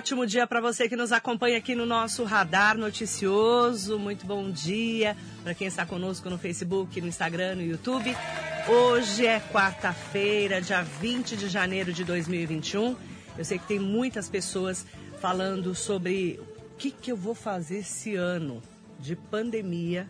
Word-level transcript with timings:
ótimo 0.00 0.26
dia 0.26 0.46
para 0.46 0.62
você 0.62 0.88
que 0.88 0.96
nos 0.96 1.12
acompanha 1.12 1.58
aqui 1.58 1.74
no 1.74 1.84
nosso 1.84 2.24
Radar 2.24 2.78
Noticioso. 2.78 3.98
Muito 3.98 4.24
bom 4.24 4.50
dia 4.50 5.14
para 5.42 5.52
quem 5.52 5.66
está 5.66 5.84
conosco 5.84 6.30
no 6.30 6.38
Facebook, 6.38 6.98
no 7.02 7.06
Instagram, 7.06 7.56
no 7.56 7.62
YouTube. 7.62 8.16
Hoje 8.66 9.26
é 9.26 9.38
quarta-feira, 9.38 10.58
dia 10.58 10.80
20 10.80 11.36
de 11.36 11.50
janeiro 11.50 11.92
de 11.92 12.02
2021. 12.02 12.96
Eu 13.36 13.44
sei 13.44 13.58
que 13.58 13.66
tem 13.66 13.78
muitas 13.78 14.26
pessoas 14.26 14.86
falando 15.20 15.74
sobre 15.74 16.40
o 16.48 16.76
que, 16.78 16.90
que 16.90 17.12
eu 17.12 17.16
vou 17.16 17.34
fazer 17.34 17.80
esse 17.80 18.16
ano 18.16 18.62
de 18.98 19.14
pandemia 19.14 20.08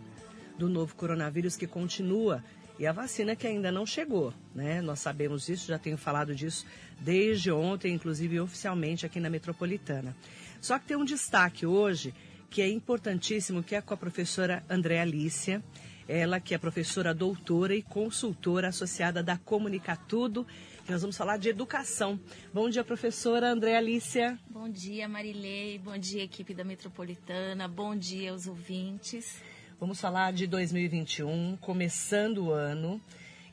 do 0.56 0.68
novo 0.68 0.94
coronavírus 0.94 1.56
que 1.56 1.66
continua 1.66 2.44
e 2.80 2.86
a 2.86 2.92
vacina 2.92 3.36
que 3.36 3.46
ainda 3.46 3.70
não 3.70 3.84
chegou, 3.84 4.32
né? 4.54 4.80
Nós 4.80 5.00
sabemos 5.00 5.44
disso, 5.44 5.68
já 5.68 5.78
tenho 5.78 5.98
falado 5.98 6.34
disso 6.34 6.64
desde 6.98 7.52
ontem, 7.52 7.92
inclusive 7.92 8.40
oficialmente 8.40 9.04
aqui 9.04 9.20
na 9.20 9.28
Metropolitana. 9.28 10.16
Só 10.62 10.78
que 10.78 10.86
tem 10.86 10.96
um 10.96 11.04
destaque 11.04 11.66
hoje 11.66 12.14
que 12.48 12.62
é 12.62 12.68
importantíssimo, 12.70 13.62
que 13.62 13.74
é 13.74 13.82
com 13.82 13.92
a 13.92 13.98
professora 13.98 14.64
André 14.66 14.98
Alícia, 14.98 15.62
ela 16.08 16.40
que 16.40 16.54
é 16.54 16.58
professora 16.58 17.12
doutora 17.12 17.74
e 17.74 17.82
consultora 17.82 18.68
associada 18.68 19.22
da 19.22 19.36
Comunicatudo, 19.36 20.46
que 20.86 20.90
nós 20.90 21.02
vamos 21.02 21.18
falar 21.18 21.36
de 21.36 21.50
educação. 21.50 22.18
Bom 22.50 22.70
dia, 22.70 22.82
professora 22.82 23.52
André 23.52 23.76
Alícia. 23.76 24.38
Bom 24.48 24.70
dia, 24.70 25.06
Marilei. 25.06 25.78
Bom 25.78 25.98
dia, 25.98 26.22
equipe 26.22 26.54
da 26.54 26.64
Metropolitana. 26.64 27.68
Bom 27.68 27.94
dia 27.94 28.30
aos 28.30 28.46
ouvintes. 28.46 29.42
Vamos 29.80 29.98
falar 29.98 30.30
de 30.34 30.46
2021, 30.46 31.56
começando 31.56 32.44
o 32.44 32.52
ano, 32.52 33.00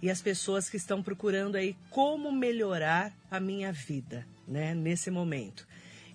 e 0.01 0.09
as 0.09 0.21
pessoas 0.21 0.69
que 0.69 0.75
estão 0.75 1.01
procurando 1.01 1.55
aí 1.55 1.73
como 1.89 2.33
melhorar 2.33 3.15
a 3.31 3.39
minha 3.39 3.71
vida, 3.71 4.27
né, 4.45 4.75
nesse 4.75 5.09
momento. 5.09 5.65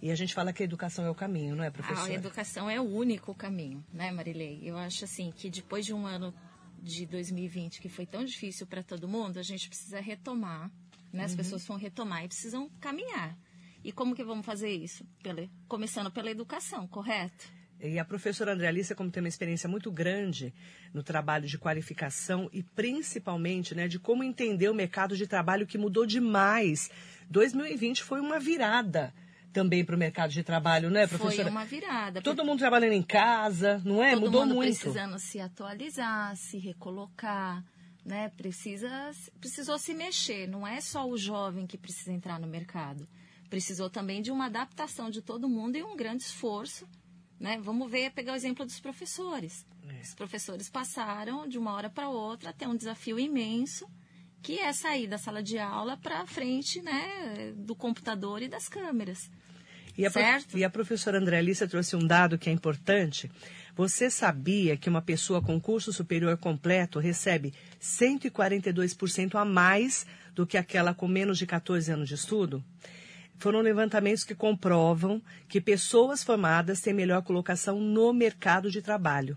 E 0.02 0.10
a 0.10 0.14
gente 0.14 0.34
fala 0.34 0.52
que 0.52 0.62
a 0.62 0.66
educação 0.66 1.06
é 1.06 1.08
o 1.08 1.14
caminho, 1.14 1.56
não 1.56 1.64
é, 1.64 1.70
professora? 1.70 2.12
A 2.12 2.14
educação 2.14 2.68
é 2.68 2.78
o 2.78 2.84
único 2.84 3.34
caminho, 3.34 3.82
né, 3.90 4.10
Marilei? 4.10 4.60
Eu 4.62 4.76
acho 4.76 5.06
assim 5.06 5.32
que 5.32 5.48
depois 5.48 5.86
de 5.86 5.94
um 5.94 6.06
ano 6.06 6.34
de 6.82 7.06
2020 7.06 7.80
que 7.80 7.88
foi 7.88 8.04
tão 8.04 8.22
difícil 8.22 8.66
para 8.66 8.82
todo 8.82 9.08
mundo, 9.08 9.38
a 9.38 9.42
gente 9.42 9.66
precisa 9.66 9.98
retomar, 9.98 10.70
né? 11.10 11.24
As 11.24 11.30
uhum. 11.30 11.38
pessoas 11.38 11.64
vão 11.64 11.78
retomar 11.78 12.22
e 12.22 12.28
precisam 12.28 12.68
caminhar. 12.80 13.34
E 13.82 13.90
como 13.90 14.14
que 14.14 14.22
vamos 14.22 14.44
fazer 14.44 14.72
isso? 14.72 15.06
Pela, 15.22 15.48
começando 15.66 16.10
pela 16.10 16.30
educação, 16.30 16.86
correto? 16.86 17.61
E 17.82 17.98
a 17.98 18.04
professora 18.04 18.52
André 18.52 18.68
Alice, 18.68 18.94
como 18.94 19.10
tem 19.10 19.20
uma 19.20 19.28
experiência 19.28 19.68
muito 19.68 19.90
grande 19.90 20.54
no 20.94 21.02
trabalho 21.02 21.48
de 21.48 21.58
qualificação 21.58 22.48
e 22.52 22.62
principalmente 22.62 23.74
né, 23.74 23.88
de 23.88 23.98
como 23.98 24.22
entender 24.22 24.68
o 24.68 24.74
mercado 24.74 25.16
de 25.16 25.26
trabalho 25.26 25.66
que 25.66 25.76
mudou 25.76 26.06
demais. 26.06 26.88
2020 27.28 28.04
foi 28.04 28.20
uma 28.20 28.38
virada 28.38 29.12
também 29.52 29.84
para 29.84 29.96
o 29.96 29.98
mercado 29.98 30.30
de 30.30 30.44
trabalho, 30.44 30.90
né, 30.90 31.08
professora? 31.08 31.42
Foi 31.42 31.50
uma 31.50 31.64
virada. 31.64 32.22
Todo 32.22 32.44
mundo 32.44 32.60
trabalhando 32.60 32.92
em 32.92 33.02
casa, 33.02 33.82
não 33.84 34.02
é? 34.02 34.12
Todo 34.12 34.20
Mudou 34.20 34.42
mundo 34.42 34.54
muito. 34.54 34.78
precisando 34.78 35.18
se 35.18 35.40
atualizar, 35.40 36.36
se 36.36 36.58
recolocar, 36.58 37.64
né? 38.04 38.28
Precisa, 38.36 39.10
precisou 39.40 39.76
se 39.76 39.92
mexer. 39.92 40.46
Não 40.46 40.64
é 40.64 40.80
só 40.80 41.04
o 41.06 41.18
jovem 41.18 41.66
que 41.66 41.76
precisa 41.76 42.12
entrar 42.12 42.38
no 42.38 42.46
mercado. 42.46 43.08
Precisou 43.50 43.90
também 43.90 44.22
de 44.22 44.30
uma 44.30 44.46
adaptação 44.46 45.10
de 45.10 45.20
todo 45.20 45.48
mundo 45.48 45.76
e 45.76 45.82
um 45.82 45.96
grande 45.96 46.22
esforço 46.22 46.86
né? 47.42 47.58
Vamos 47.60 47.90
ver, 47.90 48.12
pegar 48.12 48.32
o 48.32 48.36
exemplo 48.36 48.64
dos 48.64 48.78
professores. 48.78 49.66
É. 49.88 50.00
Os 50.00 50.14
professores 50.14 50.70
passaram 50.70 51.48
de 51.48 51.58
uma 51.58 51.72
hora 51.72 51.90
para 51.90 52.08
outra 52.08 52.50
a 52.50 52.52
ter 52.52 52.68
um 52.68 52.76
desafio 52.76 53.18
imenso, 53.18 53.84
que 54.40 54.60
é 54.60 54.72
sair 54.72 55.08
da 55.08 55.18
sala 55.18 55.42
de 55.42 55.58
aula 55.58 55.96
para 55.96 56.24
frente 56.24 56.80
né, 56.80 57.52
do 57.56 57.74
computador 57.74 58.42
e 58.42 58.48
das 58.48 58.68
câmeras. 58.68 59.28
E 59.98 60.06
a, 60.06 60.10
certo? 60.10 60.56
e 60.56 60.64
a 60.64 60.70
professora 60.70 61.18
André 61.18 61.38
Alice 61.38 61.66
trouxe 61.66 61.96
um 61.96 62.06
dado 62.06 62.38
que 62.38 62.48
é 62.48 62.52
importante. 62.52 63.28
Você 63.74 64.08
sabia 64.08 64.76
que 64.76 64.88
uma 64.88 65.02
pessoa 65.02 65.42
com 65.42 65.60
curso 65.60 65.92
superior 65.92 66.36
completo 66.38 67.00
recebe 67.00 67.52
142% 67.80 69.34
a 69.34 69.44
mais 69.44 70.06
do 70.32 70.46
que 70.46 70.56
aquela 70.56 70.94
com 70.94 71.08
menos 71.08 71.38
de 71.38 71.46
14 71.46 71.90
anos 71.90 72.08
de 72.08 72.14
estudo? 72.14 72.64
Foram 73.42 73.60
levantamentos 73.60 74.22
que 74.22 74.36
comprovam 74.36 75.20
que 75.48 75.60
pessoas 75.60 76.22
formadas 76.22 76.80
têm 76.80 76.94
melhor 76.94 77.22
colocação 77.22 77.80
no 77.80 78.12
mercado 78.12 78.70
de 78.70 78.80
trabalho. 78.80 79.36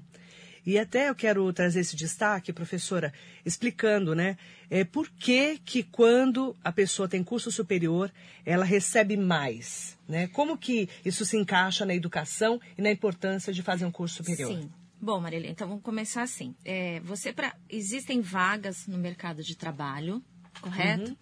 E 0.63 0.77
até 0.77 1.09
eu 1.09 1.15
quero 1.15 1.51
trazer 1.51 1.79
esse 1.79 1.95
destaque, 1.95 2.53
professora, 2.53 3.11
explicando, 3.43 4.13
né, 4.15 4.37
é, 4.69 4.83
por 4.83 5.09
que 5.09 5.59
que 5.59 5.81
quando 5.83 6.55
a 6.63 6.71
pessoa 6.71 7.07
tem 7.07 7.23
curso 7.23 7.51
superior, 7.51 8.11
ela 8.45 8.63
recebe 8.63 9.17
mais, 9.17 9.97
né? 10.07 10.27
Como 10.27 10.57
que 10.57 10.87
isso 11.03 11.25
se 11.25 11.37
encaixa 11.37 11.85
na 11.85 11.93
educação 11.93 12.59
e 12.77 12.81
na 12.81 12.91
importância 12.91 13.53
de 13.53 13.61
fazer 13.61 13.85
um 13.85 13.91
curso 13.91 14.17
superior? 14.17 14.51
Sim. 14.51 14.71
Bom, 15.01 15.19
Marília, 15.19 15.49
então 15.49 15.67
vamos 15.67 15.83
começar 15.83 16.23
assim. 16.23 16.55
É, 16.63 16.99
você 17.01 17.31
pra, 17.31 17.55
existem 17.69 18.21
vagas 18.21 18.87
no 18.87 18.97
mercado 18.97 19.43
de 19.43 19.55
trabalho, 19.55 20.23
correto? 20.61 21.11
Uhum. 21.11 21.17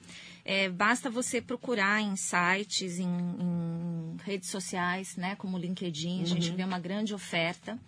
É, 0.46 0.70
basta 0.70 1.09
você 1.09 1.42
procurar 1.42 2.02
em 2.02 2.16
sites, 2.16 3.00
em, 3.00 3.08
em, 3.08 4.18
redes 4.24 4.50
sociais, 4.50 5.16
né, 5.16 5.36
como 5.36 5.58
LinkedIn, 5.58 6.22
a 6.22 6.26
gente 6.26 6.50
uhum. 6.50 6.56
vê 6.56 6.64
uma 6.64 6.80
grande 6.80 7.14
oferta. 7.14 7.80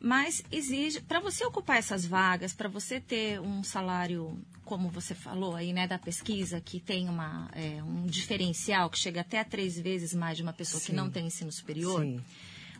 Mas 0.00 0.44
exige, 0.52 1.00
para 1.00 1.18
você 1.18 1.44
ocupar 1.44 1.76
essas 1.76 2.06
vagas, 2.06 2.52
para 2.52 2.68
você 2.68 3.00
ter 3.00 3.40
um 3.40 3.64
salário, 3.64 4.38
como 4.64 4.88
você 4.88 5.12
falou 5.12 5.56
aí, 5.56 5.72
né, 5.72 5.88
da 5.88 5.98
pesquisa, 5.98 6.60
que 6.60 6.78
tem 6.78 7.08
uma, 7.08 7.50
é, 7.52 7.82
um 7.82 8.06
diferencial 8.06 8.88
que 8.90 8.98
chega 8.98 9.22
até 9.22 9.40
a 9.40 9.44
três 9.44 9.76
vezes 9.76 10.14
mais 10.14 10.36
de 10.36 10.44
uma 10.44 10.52
pessoa 10.52 10.80
Sim. 10.80 10.86
que 10.86 10.92
não 10.92 11.10
tem 11.10 11.26
ensino 11.26 11.50
superior. 11.50 12.02
Sim 12.02 12.20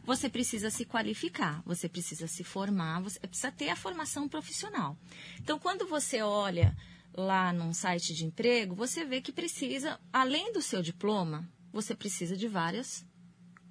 você 0.08 0.26
precisa 0.26 0.70
se 0.70 0.86
qualificar, 0.86 1.62
você 1.66 1.86
precisa 1.86 2.26
se 2.26 2.42
formar, 2.42 3.02
você 3.02 3.20
precisa 3.20 3.52
ter 3.52 3.68
a 3.68 3.76
formação 3.76 4.26
profissional. 4.26 4.96
Então, 5.38 5.58
quando 5.58 5.86
você 5.86 6.22
olha 6.22 6.74
lá 7.18 7.52
num 7.52 7.72
site 7.72 8.14
de 8.14 8.24
emprego, 8.24 8.76
você 8.76 9.04
vê 9.04 9.20
que 9.20 9.32
precisa, 9.32 9.98
além 10.12 10.52
do 10.52 10.62
seu 10.62 10.80
diploma, 10.80 11.50
você 11.72 11.94
precisa 11.94 12.36
de 12.36 12.46
várias 12.46 13.04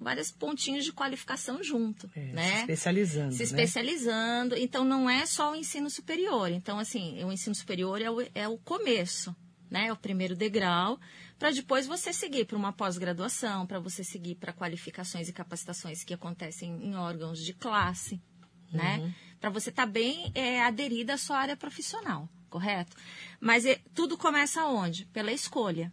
vários 0.00 0.30
pontinhos 0.30 0.84
de 0.84 0.92
qualificação 0.92 1.60
junto, 1.60 2.08
é, 2.14 2.32
né? 2.32 2.48
Se 2.48 2.60
especializando. 2.60 3.32
Se 3.32 3.38
né? 3.38 3.44
especializando. 3.44 4.56
Então, 4.56 4.84
não 4.84 5.10
é 5.10 5.26
só 5.26 5.50
o 5.50 5.56
ensino 5.56 5.90
superior. 5.90 6.52
Então, 6.52 6.78
assim, 6.78 7.24
o 7.24 7.32
ensino 7.32 7.52
superior 7.52 8.00
é 8.00 8.08
o, 8.08 8.20
é 8.32 8.46
o 8.46 8.56
começo, 8.58 9.34
né? 9.68 9.88
É 9.88 9.92
o 9.92 9.96
primeiro 9.96 10.36
degrau, 10.36 11.00
para 11.36 11.50
depois 11.50 11.84
você 11.84 12.12
seguir 12.12 12.44
para 12.44 12.56
uma 12.56 12.72
pós-graduação, 12.72 13.66
para 13.66 13.80
você 13.80 14.04
seguir 14.04 14.36
para 14.36 14.52
qualificações 14.52 15.28
e 15.28 15.32
capacitações 15.32 16.04
que 16.04 16.14
acontecem 16.14 16.70
em 16.80 16.94
órgãos 16.94 17.44
de 17.44 17.52
classe, 17.52 18.22
né? 18.72 18.98
Uhum. 18.98 19.12
Para 19.40 19.50
você 19.50 19.70
estar 19.70 19.86
tá 19.86 19.90
bem 19.90 20.30
é, 20.32 20.62
aderida 20.62 21.14
à 21.14 21.18
sua 21.18 21.38
área 21.38 21.56
profissional 21.56 22.28
correto? 22.48 22.96
Mas 23.40 23.64
é, 23.64 23.80
tudo 23.94 24.16
começa 24.16 24.66
onde? 24.66 25.04
Pela 25.06 25.32
escolha. 25.32 25.92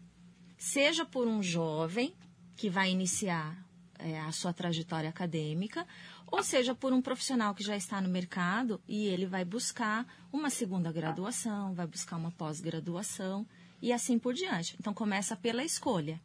Seja 0.57 1.05
por 1.05 1.27
um 1.27 1.43
jovem 1.43 2.13
que 2.55 2.69
vai 2.69 2.89
iniciar 2.89 3.57
é, 3.99 4.19
a 4.19 4.31
sua 4.31 4.53
trajetória 4.53 5.09
acadêmica, 5.09 5.85
ou 6.27 6.43
seja 6.43 6.73
por 6.73 6.91
um 6.93 7.01
profissional 7.01 7.53
que 7.53 7.63
já 7.63 7.75
está 7.75 8.01
no 8.01 8.09
mercado 8.09 8.81
e 8.87 9.05
ele 9.05 9.25
vai 9.25 9.45
buscar 9.45 10.05
uma 10.31 10.49
segunda 10.49 10.91
graduação, 10.91 11.73
vai 11.73 11.87
buscar 11.87 12.17
uma 12.17 12.31
pós-graduação 12.31 13.45
e 13.81 13.93
assim 13.93 14.17
por 14.17 14.33
diante. 14.33 14.75
Então 14.79 14.93
começa 14.93 15.35
pela 15.35 15.63
escolha. 15.63 16.19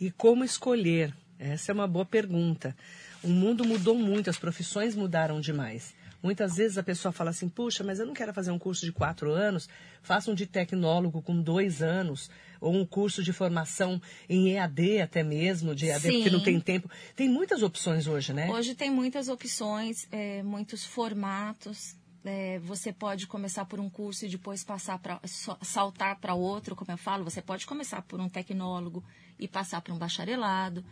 E 0.00 0.10
como 0.10 0.44
escolher? 0.44 1.14
Essa 1.38 1.72
é 1.72 1.74
uma 1.74 1.86
boa 1.86 2.04
pergunta. 2.04 2.76
O 3.22 3.28
mundo 3.28 3.64
mudou 3.64 3.94
muito, 3.94 4.30
as 4.30 4.38
profissões 4.38 4.94
mudaram 4.94 5.40
demais. 5.40 5.94
Muitas 6.22 6.56
vezes 6.56 6.78
a 6.78 6.82
pessoa 6.82 7.12
fala 7.12 7.30
assim, 7.30 7.48
puxa, 7.48 7.84
mas 7.84 7.98
eu 7.98 8.06
não 8.06 8.14
quero 8.14 8.32
fazer 8.32 8.50
um 8.50 8.58
curso 8.58 8.84
de 8.84 8.92
quatro 8.92 9.30
anos, 9.32 9.68
faça 10.02 10.30
um 10.30 10.34
de 10.34 10.46
tecnólogo 10.46 11.22
com 11.22 11.40
dois 11.40 11.82
anos, 11.82 12.30
ou 12.60 12.74
um 12.74 12.86
curso 12.86 13.22
de 13.22 13.32
formação 13.32 14.00
em 14.28 14.52
EAD 14.52 15.00
até 15.00 15.22
mesmo, 15.22 15.74
de 15.74 15.86
EAD, 15.86 16.02
Sim. 16.02 16.12
porque 16.14 16.30
não 16.30 16.42
tem 16.42 16.58
tempo. 16.60 16.90
Tem 17.14 17.28
muitas 17.28 17.62
opções 17.62 18.06
hoje, 18.06 18.32
né? 18.32 18.50
Hoje 18.50 18.74
tem 18.74 18.90
muitas 18.90 19.28
opções, 19.28 20.06
é, 20.10 20.42
muitos 20.42 20.84
formatos. 20.84 21.96
É, 22.24 22.58
você 22.58 22.92
pode 22.92 23.26
começar 23.28 23.64
por 23.66 23.78
um 23.78 23.88
curso 23.88 24.26
e 24.26 24.28
depois 24.28 24.64
passar 24.64 24.98
para 24.98 25.20
saltar 25.62 26.18
para 26.18 26.34
outro, 26.34 26.74
como 26.74 26.90
eu 26.90 26.98
falo. 26.98 27.22
Você 27.22 27.40
pode 27.40 27.66
começar 27.66 28.02
por 28.02 28.20
um 28.20 28.28
tecnólogo 28.28 29.04
e 29.38 29.46
passar 29.46 29.80
para 29.80 29.94
um 29.94 29.98
bacharelado 29.98 30.84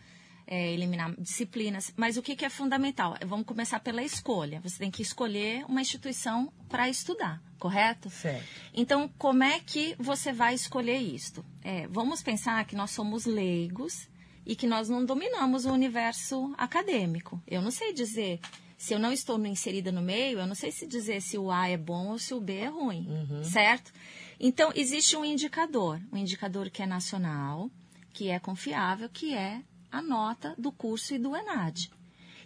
é, 0.47 0.73
eliminar 0.73 1.15
disciplinas. 1.19 1.93
Mas 1.97 2.17
o 2.17 2.23
que, 2.23 2.37
que 2.37 2.45
é 2.45 2.51
fundamental? 2.51 3.17
Vamos 3.27 3.47
começar 3.47 3.81
pela 3.81 4.03
escolha. 4.03 4.61
Você 4.61 4.79
tem 4.79 4.91
que 4.91 5.03
escolher 5.03 5.65
uma 5.67 5.81
instituição 5.81 6.53
para 6.69 6.89
estudar, 6.89 7.43
correto? 7.59 8.11
Certo. 8.11 8.45
Então, 8.73 9.09
como 9.19 9.43
é 9.43 9.61
que 9.61 9.95
você 9.99 10.33
vai 10.33 10.55
escolher 10.55 10.99
isto? 10.99 11.45
É, 11.63 11.87
vamos 11.89 12.23
pensar 12.23 12.65
que 12.67 12.77
nós 12.77 12.91
somos 12.91 13.25
leigos 13.25 14.09
e 14.47 14.55
que 14.55 14.67
nós 14.67 14.89
não 14.89 15.05
dominamos 15.05 15.65
o 15.65 15.73
universo 15.73 16.55
acadêmico. 16.59 17.43
Eu 17.47 17.63
não 17.63 17.71
sei 17.71 17.93
dizer 17.93 18.41
se 18.77 18.93
eu 18.93 18.99
não 18.99 19.13
estou 19.13 19.43
inserida 19.47 19.91
no 19.91 20.03
meio, 20.03 20.39
eu 20.39 20.47
não 20.47 20.55
sei 20.55 20.71
se 20.71 20.87
dizer 20.87 21.23
se 21.23 21.39
o 21.39 21.51
A 21.51 21.69
é 21.69 21.77
bom 21.77 22.09
ou 22.09 22.19
se 22.19 22.35
o 22.35 22.41
B 22.41 22.57
é 22.57 22.67
ruim, 22.67 23.09
uhum. 23.09 23.43
certo? 23.43 23.93
Então, 24.39 24.73
existe 24.75 25.17
um 25.17 25.25
indicador, 25.25 26.01
um 26.13 26.19
indicador 26.19 26.69
que 26.69 26.83
é 26.83 26.87
nacional, 26.87 27.71
que 28.13 28.29
é 28.29 28.39
confiável, 28.39 29.09
que 29.09 29.35
é 29.35 29.63
a 29.95 30.03
nota 30.03 30.55
do 30.59 30.73
curso 30.73 31.15
e 31.15 31.19
do 31.19 31.37
ENAD. 31.37 31.89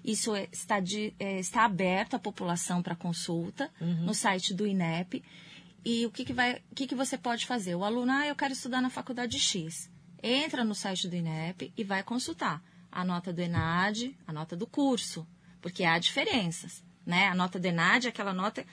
Isso 0.05 0.35
é, 0.35 0.49
está, 0.53 0.81
de, 0.81 1.15
é, 1.19 1.41
está 1.41 1.65
aberto 1.65 2.15
à 2.15 2.19
população 2.19 2.83
para 2.83 2.95
consulta 2.95 3.71
uhum. 3.81 4.05
no 4.05 4.15
site 4.15 4.53
do 4.53 4.67
INEP. 4.67 5.25
E 5.85 6.05
o 6.05 6.11
que, 6.11 6.27
que, 6.27 6.33
vai, 6.35 6.63
o 6.71 6.75
que, 6.75 6.87
que 6.87 6.95
você 6.95 7.17
pode 7.17 7.47
fazer? 7.47 7.75
O 7.75 7.85
aluno, 7.85 8.13
ah, 8.13 8.27
eu 8.27 8.37
quero 8.37 8.53
estudar 8.53 8.83
na 8.83 8.91
faculdade 8.91 9.39
X. 9.39 9.91
Entra 10.23 10.63
no 10.63 10.75
site 10.75 11.09
do 11.09 11.17
INEP 11.17 11.73
e 11.75 11.83
vai 11.83 12.03
consultar 12.03 12.63
a 12.93 13.03
nota 13.03 13.33
do 13.33 13.41
ENAD, 13.41 14.15
a 14.27 14.33
nota 14.33 14.55
do 14.55 14.67
curso, 14.67 15.27
porque 15.63 15.85
há 15.85 15.99
diferenças. 15.99 16.85
Né? 17.07 17.29
A 17.29 17.35
nota 17.35 17.59
do 17.59 17.67
ENAD 17.67 18.07
é 18.07 18.11
aquela 18.11 18.35
nota 18.35 18.65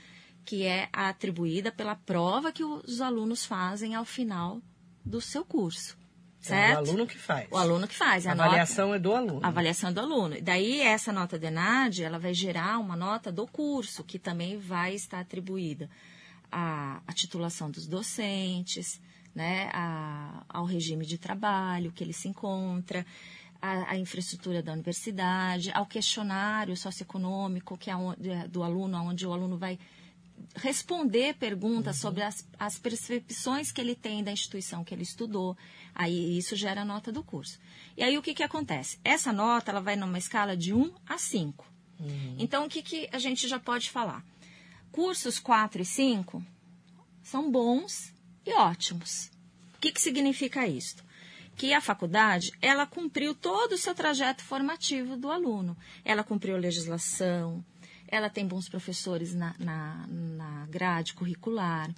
que 0.43 0.63
é 0.63 0.89
atribuída 0.91 1.71
pela 1.71 1.95
prova 1.95 2.51
que 2.51 2.63
os 2.63 2.99
alunos 2.99 3.45
fazem 3.45 3.95
ao 3.95 4.03
final 4.03 4.61
do 5.03 5.21
seu 5.21 5.45
curso. 5.45 5.97
Certo? 6.45 6.71
É 6.71 6.75
o 6.75 6.77
aluno 6.77 7.07
que 7.07 7.17
faz. 7.17 7.47
O 7.49 7.57
aluno 7.57 7.87
que 7.87 7.95
faz. 7.95 8.27
A, 8.27 8.29
a 8.29 8.33
avaliação 8.33 8.85
nota, 8.89 8.97
é 8.97 8.99
do 8.99 9.15
aluno. 9.15 9.39
A 9.41 9.47
avaliação 9.47 9.89
é 9.89 9.93
do 9.93 9.99
aluno. 9.99 10.35
Daí, 10.43 10.79
essa 10.79 11.11
nota 11.11 11.39
de 11.39 11.47
ENAD, 11.47 12.03
ela 12.03 12.19
vai 12.19 12.35
gerar 12.35 12.77
uma 12.77 12.95
nota 12.95 13.31
do 13.31 13.47
curso, 13.47 14.03
que 14.03 14.19
também 14.19 14.59
vai 14.59 14.93
estar 14.93 15.19
atribuída 15.19 15.89
à, 16.51 17.01
à 17.07 17.13
titulação 17.13 17.71
dos 17.71 17.87
docentes, 17.87 19.01
né, 19.33 19.71
a, 19.73 20.43
ao 20.47 20.65
regime 20.65 21.03
de 21.03 21.17
trabalho 21.17 21.91
que 21.91 22.03
ele 22.03 22.13
se 22.13 22.27
encontra, 22.27 23.03
a, 23.59 23.93
a 23.93 23.97
infraestrutura 23.97 24.61
da 24.61 24.71
universidade, 24.71 25.71
ao 25.73 25.87
questionário 25.87 26.77
socioeconômico 26.77 27.75
que 27.75 27.89
é 27.89 27.95
do 28.47 28.61
aluno, 28.61 28.95
onde 28.99 29.25
o 29.25 29.33
aluno 29.33 29.57
vai 29.57 29.79
responder 30.55 31.35
perguntas 31.35 31.97
uhum. 31.97 32.01
sobre 32.01 32.23
as, 32.23 32.47
as 32.57 32.77
percepções 32.77 33.71
que 33.71 33.81
ele 33.81 33.95
tem 33.95 34.23
da 34.23 34.31
instituição 34.31 34.83
que 34.83 34.93
ele 34.93 35.03
estudou. 35.03 35.57
Aí 35.93 36.37
isso 36.37 36.55
gera 36.55 36.81
a 36.81 36.85
nota 36.85 37.11
do 37.11 37.23
curso. 37.23 37.59
E 37.97 38.03
aí 38.03 38.17
o 38.17 38.21
que, 38.21 38.33
que 38.33 38.43
acontece? 38.43 38.99
Essa 39.03 39.31
nota 39.33 39.71
ela 39.71 39.81
vai 39.81 39.95
numa 39.95 40.17
escala 40.17 40.55
de 40.55 40.73
1 40.73 40.93
a 41.07 41.17
5. 41.17 41.65
Uhum. 41.99 42.35
Então 42.39 42.65
o 42.65 42.69
que, 42.69 42.81
que 42.81 43.09
a 43.11 43.19
gente 43.19 43.47
já 43.47 43.59
pode 43.59 43.89
falar? 43.89 44.23
Cursos 44.91 45.39
4 45.39 45.81
e 45.81 45.85
5 45.85 46.43
são 47.21 47.51
bons 47.51 48.13
e 48.45 48.53
ótimos. 48.53 49.31
O 49.75 49.79
que, 49.79 49.91
que 49.91 50.01
significa 50.01 50.67
isso? 50.67 51.03
Que 51.55 51.73
a 51.73 51.81
faculdade, 51.81 52.51
ela 52.61 52.85
cumpriu 52.85 53.33
todo 53.33 53.73
o 53.73 53.77
seu 53.77 53.95
trajeto 53.95 54.43
formativo 54.43 55.15
do 55.15 55.31
aluno. 55.31 55.77
Ela 56.03 56.23
cumpriu 56.23 56.55
a 56.55 56.59
legislação, 56.59 57.63
ela 58.07 58.29
tem 58.29 58.47
bons 58.47 58.69
professores 58.69 59.33
na, 59.33 59.55
na, 59.59 60.05
na 60.07 60.65
grade 60.67 61.13
curricular, 61.13 61.89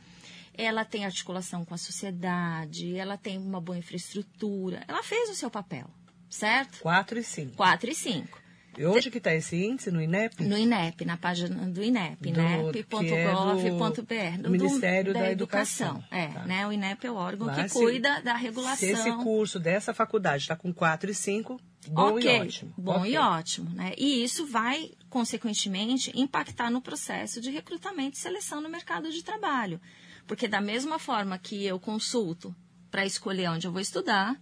ela 0.53 0.83
tem 0.83 1.05
articulação 1.05 1.63
com 1.63 1.73
a 1.73 1.77
sociedade, 1.77 2.97
ela 2.97 3.17
tem 3.17 3.37
uma 3.37 3.61
boa 3.61 3.77
infraestrutura, 3.77 4.83
ela 4.87 5.03
fez 5.03 5.29
o 5.29 5.35
seu 5.35 5.51
papel, 5.51 5.87
certo? 6.29 6.79
4 6.79 7.19
e 7.19 7.23
5. 7.23 7.55
4 7.55 7.89
e 7.89 7.95
5. 7.95 8.47
E 8.77 8.85
onde 8.85 9.09
que 9.09 9.17
está 9.17 9.33
esse 9.33 9.55
índice? 9.55 9.89
No 9.89 9.99
INEP? 9.99 10.43
No 10.43 10.55
INEP, 10.55 11.03
na 11.03 11.17
página 11.17 11.65
do 11.67 11.83
INEP, 11.83 12.29
inep.gov.br. 12.29 14.13
É 14.13 14.37
do, 14.37 14.51
Ministério 14.51 15.13
da, 15.13 15.21
da 15.21 15.31
Educação. 15.31 15.95
Educação. 15.95 16.17
É, 16.17 16.27
tá. 16.27 16.45
né? 16.45 16.67
O 16.67 16.71
INEP 16.71 17.07
é 17.07 17.11
o 17.11 17.15
órgão 17.15 17.47
Lá, 17.47 17.55
que 17.55 17.69
cuida 17.69 18.21
da 18.21 18.35
regulação. 18.35 18.77
Se 18.77 18.85
esse 18.85 19.11
curso 19.23 19.59
dessa 19.59 19.95
faculdade 19.95 20.43
está 20.43 20.55
com 20.55 20.71
4 20.71 21.09
e 21.09 21.15
5, 21.15 21.59
bom 21.89 22.15
okay. 22.15 22.37
e 22.37 22.41
ótimo. 22.41 22.73
Bom 22.77 22.99
okay. 22.99 23.13
e 23.13 23.17
ótimo, 23.17 23.69
né? 23.71 23.93
E 23.97 24.23
isso 24.23 24.45
vai, 24.45 24.91
consequentemente, 25.09 26.11
impactar 26.15 26.69
no 26.69 26.81
processo 26.81 27.41
de 27.41 27.49
recrutamento 27.49 28.17
e 28.17 28.19
seleção 28.19 28.61
no 28.61 28.69
mercado 28.69 29.11
de 29.11 29.23
trabalho. 29.23 29.79
Porque 30.25 30.47
da 30.47 30.61
mesma 30.61 30.99
forma 30.99 31.37
que 31.37 31.65
eu 31.65 31.79
consulto 31.79 32.55
para 32.91 33.05
escolher 33.05 33.49
onde 33.49 33.67
eu 33.67 33.71
vou 33.71 33.81
estudar, 33.81 34.39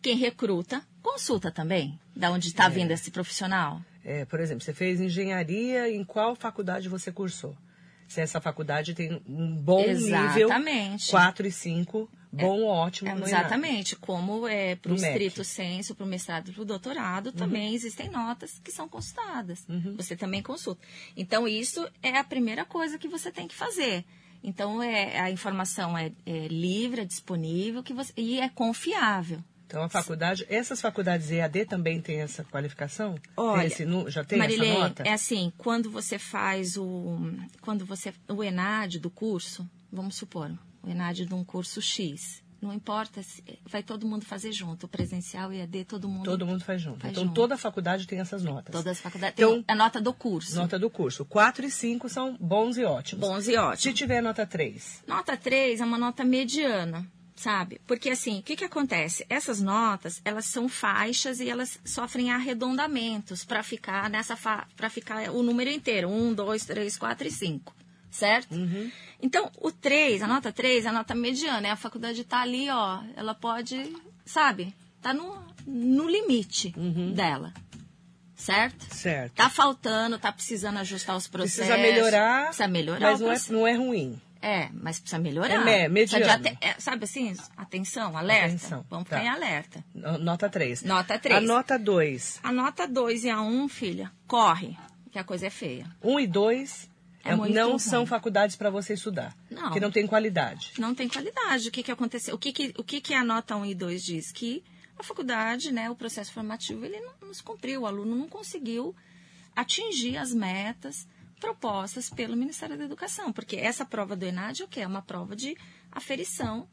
quem 0.00 0.16
recruta 0.16 0.86
consulta 1.02 1.50
também, 1.50 1.98
da 2.14 2.30
onde 2.30 2.48
está 2.48 2.66
é. 2.66 2.70
vindo 2.70 2.92
esse 2.92 3.10
profissional. 3.10 3.82
É, 4.04 4.24
por 4.24 4.40
exemplo, 4.40 4.64
você 4.64 4.72
fez 4.72 5.00
engenharia, 5.00 5.88
em 5.88 6.04
qual 6.04 6.34
faculdade 6.34 6.88
você 6.88 7.12
cursou? 7.12 7.56
Se 8.12 8.20
essa 8.20 8.42
faculdade 8.42 8.92
tem 8.92 9.22
um 9.26 9.56
bom 9.56 9.82
Exatamente. 9.84 11.04
nível, 11.04 11.10
4 11.10 11.46
e 11.46 11.50
5, 11.50 12.10
bom 12.30 12.60
é, 12.60 12.64
ótimo. 12.64 13.08
É, 13.08 13.22
exatamente, 13.22 13.96
como 13.96 14.46
é 14.46 14.76
para 14.76 14.92
o 14.92 14.94
estrito 14.94 15.42
senso, 15.42 15.94
para 15.94 16.04
o 16.04 16.06
mestrado 16.06 16.50
e 16.50 16.52
para 16.52 16.60
o 16.60 16.66
doutorado, 16.66 17.28
uhum. 17.28 17.32
também 17.32 17.74
existem 17.74 18.10
notas 18.10 18.58
que 18.62 18.70
são 18.70 18.86
consultadas. 18.86 19.64
Uhum. 19.66 19.96
Você 19.96 20.14
também 20.14 20.42
consulta. 20.42 20.86
Então, 21.16 21.48
isso 21.48 21.88
é 22.02 22.18
a 22.18 22.24
primeira 22.24 22.66
coisa 22.66 22.98
que 22.98 23.08
você 23.08 23.32
tem 23.32 23.48
que 23.48 23.54
fazer. 23.54 24.04
Então, 24.44 24.82
é, 24.82 25.18
a 25.18 25.30
informação 25.30 25.96
é, 25.96 26.12
é 26.26 26.48
livre, 26.48 27.00
é 27.00 27.04
disponível 27.06 27.82
que 27.82 27.94
você, 27.94 28.12
e 28.14 28.40
é 28.40 28.48
confiável. 28.50 29.42
Então, 29.72 29.82
a 29.84 29.88
faculdade, 29.88 30.44
essas 30.50 30.82
faculdades 30.82 31.30
EAD 31.30 31.64
também 31.64 31.98
têm 31.98 32.20
essa 32.20 32.44
qualificação? 32.44 33.14
Olha, 33.34 33.66
esse, 33.66 33.86
já 34.08 34.22
tem 34.22 34.38
Marilei, 34.38 34.68
essa 34.68 34.78
nota? 34.78 35.02
é 35.04 35.12
assim, 35.14 35.50
quando 35.56 35.90
você 35.90 36.18
faz 36.18 36.76
o, 36.76 37.18
quando 37.62 37.86
você, 37.86 38.12
o 38.28 38.44
ENAD 38.44 38.98
do 38.98 39.08
curso, 39.08 39.66
vamos 39.90 40.14
supor, 40.16 40.52
o 40.82 40.90
ENAD 40.90 41.24
de 41.24 41.32
um 41.32 41.42
curso 41.42 41.80
X, 41.80 42.42
não 42.60 42.70
importa, 42.70 43.22
se, 43.22 43.42
vai 43.64 43.82
todo 43.82 44.06
mundo 44.06 44.26
fazer 44.26 44.52
junto, 44.52 44.84
o 44.84 44.88
presencial 44.90 45.50
e 45.50 45.60
EAD, 45.60 45.86
todo 45.86 46.06
mundo 46.06 46.24
Todo 46.24 46.44
mundo 46.44 46.62
faz 46.62 46.82
junto. 46.82 47.00
Faz 47.00 47.12
então, 47.12 47.24
junto. 47.24 47.34
toda 47.34 47.56
faculdade 47.56 48.06
tem 48.06 48.20
essas 48.20 48.44
notas. 48.44 48.74
Todas 48.74 48.98
as 48.98 49.00
faculdades 49.00 49.38
então, 49.38 49.64
a 49.66 49.74
nota 49.74 50.02
do 50.02 50.12
curso. 50.12 50.54
Nota 50.54 50.78
do 50.78 50.90
curso. 50.90 51.24
4 51.24 51.64
e 51.64 51.70
5 51.70 52.10
são 52.10 52.36
bons 52.38 52.76
e 52.76 52.84
ótimos. 52.84 53.26
Bons 53.26 53.48
e 53.48 53.56
ótimos. 53.56 53.80
Se 53.80 53.94
tiver 53.94 54.20
nota 54.20 54.46
3? 54.46 55.04
Nota 55.06 55.34
3 55.34 55.80
é 55.80 55.84
uma 55.86 55.96
nota 55.96 56.22
mediana 56.24 57.10
sabe? 57.42 57.80
Porque 57.88 58.10
assim, 58.10 58.38
o 58.38 58.42
que, 58.42 58.54
que 58.54 58.64
acontece? 58.64 59.26
Essas 59.28 59.60
notas, 59.60 60.22
elas 60.24 60.44
são 60.44 60.68
faixas 60.68 61.40
e 61.40 61.50
elas 61.50 61.80
sofrem 61.84 62.30
arredondamentos 62.30 63.44
para 63.44 63.64
ficar 63.64 64.08
nessa 64.08 64.36
para 64.76 64.88
ficar 64.88 65.28
o 65.30 65.42
número 65.42 65.68
inteiro, 65.68 66.08
1, 66.08 66.34
2, 66.34 66.64
3, 66.64 66.96
4 66.96 67.26
e 67.26 67.30
5, 67.30 67.74
certo? 68.10 68.54
Uhum. 68.54 68.90
Então, 69.20 69.50
o 69.60 69.72
3, 69.72 70.22
a 70.22 70.28
nota 70.28 70.52
3 70.52 70.86
é 70.86 70.88
a 70.88 70.92
nota 70.92 71.14
mediana, 71.16 71.66
é 71.66 71.70
a 71.72 71.76
faculdade 71.76 72.20
está 72.20 72.42
ali, 72.42 72.70
ó, 72.70 73.00
ela 73.16 73.34
pode, 73.34 73.92
sabe? 74.24 74.72
Tá 75.00 75.12
no, 75.12 75.44
no 75.66 76.08
limite 76.08 76.72
uhum. 76.76 77.12
dela. 77.12 77.52
Certo? 78.36 78.92
Certo. 78.92 79.34
Tá 79.34 79.48
faltando, 79.48 80.18
tá 80.18 80.32
precisando 80.32 80.78
ajustar 80.78 81.16
os 81.16 81.28
processos. 81.28 81.64
Precisa 81.64 81.76
melhorar. 81.76 82.46
Precisa 82.46 82.68
melhorar. 82.68 83.10
Mas 83.12 83.20
não 83.20 83.32
é, 83.32 83.38
não 83.50 83.66
é 83.68 83.72
ruim. 83.74 84.20
É, 84.42 84.68
mas 84.72 84.98
precisa 84.98 85.22
melhorar. 85.22 85.68
É, 85.68 85.88
mediano. 85.88 86.42
Te, 86.42 86.58
é, 86.60 86.74
sabe 86.80 87.04
assim, 87.04 87.32
atenção, 87.56 88.18
alerta. 88.18 88.46
Atenção, 88.46 88.84
Vamos 88.90 89.08
tá. 89.08 89.16
ficar 89.16 89.24
em 89.24 89.32
alerta. 89.32 89.84
Nota 89.94 90.50
3. 90.50 90.82
Nota 90.82 91.16
3. 91.16 91.38
A 91.38 91.40
nota 91.40 91.78
2. 91.78 92.40
A 92.42 92.52
nota 92.52 92.88
2 92.88 93.24
e 93.24 93.30
a 93.30 93.40
1, 93.40 93.62
um, 93.62 93.68
filha, 93.68 94.10
corre, 94.26 94.76
que 95.12 95.18
a 95.18 95.22
coisa 95.22 95.46
é 95.46 95.50
feia. 95.50 95.86
1 96.02 96.12
um 96.12 96.18
e 96.18 96.26
2 96.26 96.90
é, 97.24 97.30
é 97.30 97.36
não 97.36 97.70
ruim. 97.70 97.78
são 97.78 98.04
faculdades 98.04 98.56
para 98.56 98.68
você 98.68 98.94
estudar. 98.94 99.32
Não. 99.48 99.70
Que 99.70 99.78
não 99.78 99.92
tem 99.92 100.08
qualidade. 100.08 100.72
Não 100.76 100.92
tem 100.92 101.08
qualidade. 101.08 101.68
O 101.68 101.70
que, 101.70 101.84
que 101.84 101.92
aconteceu? 101.92 102.34
O 102.34 102.38
que, 102.38 102.52
que, 102.52 102.74
o 102.76 102.82
que, 102.82 103.00
que 103.00 103.14
a 103.14 103.24
nota 103.24 103.54
1 103.54 103.60
um 103.60 103.64
e 103.64 103.76
2 103.76 104.04
diz? 104.04 104.32
Que 104.32 104.64
a 104.98 105.04
faculdade, 105.04 105.70
né, 105.70 105.88
o 105.88 105.94
processo 105.94 106.32
formativo, 106.32 106.84
ele 106.84 106.98
não, 107.00 107.12
não 107.28 107.34
se 107.34 107.42
cumpriu. 107.44 107.82
O 107.82 107.86
aluno 107.86 108.16
não 108.16 108.28
conseguiu 108.28 108.94
atingir 109.54 110.16
as 110.16 110.34
metas 110.34 111.06
propostas 111.42 112.08
pelo 112.08 112.36
Ministério 112.36 112.78
da 112.78 112.84
Educação, 112.84 113.32
porque 113.32 113.56
essa 113.56 113.84
prova 113.84 114.14
do 114.14 114.24
ENAD 114.24 114.62
é 114.62 114.64
o 114.64 114.68
quê? 114.68 114.80
É 114.80 114.86
uma 114.86 115.02
prova 115.02 115.34
de 115.34 115.56
aferição 115.90 116.68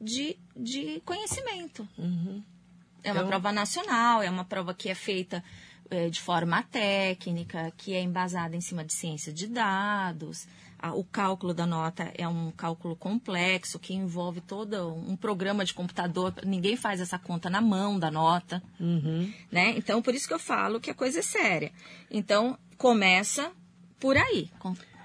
de, 0.00 0.38
de 0.56 1.02
conhecimento. 1.04 1.86
Uhum. 1.98 2.42
É 3.04 3.12
uma 3.12 3.18
então... 3.18 3.28
prova 3.28 3.52
nacional, 3.52 4.22
é 4.22 4.30
uma 4.30 4.46
prova 4.46 4.72
que 4.72 4.88
é 4.88 4.94
feita 4.94 5.44
é, 5.90 6.08
de 6.08 6.22
forma 6.22 6.62
técnica, 6.62 7.70
que 7.76 7.92
é 7.92 8.00
embasada 8.00 8.56
em 8.56 8.62
cima 8.62 8.82
de 8.82 8.94
ciência 8.94 9.30
de 9.30 9.46
dados. 9.46 10.48
o 10.94 11.04
cálculo 11.04 11.52
da 11.52 11.66
nota 11.66 12.10
é 12.16 12.26
um 12.26 12.50
cálculo 12.50 12.96
complexo 12.96 13.78
que 13.78 13.92
envolve 13.92 14.40
todo 14.40 14.94
um 14.94 15.16
programa 15.16 15.66
de 15.66 15.74
computador. 15.74 16.32
Ninguém 16.46 16.76
faz 16.76 16.98
essa 16.98 17.18
conta 17.18 17.50
na 17.50 17.60
mão 17.60 17.98
da 17.98 18.10
nota. 18.10 18.62
Uhum. 18.80 19.30
Né? 19.52 19.74
Então, 19.76 20.00
por 20.00 20.14
isso 20.14 20.26
que 20.26 20.34
eu 20.34 20.38
falo 20.38 20.80
que 20.80 20.90
a 20.90 20.94
coisa 20.94 21.18
é 21.18 21.22
séria. 21.22 21.70
Então, 22.10 22.58
começa 22.78 23.52
por 23.98 24.16
aí. 24.16 24.50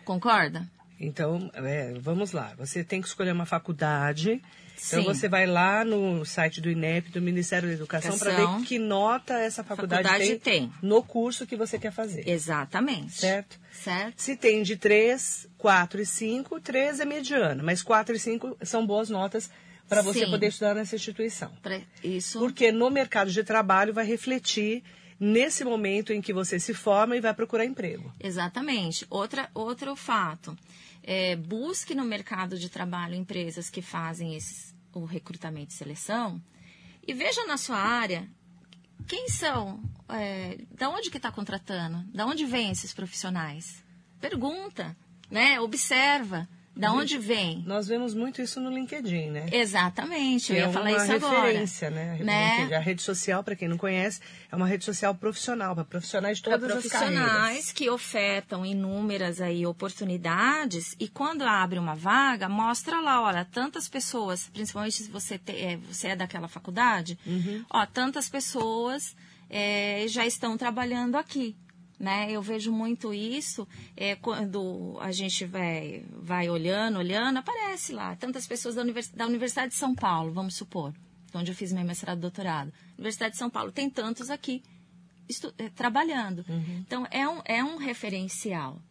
Concorda? 0.05 0.67
Então, 0.99 1.51
é, 1.53 1.93
vamos 1.99 2.31
lá. 2.31 2.53
Você 2.57 2.83
tem 2.83 3.01
que 3.01 3.07
escolher 3.07 3.31
uma 3.31 3.45
faculdade. 3.45 4.41
Então, 4.75 5.01
Sim. 5.01 5.03
você 5.03 5.29
vai 5.29 5.45
lá 5.45 5.85
no 5.85 6.25
site 6.25 6.59
do 6.59 6.69
INEP, 6.69 7.11
do 7.11 7.21
Ministério 7.21 7.69
da 7.69 7.75
Educação, 7.75 8.17
para 8.17 8.35
ver 8.35 8.65
que 8.65 8.79
nota 8.79 9.33
essa 9.35 9.63
faculdade, 9.63 10.03
faculdade 10.03 10.39
tem, 10.39 10.67
tem, 10.67 10.73
no 10.81 11.03
curso 11.03 11.45
que 11.45 11.55
você 11.55 11.77
quer 11.77 11.91
fazer. 11.91 12.27
Exatamente. 12.27 13.13
Certo? 13.13 13.59
Certo. 13.71 14.13
Se 14.21 14.35
tem 14.35 14.61
de 14.63 14.75
3, 14.75 15.47
4 15.57 16.01
e 16.01 16.05
5, 16.05 16.59
3 16.59 16.99
é 16.99 17.05
mediano, 17.05 17.63
mas 17.63 17.81
4 17.81 18.15
e 18.15 18.19
5 18.19 18.57
são 18.61 18.85
boas 18.85 19.09
notas 19.09 19.49
para 19.87 20.01
você 20.01 20.25
poder 20.25 20.47
estudar 20.47 20.73
nessa 20.73 20.95
instituição. 20.95 21.51
Pra 21.61 21.79
isso. 22.03 22.39
Porque 22.39 22.71
no 22.71 22.89
mercado 22.89 23.31
de 23.31 23.43
trabalho 23.43 23.93
vai 23.93 24.05
refletir 24.05 24.83
nesse 25.19 25.63
momento 25.63 26.13
em 26.13 26.21
que 26.21 26.33
você 26.33 26.59
se 26.59 26.73
forma 26.73 27.15
e 27.15 27.21
vai 27.21 27.33
procurar 27.33 27.65
emprego. 27.65 28.13
Exatamente. 28.19 29.05
Outra, 29.09 29.49
outro 29.53 29.95
fato, 29.95 30.57
é, 31.01 31.35
busque 31.35 31.95
no 31.95 32.03
mercado 32.03 32.57
de 32.57 32.69
trabalho 32.69 33.15
empresas 33.15 33.69
que 33.69 33.81
fazem 33.81 34.35
esse, 34.35 34.73
o 34.93 35.05
recrutamento 35.05 35.71
e 35.71 35.77
seleção 35.77 36.41
e 37.05 37.13
veja 37.13 37.45
na 37.45 37.57
sua 37.57 37.77
área 37.77 38.27
quem 39.07 39.27
são? 39.29 39.81
É, 40.09 40.57
da 40.71 40.89
onde 40.89 41.09
que 41.09 41.17
está 41.17 41.31
contratando? 41.31 42.03
Da 42.13 42.25
onde 42.25 42.45
vêm 42.45 42.71
esses 42.71 42.93
profissionais? 42.93 43.83
Pergunta, 44.19 44.95
né? 45.29 45.59
Observa. 45.59 46.47
Da 46.75 46.91
onde 46.91 47.19
vem? 47.19 47.63
Nós 47.67 47.87
vemos 47.87 48.15
muito 48.15 48.41
isso 48.41 48.59
no 48.59 48.71
LinkedIn, 48.71 49.29
né? 49.29 49.45
Exatamente, 49.51 50.51
eu 50.51 50.55
Que 50.55 50.61
ia 50.63 50.67
é 50.69 50.71
falar 50.71 50.89
uma 50.89 50.97
isso 50.97 51.11
referência, 51.11 51.87
agora. 51.87 52.17
né? 52.17 52.23
Né? 52.23 52.75
A 52.75 52.79
rede 52.79 53.01
social, 53.03 53.43
para 53.43 53.55
quem 53.55 53.67
não 53.67 53.77
conhece, 53.77 54.19
é 54.51 54.55
uma 54.55 54.65
rede 54.65 54.83
social 54.83 55.13
profissional, 55.13 55.75
para 55.75 55.83
profissionais 55.85 56.37
de 56.37 56.43
todas 56.43 56.63
as 56.63 56.71
profissionais 56.71 57.21
carreiras. 57.45 57.71
que 57.71 57.89
ofertam 57.91 58.65
inúmeras 58.65 59.39
aí 59.39 59.65
oportunidades 59.67 60.95
e 60.99 61.07
quando 61.07 61.43
abre 61.43 61.77
uma 61.79 61.95
vaga, 61.95 62.47
mostra 62.49 62.99
lá, 63.01 63.21
olha, 63.21 63.45
tantas 63.45 63.87
pessoas, 63.87 64.49
principalmente 64.51 64.95
se 65.03 65.11
você, 65.11 65.37
te- 65.37 65.51
é, 65.55 65.77
você 65.77 66.07
é 66.09 66.15
daquela 66.15 66.47
faculdade, 66.47 67.17
Uhum. 67.25 67.63
ó, 67.69 67.85
tantas 67.85 68.29
pessoas 68.29 69.15
é, 69.49 70.05
já 70.07 70.25
estão 70.25 70.57
trabalhando 70.57 71.15
aqui. 71.15 71.55
Né? 72.03 72.29
Eu 72.29 72.41
vejo 72.41 72.69
muito 72.69 73.13
isso 73.13 73.65
é, 73.95 74.13
quando 74.13 74.97
a 74.99 75.09
gente 75.13 75.45
vai, 75.45 76.03
vai 76.11 76.49
olhando, 76.49 76.97
olhando, 76.99 77.37
aparece 77.37 77.93
lá. 77.93 78.13
Tantas 78.17 78.45
pessoas 78.45 78.75
da, 78.75 78.81
univers- 78.81 79.07
da 79.07 79.25
Universidade 79.25 79.69
de 79.69 79.75
São 79.75 79.95
Paulo, 79.95 80.33
vamos 80.33 80.53
supor, 80.55 80.93
onde 81.33 81.49
eu 81.51 81.55
fiz 81.55 81.71
meu 81.71 81.85
mestrado 81.85 82.17
e 82.17 82.21
doutorado. 82.21 82.73
Universidade 82.97 83.31
de 83.31 83.37
São 83.37 83.49
Paulo, 83.49 83.71
tem 83.71 83.89
tantos 83.89 84.29
aqui 84.29 84.61
estu- 85.29 85.53
eh, 85.57 85.69
trabalhando. 85.69 86.43
Então, 86.85 87.07
é 87.09 87.25
um, 87.25 87.41
é 87.45 87.63
um 87.63 87.77
referencial. 87.77 88.81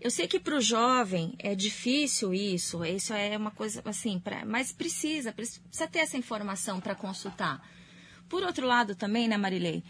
Eu 0.00 0.10
sei 0.10 0.26
que 0.26 0.40
para 0.40 0.56
o 0.56 0.60
jovem 0.62 1.34
é 1.38 1.54
difícil 1.54 2.32
isso, 2.32 2.82
isso 2.86 3.12
é 3.12 3.36
uma 3.36 3.50
coisa 3.50 3.82
assim, 3.84 4.18
pra, 4.18 4.46
mas 4.46 4.72
precisa, 4.72 5.30
precisa 5.30 5.86
ter 5.90 5.98
essa 5.98 6.16
informação 6.16 6.80
para 6.80 6.94
consultar. 6.94 7.60
Por 8.30 8.42
outro 8.42 8.66
lado 8.66 8.94
também, 8.94 9.28
né, 9.28 9.36
Marilei? 9.36 9.84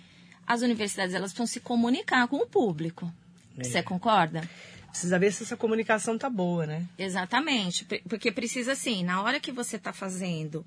As 0.47 0.63
universidades 0.63 1.15
elas 1.15 1.33
precisam 1.33 1.47
se 1.47 1.61
comunicar 1.61 2.27
com 2.29 2.37
o 2.37 2.47
público. 2.47 3.13
É. 3.59 3.65
Você 3.65 3.83
concorda? 3.83 4.49
Precisa 4.89 5.19
ver 5.19 5.33
se 5.33 5.43
essa 5.43 5.57
comunicação 5.57 6.19
tá 6.19 6.29
boa, 6.29 6.67
né? 6.67 6.87
Exatamente, 6.99 7.87
porque 8.09 8.31
precisa 8.31 8.73
assim, 8.73 9.03
na 9.03 9.23
hora 9.23 9.41
que 9.41 9.51
você 9.51 9.77
está 9.77 9.93
fazendo 9.93 10.67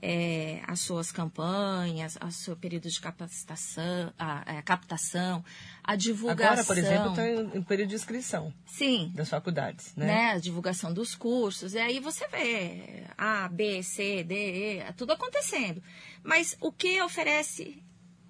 é, 0.00 0.60
as 0.66 0.80
suas 0.80 1.10
campanhas, 1.10 2.18
o 2.22 2.30
seu 2.30 2.56
período 2.56 2.88
de 2.88 3.00
capacitação, 3.00 4.12
a, 4.18 4.58
a 4.58 4.62
captação, 4.62 5.44
a 5.82 5.96
divulgação. 5.96 6.52
Agora, 6.52 6.64
por 6.64 6.78
exemplo, 6.78 7.10
está 7.10 7.28
em, 7.28 7.58
em 7.58 7.62
período 7.62 7.90
de 7.90 7.94
inscrição 7.96 8.52
Sim, 8.66 9.10
das 9.14 9.28
faculdades, 9.28 9.94
né? 9.96 10.06
né? 10.06 10.30
A 10.32 10.38
divulgação 10.38 10.92
dos 10.92 11.14
cursos. 11.14 11.74
E 11.74 11.78
aí 11.78 12.00
você 12.00 12.26
vê 12.28 13.04
A, 13.16 13.48
B, 13.48 13.82
C, 13.82 14.22
D, 14.22 14.34
E, 14.34 14.78
é 14.78 14.92
tudo 14.92 15.12
acontecendo. 15.12 15.82
Mas 16.22 16.56
o 16.60 16.70
que 16.70 17.00
oferece 17.02 17.82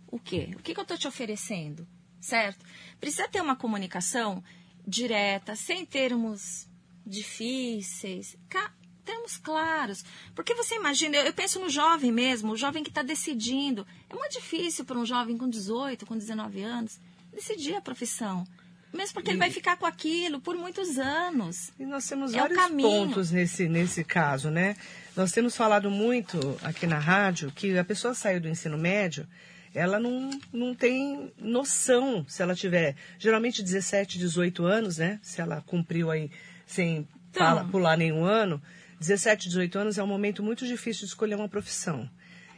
o 0.08 0.18
quê? 0.18 0.50
O 0.56 0.62
que, 0.62 0.74
que 0.74 0.80
eu 0.80 0.82
estou 0.82 0.98
te 0.98 1.08
oferecendo? 1.08 1.86
Certo? 2.20 2.64
Precisa 3.00 3.28
ter 3.28 3.40
uma 3.40 3.56
comunicação 3.56 4.42
direta, 4.86 5.54
sem 5.56 5.84
termos 5.84 6.68
difíceis, 7.04 8.36
termos 9.06 9.36
claros. 9.36 10.04
Porque 10.34 10.54
você 10.54 10.74
imagina, 10.74 11.16
eu, 11.16 11.32
penso 11.32 11.60
no 11.60 11.70
jovem 11.70 12.10
mesmo, 12.12 12.52
o 12.52 12.56
jovem 12.56 12.82
que 12.82 12.90
está 12.90 13.02
decidindo. 13.02 13.86
É 14.10 14.14
muito 14.14 14.32
difícil 14.32 14.84
para 14.84 14.98
um 14.98 15.06
jovem 15.06 15.38
com 15.38 15.48
18, 15.48 16.04
com 16.04 16.18
19 16.18 16.62
anos, 16.62 17.00
decidir 17.32 17.76
a 17.76 17.80
profissão. 17.80 18.44
Mesmo 18.92 19.14
porque 19.14 19.30
ele 19.30 19.38
vai 19.38 19.50
ficar 19.50 19.76
com 19.76 19.84
aquilo 19.84 20.40
por 20.40 20.56
muitos 20.56 20.98
anos. 20.98 21.70
E 21.78 21.84
nós 21.84 22.08
temos 22.08 22.34
É 22.34 22.40
vários 22.40 22.68
pontos 22.70 23.30
nesse, 23.30 23.68
nesse 23.68 24.02
caso, 24.02 24.50
né? 24.50 24.76
Nós 25.14 25.32
temos 25.32 25.56
falado 25.56 25.90
muito 25.90 26.38
aqui 26.62 26.86
na 26.86 26.98
rádio 26.98 27.52
que 27.52 27.76
a 27.76 27.84
pessoa 27.84 28.14
saiu 28.14 28.40
do 28.40 28.48
ensino 28.48 28.78
médio, 28.78 29.26
ela 29.76 30.00
não, 30.00 30.30
não 30.52 30.74
tem 30.74 31.32
noção 31.38 32.24
se 32.28 32.42
ela 32.42 32.54
tiver, 32.54 32.96
geralmente 33.18 33.62
17, 33.62 34.18
18 34.18 34.64
anos, 34.64 34.98
né? 34.98 35.20
Se 35.22 35.40
ela 35.40 35.60
cumpriu 35.60 36.10
aí 36.10 36.30
sem 36.66 37.06
Então. 37.30 37.44
pala- 37.46 37.64
pular 37.64 37.96
nenhum 37.96 38.24
ano, 38.24 38.60
17, 38.98 39.48
18 39.48 39.78
anos 39.78 39.98
é 39.98 40.02
um 40.02 40.06
momento 40.06 40.42
muito 40.42 40.66
difícil 40.66 41.00
de 41.02 41.08
escolher 41.08 41.34
uma 41.34 41.48
profissão. 41.48 42.08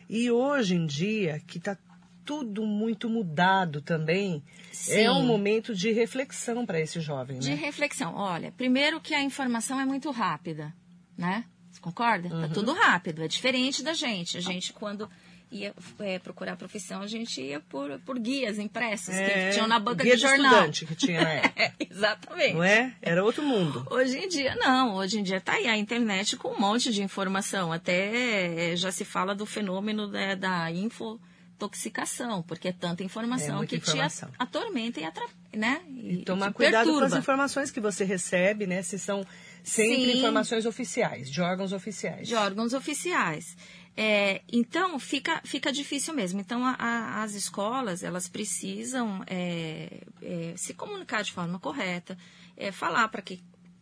E 0.08 0.30
hoje 0.30 0.76
em 0.76 0.86
dia, 0.86 1.42
que 1.46 1.58
está 1.58 1.76
tudo 2.24 2.64
muito 2.66 3.08
mudado 3.10 3.80
também, 3.80 4.42
é 4.70 4.74
Sim. 4.74 5.08
um 5.08 5.26
momento 5.26 5.74
de 5.74 5.90
reflexão 5.92 6.64
para 6.64 6.78
esse 6.80 7.00
jovem, 7.00 7.38
De 7.38 7.50
né? 7.50 7.56
reflexão. 7.56 8.14
Olha, 8.14 8.52
primeiro 8.52 9.00
que 9.00 9.14
a 9.14 9.22
informação 9.22 9.80
é 9.80 9.84
muito 9.86 10.10
rápida, 10.10 10.72
né? 11.16 11.44
Você 11.70 11.80
concorda? 11.80 12.28
Uhum. 12.28 12.40
Tá 12.42 12.48
tudo 12.48 12.72
rápido. 12.72 13.22
É 13.22 13.28
diferente 13.28 13.82
da 13.82 13.92
gente. 13.94 14.36
A 14.36 14.40
gente, 14.40 14.72
quando 14.72 15.08
ia 15.50 15.74
é, 16.00 16.18
procurar 16.18 16.56
profissão, 16.56 17.00
a 17.02 17.06
gente 17.06 17.40
ia 17.40 17.60
por, 17.60 17.98
por 18.00 18.18
guias 18.18 18.58
impressos 18.58 19.14
que 19.14 19.50
tinham 19.52 19.66
na 19.66 19.78
banca 19.78 20.02
É, 20.02 20.04
guia 20.04 20.16
de 20.16 20.22
jornal. 20.22 20.52
estudante 20.52 20.86
que 20.86 20.94
tinha 20.94 21.20
na 21.22 21.30
época. 21.32 21.52
É, 21.62 21.72
exatamente. 21.78 22.54
Não 22.54 22.64
é? 22.64 22.94
Era 23.00 23.24
outro 23.24 23.42
mundo. 23.42 23.86
Hoje 23.90 24.18
em 24.18 24.28
dia, 24.28 24.54
não. 24.56 24.94
Hoje 24.96 25.18
em 25.18 25.22
dia 25.22 25.40
tá 25.40 25.52
aí 25.54 25.66
a 25.66 25.76
internet 25.76 26.36
com 26.36 26.48
um 26.48 26.60
monte 26.60 26.92
de 26.92 27.02
informação. 27.02 27.72
Até 27.72 28.72
eh, 28.72 28.76
já 28.76 28.92
se 28.92 29.04
fala 29.04 29.34
do 29.34 29.46
fenômeno 29.46 30.06
da, 30.08 30.34
da 30.34 30.70
infotoxicação, 30.70 32.42
porque 32.42 32.68
é 32.68 32.72
tanta 32.72 33.02
informação 33.02 33.56
muita 33.56 33.70
que 33.70 33.76
informação. 33.76 34.28
te 34.30 34.34
atormenta 34.38 35.00
e 35.00 35.04
atrapalha, 35.04 35.34
né? 35.54 35.80
E 35.88 36.18
tomar 36.18 36.48
te 36.48 36.54
cuidado 36.54 36.84
com 36.86 36.90
as 36.92 36.98
perturba. 37.00 37.18
informações 37.18 37.70
que 37.70 37.80
você 37.80 38.04
recebe, 38.04 38.66
né? 38.66 38.82
Se 38.82 38.98
são 38.98 39.24
sempre 39.62 39.96
Sim. 40.12 40.18
informações 40.18 40.64
oficiais, 40.66 41.30
de 41.30 41.40
órgãos 41.40 41.72
oficiais. 41.72 42.26
de 42.28 42.34
órgãos 42.34 42.72
oficiais. 42.72 43.56
É, 44.00 44.42
então, 44.52 44.96
fica, 45.00 45.40
fica 45.44 45.72
difícil 45.72 46.14
mesmo. 46.14 46.38
Então, 46.40 46.64
a- 46.64 46.76
a- 46.78 47.22
as 47.24 47.34
escolas, 47.34 48.04
elas 48.04 48.28
precisam 48.28 49.24
é, 49.26 50.04
é, 50.22 50.54
se 50.56 50.72
comunicar 50.72 51.22
de 51.24 51.32
forma 51.32 51.58
correta, 51.58 52.16
é, 52.56 52.70
falar 52.70 53.08
para 53.08 53.20
que 53.22 53.40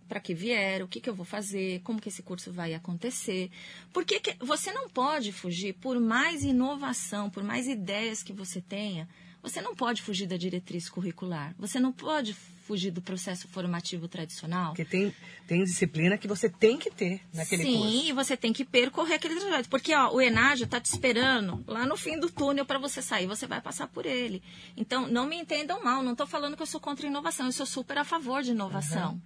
para 0.08 0.20
que 0.20 0.32
vieram, 0.32 0.86
o 0.86 0.88
que, 0.88 1.00
que 1.00 1.10
eu 1.10 1.14
vou 1.16 1.26
fazer, 1.26 1.80
como 1.82 2.00
que 2.00 2.08
esse 2.08 2.22
curso 2.22 2.52
vai 2.52 2.72
acontecer. 2.74 3.50
Porque 3.92 4.20
que- 4.20 4.36
você 4.38 4.72
não 4.72 4.88
pode 4.88 5.32
fugir, 5.32 5.72
por 5.74 5.98
mais 6.00 6.44
inovação, 6.44 7.28
por 7.28 7.42
mais 7.42 7.66
ideias 7.66 8.22
que 8.22 8.32
você 8.32 8.60
tenha, 8.60 9.08
você 9.42 9.60
não 9.60 9.74
pode 9.74 10.00
fugir 10.02 10.26
da 10.28 10.36
diretriz 10.36 10.88
curricular. 10.88 11.54
Você 11.58 11.80
não 11.80 11.92
pode 11.92 12.36
fugir 12.66 12.90
do 12.90 13.00
processo 13.00 13.46
formativo 13.46 14.08
tradicional. 14.08 14.68
Porque 14.68 14.84
tem, 14.84 15.14
tem 15.46 15.62
disciplina 15.62 16.18
que 16.18 16.26
você 16.26 16.50
tem 16.50 16.76
que 16.76 16.90
ter 16.90 17.20
naquele 17.32 17.62
Sim, 17.62 17.78
curso. 17.78 18.04
e 18.08 18.12
você 18.12 18.36
tem 18.36 18.52
que 18.52 18.64
percorrer 18.64 19.14
aquele 19.14 19.36
trajeto. 19.36 19.68
Porque 19.68 19.94
ó, 19.94 20.12
o 20.12 20.20
Enádio 20.20 20.64
está 20.64 20.80
te 20.80 20.86
esperando 20.86 21.62
lá 21.66 21.86
no 21.86 21.96
fim 21.96 22.18
do 22.18 22.28
túnel 22.28 22.66
para 22.66 22.78
você 22.78 23.00
sair. 23.00 23.26
Você 23.28 23.46
vai 23.46 23.60
passar 23.60 23.86
por 23.86 24.04
ele. 24.04 24.42
Então, 24.76 25.06
não 25.08 25.26
me 25.26 25.36
entendam 25.36 25.82
mal. 25.82 26.02
Não 26.02 26.12
estou 26.12 26.26
falando 26.26 26.56
que 26.56 26.62
eu 26.62 26.66
sou 26.66 26.80
contra 26.80 27.06
a 27.06 27.10
inovação. 27.10 27.46
Eu 27.46 27.52
sou 27.52 27.66
super 27.66 27.98
a 27.98 28.04
favor 28.04 28.42
de 28.42 28.50
inovação. 28.50 29.20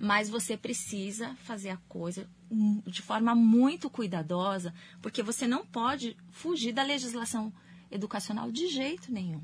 Mas 0.00 0.30
você 0.30 0.56
precisa 0.56 1.36
fazer 1.42 1.70
a 1.70 1.76
coisa 1.88 2.26
hum, 2.50 2.80
de 2.86 3.02
forma 3.02 3.34
muito 3.34 3.90
cuidadosa, 3.90 4.72
porque 5.02 5.24
você 5.24 5.46
não 5.46 5.66
pode 5.66 6.16
fugir 6.30 6.72
da 6.72 6.84
legislação 6.84 7.52
educacional 7.90 8.50
de 8.52 8.68
jeito 8.68 9.12
nenhum. 9.12 9.42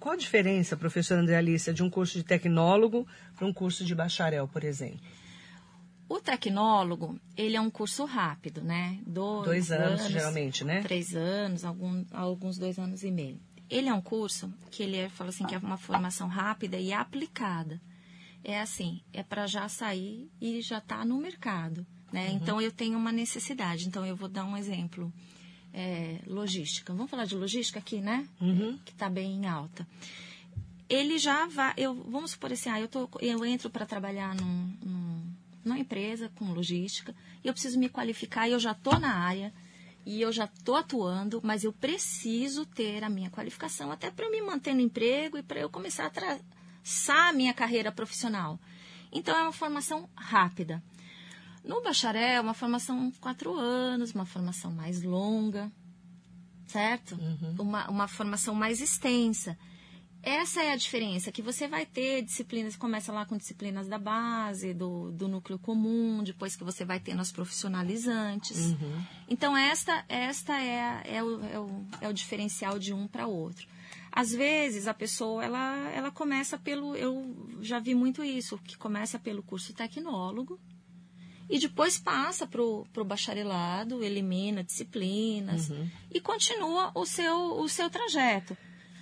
Qual 0.00 0.14
a 0.14 0.16
diferença, 0.16 0.78
professora 0.78 1.20
André 1.20 1.36
Alice, 1.36 1.72
de 1.74 1.82
um 1.82 1.90
curso 1.90 2.16
de 2.16 2.24
tecnólogo 2.24 3.06
para 3.36 3.46
um 3.46 3.52
curso 3.52 3.84
de 3.84 3.94
bacharel, 3.94 4.48
por 4.48 4.64
exemplo? 4.64 4.98
O 6.08 6.18
tecnólogo, 6.18 7.20
ele 7.36 7.54
é 7.54 7.60
um 7.60 7.70
curso 7.70 8.06
rápido, 8.06 8.62
né? 8.62 8.98
Dois, 9.06 9.44
Dois 9.44 9.70
anos, 9.70 10.08
geralmente, 10.08 10.64
né? 10.64 10.80
Três 10.80 11.14
anos, 11.14 11.64
algum, 11.66 12.04
alguns 12.10 12.56
dois 12.58 12.78
anos 12.78 13.04
e 13.04 13.10
meio. 13.10 13.38
Ele 13.68 13.88
é 13.88 13.94
um 13.94 14.00
curso 14.00 14.52
que 14.70 14.82
ele 14.82 14.96
é, 14.96 15.08
fala 15.10 15.30
assim, 15.30 15.44
que 15.44 15.54
é 15.54 15.58
uma 15.58 15.76
formação 15.76 16.26
rápida 16.28 16.78
e 16.78 16.92
aplicada. 16.92 17.80
É 18.42 18.58
assim, 18.58 19.02
é 19.12 19.22
para 19.22 19.46
já 19.46 19.68
sair 19.68 20.28
e 20.40 20.62
já 20.62 20.80
tá 20.80 21.04
no 21.04 21.18
mercado, 21.18 21.86
né? 22.10 22.30
Uhum. 22.30 22.36
Então, 22.36 22.60
eu 22.60 22.72
tenho 22.72 22.98
uma 22.98 23.12
necessidade. 23.12 23.86
Então, 23.86 24.04
eu 24.04 24.16
vou 24.16 24.28
dar 24.28 24.46
um 24.46 24.56
exemplo. 24.56 25.12
É, 25.72 26.18
logística. 26.26 26.92
Vamos 26.92 27.10
falar 27.10 27.26
de 27.26 27.36
logística 27.36 27.78
aqui, 27.78 28.00
né? 28.00 28.26
Uhum. 28.40 28.78
Que 28.84 28.90
está 28.90 29.08
bem 29.08 29.36
em 29.36 29.46
alta 29.46 29.86
ele 30.90 31.18
já 31.18 31.46
vai. 31.46 31.72
Eu, 31.76 31.94
vamos 31.94 32.32
supor 32.32 32.52
assim, 32.52 32.68
ah, 32.68 32.80
eu, 32.80 32.88
tô, 32.88 33.08
eu 33.20 33.44
entro 33.44 33.70
para 33.70 33.86
trabalhar 33.86 34.34
num, 34.34 34.76
num, 34.82 35.22
numa 35.64 35.78
empresa 35.78 36.28
com 36.34 36.52
logística 36.52 37.14
e 37.44 37.48
eu 37.48 37.52
preciso 37.52 37.78
me 37.78 37.88
qualificar 37.88 38.48
e 38.48 38.52
eu 38.52 38.58
já 38.58 38.72
estou 38.72 38.98
na 38.98 39.14
área 39.14 39.54
e 40.04 40.20
eu 40.20 40.32
já 40.32 40.46
estou 40.46 40.74
atuando, 40.74 41.40
mas 41.44 41.62
eu 41.62 41.72
preciso 41.72 42.66
ter 42.66 43.04
a 43.04 43.08
minha 43.08 43.30
qualificação 43.30 43.92
até 43.92 44.10
para 44.10 44.26
eu 44.26 44.32
me 44.32 44.42
manter 44.42 44.74
no 44.74 44.80
emprego 44.80 45.38
e 45.38 45.42
para 45.42 45.60
eu 45.60 45.70
começar 45.70 46.06
a 46.06 46.10
traçar 46.10 47.28
a 47.28 47.32
minha 47.32 47.54
carreira 47.54 47.92
profissional. 47.92 48.58
Então 49.12 49.36
é 49.36 49.42
uma 49.42 49.52
formação 49.52 50.08
rápida. 50.16 50.82
No 51.64 51.82
bacharel, 51.82 52.22
é 52.22 52.40
uma 52.40 52.54
formação 52.54 53.12
quatro 53.20 53.54
anos, 53.54 54.12
uma 54.12 54.24
formação 54.24 54.72
mais 54.72 55.02
longa, 55.02 55.70
certo? 56.66 57.18
Uma, 57.58 57.88
uma 57.90 58.08
formação 58.08 58.54
mais 58.54 58.80
extensa. 58.80 59.58
Essa 60.22 60.62
é 60.62 60.72
a 60.72 60.76
diferença, 60.76 61.32
que 61.32 61.40
você 61.40 61.66
vai 61.66 61.86
ter 61.86 62.22
disciplinas, 62.22 62.76
começa 62.76 63.10
lá 63.10 63.24
com 63.24 63.38
disciplinas 63.38 63.88
da 63.88 63.98
base, 63.98 64.74
do, 64.74 65.10
do 65.12 65.26
núcleo 65.26 65.58
comum, 65.58 66.22
depois 66.22 66.54
que 66.54 66.62
você 66.62 66.84
vai 66.84 67.00
tendo 67.00 67.22
as 67.22 67.32
profissionalizantes. 67.32 68.74
Então, 69.28 69.56
esta, 69.56 70.04
esta 70.08 70.60
é, 70.60 71.02
é, 71.06 71.22
o, 71.22 71.44
é, 71.44 71.58
o, 71.58 71.86
é 72.02 72.08
o 72.08 72.12
diferencial 72.12 72.78
de 72.78 72.92
um 72.92 73.08
para 73.08 73.26
outro. 73.26 73.66
Às 74.12 74.30
vezes 74.30 74.86
a 74.86 74.92
pessoa 74.92 75.42
ela, 75.42 75.88
ela 75.90 76.10
começa 76.10 76.58
pelo. 76.58 76.96
Eu 76.96 77.58
já 77.62 77.78
vi 77.78 77.94
muito 77.94 78.24
isso, 78.24 78.58
que 78.58 78.76
começa 78.76 79.18
pelo 79.18 79.42
curso 79.42 79.72
tecnólogo 79.72 80.60
e 81.50 81.58
depois 81.58 81.98
passa 81.98 82.46
para 82.46 82.62
o 82.62 83.04
bacharelado, 83.04 84.04
elimina 84.04 84.62
disciplinas 84.62 85.68
uhum. 85.68 85.88
e 86.12 86.20
continua 86.20 86.92
o 86.94 87.04
seu, 87.04 87.58
o 87.58 87.68
seu 87.68 87.90
trajeto. 87.90 88.56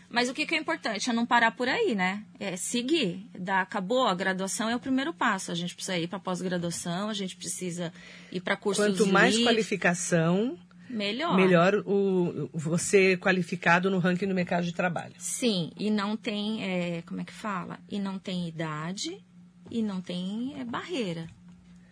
Mas 0.08 0.30
o 0.30 0.34
que, 0.34 0.46
que, 0.46 0.54
é 0.54 0.58
importante 0.58 1.10
é 1.10 1.12
não 1.12 1.26
parar 1.26 1.50
por 1.50 1.68
aí, 1.68 1.94
né? 1.94 2.24
É 2.40 2.56
seguir. 2.56 3.28
Da, 3.38 3.60
acabou 3.60 4.06
a 4.06 4.14
graduação 4.14 4.70
é 4.70 4.74
o 4.74 4.80
primeiro 4.80 5.12
passo. 5.12 5.52
A 5.52 5.54
gente 5.54 5.74
precisa 5.74 5.98
ir 5.98 6.08
para 6.08 6.18
pós-graduação, 6.18 7.10
a 7.10 7.12
gente 7.12 7.36
precisa 7.36 7.92
ir 8.32 8.40
para 8.40 8.56
cursos 8.56 8.86
Quanto 8.86 9.06
mais 9.06 9.34
livres. 9.34 9.46
qualificação, 9.46 10.58
melhor. 10.88 11.36
Melhor 11.36 11.74
o, 11.84 12.48
você 12.54 13.18
qualificado 13.18 13.90
no 13.90 13.98
ranking 13.98 14.26
do 14.26 14.34
mercado 14.34 14.64
de 14.64 14.72
trabalho. 14.72 15.14
Sim, 15.18 15.70
e 15.76 15.90
não 15.90 16.16
tem, 16.16 16.64
é, 16.64 17.02
como 17.02 17.20
é 17.20 17.24
que 17.24 17.32
fala? 17.34 17.78
E 17.90 17.98
não 17.98 18.18
tem 18.18 18.48
idade 18.48 19.22
e 19.70 19.82
não 19.82 20.00
tem 20.00 20.54
é, 20.58 20.64
barreira, 20.64 21.26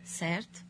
certo? 0.06 0.64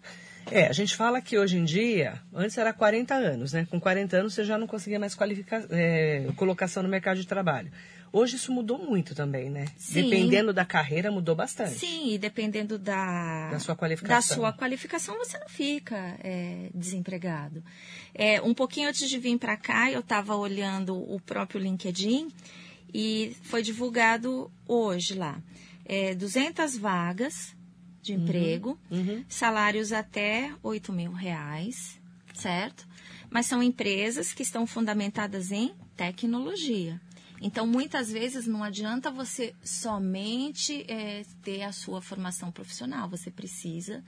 É, 0.50 0.68
a 0.68 0.72
gente 0.72 0.94
fala 0.94 1.20
que 1.20 1.36
hoje 1.36 1.56
em 1.56 1.64
dia, 1.64 2.20
antes 2.32 2.56
era 2.56 2.72
40 2.72 3.14
anos, 3.14 3.52
né? 3.52 3.66
Com 3.68 3.80
40 3.80 4.16
anos 4.16 4.34
você 4.34 4.44
já 4.44 4.56
não 4.56 4.66
conseguia 4.66 4.98
mais 4.98 5.14
qualificar, 5.14 5.64
é, 5.70 6.28
colocação 6.36 6.82
no 6.82 6.88
mercado 6.88 7.20
de 7.20 7.26
trabalho. 7.26 7.70
Hoje 8.12 8.36
isso 8.36 8.52
mudou 8.52 8.78
muito 8.78 9.14
também, 9.14 9.50
né? 9.50 9.66
Sim. 9.76 10.02
Dependendo 10.02 10.52
da 10.52 10.64
carreira, 10.64 11.10
mudou 11.10 11.34
bastante. 11.34 11.72
Sim, 11.72 12.12
e 12.12 12.18
dependendo 12.18 12.78
da, 12.78 13.50
da 13.50 13.58
sua 13.58 13.74
qualificação. 13.74 14.16
Da 14.16 14.22
sua 14.22 14.52
qualificação, 14.52 15.18
você 15.18 15.36
não 15.36 15.48
fica 15.48 16.16
é, 16.22 16.70
desempregado. 16.72 17.62
É, 18.14 18.40
um 18.40 18.54
pouquinho 18.54 18.88
antes 18.88 19.10
de 19.10 19.18
vir 19.18 19.36
para 19.38 19.56
cá, 19.56 19.90
eu 19.90 20.00
estava 20.00 20.36
olhando 20.36 20.96
o 20.96 21.20
próprio 21.20 21.60
LinkedIn 21.60 22.28
e 22.94 23.36
foi 23.42 23.62
divulgado 23.62 24.50
hoje 24.66 25.14
lá. 25.14 25.42
É, 25.84 26.14
200 26.14 26.78
vagas 26.78 27.55
de 28.06 28.14
uhum, 28.14 28.22
emprego, 28.22 28.78
uhum. 28.88 29.25
salários 29.28 29.92
até 29.92 30.54
8 30.62 30.92
mil 30.92 31.12
reais, 31.12 32.00
certo? 32.32 32.86
Mas 33.28 33.46
são 33.46 33.60
empresas 33.62 34.32
que 34.32 34.42
estão 34.42 34.66
fundamentadas 34.66 35.50
em 35.50 35.75
tecnologia. 35.96 37.00
Então, 37.42 37.66
muitas 37.66 38.10
vezes 38.10 38.46
não 38.46 38.62
adianta 38.62 39.10
você 39.10 39.54
somente 39.62 40.84
é, 40.88 41.22
ter 41.42 41.62
a 41.62 41.72
sua 41.72 42.00
formação 42.00 42.50
profissional, 42.50 43.08
você 43.08 43.30
precisa 43.30 44.02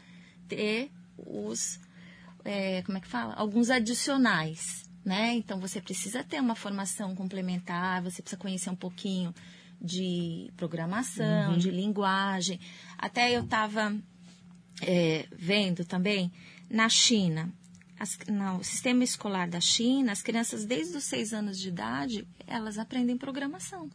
ter 0.47 0.91
os, 1.19 1.81
é, 2.45 2.81
como 2.83 2.97
é 2.97 3.01
que 3.01 3.09
fala? 3.09 3.35
Alguns 3.35 3.69
adicionais, 3.69 4.89
né? 5.05 5.35
Então, 5.35 5.59
você 5.59 5.81
precisa 5.81 6.23
ter 6.23 6.41
uma 6.41 6.55
formação 6.55 7.15
complementar, 7.15 8.03
você 8.03 8.23
precisa 8.23 8.41
conhecer 8.41 8.71
um 8.71 8.77
pouquinho 8.77 9.35
de 9.81 10.51
programação, 10.57 11.53
uhum. 11.53 11.59
de 11.59 11.71
linguagem. 11.71 12.59
Até 12.97 13.37
eu 13.37 13.45
estava 13.45 13.95
é, 14.83 15.27
vendo 15.33 15.85
também 15.85 16.33
na 16.71 16.89
China, 16.89 17.53
as, 17.99 18.19
no 18.29 18.63
sistema 18.63 19.03
escolar 19.03 19.49
da 19.49 19.61
China, 19.61 20.13
as 20.13 20.23
crianças 20.23 20.65
desde 20.65 20.97
os 20.97 21.05
seis 21.05 21.33
anos 21.33 21.59
de 21.59 21.69
idade, 21.69 22.27
elas 22.47 22.79
aprendem 22.79 23.17
programação. 23.17 23.91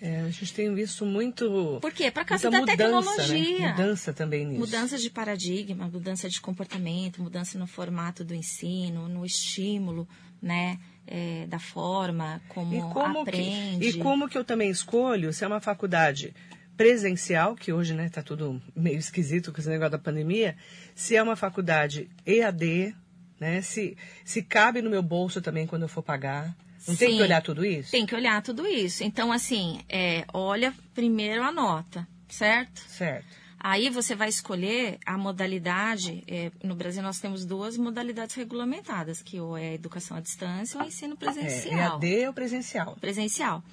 É, 0.00 0.20
a 0.20 0.30
gente 0.30 0.52
tem 0.52 0.74
visto 0.74 1.06
muito. 1.06 1.78
Por 1.80 1.92
quê? 1.92 2.10
Para 2.10 2.24
causa 2.24 2.50
da 2.50 2.60
mudança, 2.60 2.76
né? 2.76 2.84
tecnologia. 2.84 3.58
Né? 3.58 3.70
Mudança 3.70 4.12
também 4.12 4.44
nisso. 4.44 4.60
Mudança 4.60 4.98
de 4.98 5.08
paradigma, 5.08 5.88
mudança 5.88 6.28
de 6.28 6.40
comportamento, 6.40 7.22
mudança 7.22 7.58
no 7.58 7.66
formato 7.66 8.24
do 8.24 8.34
ensino, 8.34 9.08
no 9.08 9.24
estímulo, 9.24 10.06
né? 10.42 10.78
É, 11.06 11.46
da 11.46 11.58
forma 11.58 12.40
como, 12.48 12.74
e 12.74 12.80
como 12.92 13.20
aprende. 13.20 13.78
Que, 13.78 13.98
e 13.98 14.02
como 14.02 14.28
que 14.28 14.38
eu 14.38 14.44
também 14.44 14.70
escolho 14.70 15.32
se 15.32 15.44
é 15.44 15.46
uma 15.46 15.60
faculdade 15.60 16.34
presencial, 16.76 17.54
que 17.54 17.72
hoje 17.72 17.94
está 17.94 18.20
né, 18.20 18.24
tudo 18.26 18.60
meio 18.74 18.98
esquisito 18.98 19.52
com 19.52 19.60
esse 19.60 19.68
negócio 19.68 19.92
da 19.92 19.98
pandemia, 19.98 20.56
se 20.94 21.16
é 21.16 21.22
uma 21.22 21.36
faculdade 21.36 22.10
EAD, 22.26 22.94
né, 23.38 23.62
se, 23.62 23.96
se 24.24 24.42
cabe 24.42 24.82
no 24.82 24.90
meu 24.90 25.02
bolso 25.02 25.40
também 25.40 25.66
quando 25.66 25.82
eu 25.82 25.88
for 25.88 26.02
pagar. 26.02 26.54
Não 26.86 26.94
Sim, 26.94 27.06
tem 27.06 27.16
que 27.16 27.22
olhar 27.22 27.42
tudo 27.42 27.64
isso? 27.64 27.90
Tem 27.90 28.04
que 28.04 28.14
olhar 28.14 28.42
tudo 28.42 28.66
isso. 28.66 29.04
Então, 29.04 29.32
assim, 29.32 29.80
é, 29.88 30.24
olha 30.32 30.74
primeiro 30.94 31.42
a 31.42 31.50
nota, 31.50 32.06
certo? 32.28 32.80
Certo. 32.88 33.43
Aí 33.66 33.88
você 33.88 34.14
vai 34.14 34.28
escolher 34.28 34.98
a 35.06 35.16
modalidade. 35.16 36.22
É, 36.28 36.52
no 36.62 36.74
Brasil 36.74 37.02
nós 37.02 37.18
temos 37.18 37.46
duas 37.46 37.78
modalidades 37.78 38.36
regulamentadas, 38.36 39.22
que 39.22 39.40
ou 39.40 39.56
é 39.56 39.70
a 39.70 39.72
educação 39.72 40.18
à 40.18 40.20
distância 40.20 40.78
ou 40.78 40.84
o 40.84 40.86
ensino 40.86 41.16
presencial. 41.16 41.98
É, 42.02 42.06
EAD 42.06 42.26
ou 42.26 42.34
presencial? 42.34 42.94
Presencial. 42.96 43.64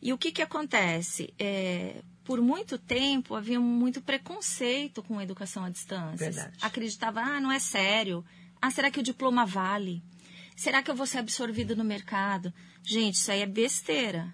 E 0.00 0.12
o 0.12 0.18
que, 0.18 0.30
que 0.30 0.40
acontece? 0.40 1.34
É, 1.36 1.96
por 2.22 2.40
muito 2.40 2.78
tempo 2.78 3.34
havia 3.34 3.58
muito 3.58 4.00
preconceito 4.00 5.02
com 5.02 5.18
a 5.18 5.24
educação 5.24 5.64
à 5.64 5.68
distância. 5.68 6.30
Verdade. 6.30 6.56
Acreditava, 6.62 7.20
ah, 7.20 7.40
não 7.40 7.50
é 7.50 7.58
sério. 7.58 8.24
Ah, 8.62 8.70
será 8.70 8.88
que 8.88 9.00
o 9.00 9.02
diploma 9.02 9.44
vale? 9.44 10.00
Será 10.54 10.80
que 10.80 10.92
eu 10.92 10.94
vou 10.94 11.06
ser 11.08 11.18
absorvido 11.18 11.74
no 11.74 11.82
mercado? 11.82 12.54
Gente, 12.84 13.14
isso 13.14 13.32
aí 13.32 13.42
é 13.42 13.46
besteira. 13.46 14.32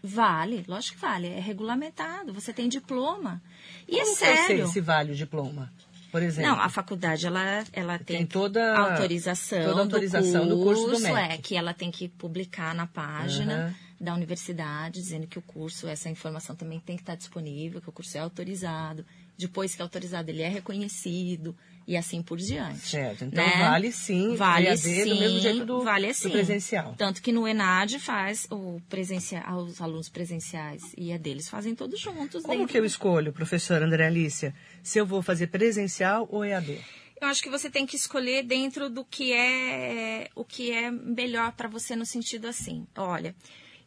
Vale, 0.00 0.64
lógico 0.68 0.94
que 0.94 1.00
vale, 1.00 1.26
é 1.26 1.40
regulamentado, 1.40 2.32
você 2.32 2.52
tem 2.52 2.68
diploma. 2.68 3.42
E 3.88 3.98
Como 3.98 4.12
é 4.12 4.14
sério. 4.14 4.64
sei 4.64 4.66
se 4.66 4.80
vale 4.80 5.12
o 5.12 5.14
diploma? 5.14 5.72
Por 6.10 6.22
exemplo. 6.22 6.52
Não, 6.52 6.60
a 6.60 6.68
faculdade 6.68 7.26
ela, 7.26 7.64
ela 7.72 7.98
tem, 7.98 8.18
tem 8.18 8.26
toda 8.26 8.76
autorização, 8.76 9.64
toda 9.64 9.80
autorização 9.80 10.46
do 10.46 10.58
curso, 10.62 10.82
do 10.82 10.90
curso 10.90 11.02
do 11.02 11.12
MEC. 11.12 11.32
é 11.32 11.38
que 11.38 11.56
ela 11.56 11.74
tem 11.74 11.90
que 11.90 12.08
publicar 12.08 12.72
na 12.72 12.86
página 12.86 13.66
uhum. 13.66 14.04
da 14.06 14.14
universidade 14.14 15.00
dizendo 15.00 15.26
que 15.26 15.40
o 15.40 15.42
curso, 15.42 15.88
essa 15.88 16.08
informação 16.08 16.54
também 16.54 16.78
tem 16.78 16.94
que 16.94 17.02
estar 17.02 17.16
disponível, 17.16 17.80
que 17.80 17.88
o 17.88 17.92
curso 17.92 18.16
é 18.16 18.20
autorizado. 18.20 19.04
Depois 19.36 19.74
que 19.74 19.82
é 19.82 19.84
autorizado, 19.84 20.30
ele 20.30 20.42
é 20.42 20.48
reconhecido 20.48 21.56
e 21.86 21.96
assim 21.96 22.22
por 22.22 22.38
diante. 22.38 22.80
Certo. 22.80 23.24
Então 23.24 23.44
né? 23.44 23.58
vale 23.58 23.92
sim, 23.92 24.34
vale 24.36 24.76
sim, 24.76 25.04
do 25.04 25.16
mesmo 25.16 25.40
jeito 25.40 25.64
do, 25.64 25.82
vale 25.82 26.08
do 26.08 26.14
sim. 26.14 26.30
presencial. 26.30 26.94
Tanto 26.96 27.22
que 27.22 27.32
no 27.32 27.46
ENAD 27.46 27.98
faz 27.98 28.46
o 28.50 28.80
presencial, 28.88 29.58
os 29.58 29.80
alunos 29.80 30.08
presenciais 30.08 30.82
e 30.96 31.12
a 31.12 31.18
deles 31.18 31.48
fazem 31.48 31.74
todos 31.74 32.00
juntos. 32.00 32.42
Como 32.42 32.66
que 32.66 32.78
eu 32.78 32.84
escolho, 32.84 33.32
professora 33.32 33.84
André 33.84 34.06
Alicia, 34.06 34.54
se 34.82 34.98
eu 34.98 35.06
vou 35.06 35.22
fazer 35.22 35.48
presencial 35.48 36.28
ou 36.30 36.44
EAD? 36.44 36.78
Eu 37.20 37.28
acho 37.28 37.42
que 37.42 37.50
você 37.50 37.70
tem 37.70 37.86
que 37.86 37.96
escolher 37.96 38.42
dentro 38.42 38.90
do 38.90 39.04
que 39.04 39.32
é 39.32 40.28
o 40.34 40.44
que 40.44 40.72
é 40.72 40.90
melhor 40.90 41.52
para 41.52 41.68
você 41.68 41.94
no 41.96 42.04
sentido 42.04 42.46
assim. 42.46 42.86
Olha, 42.96 43.34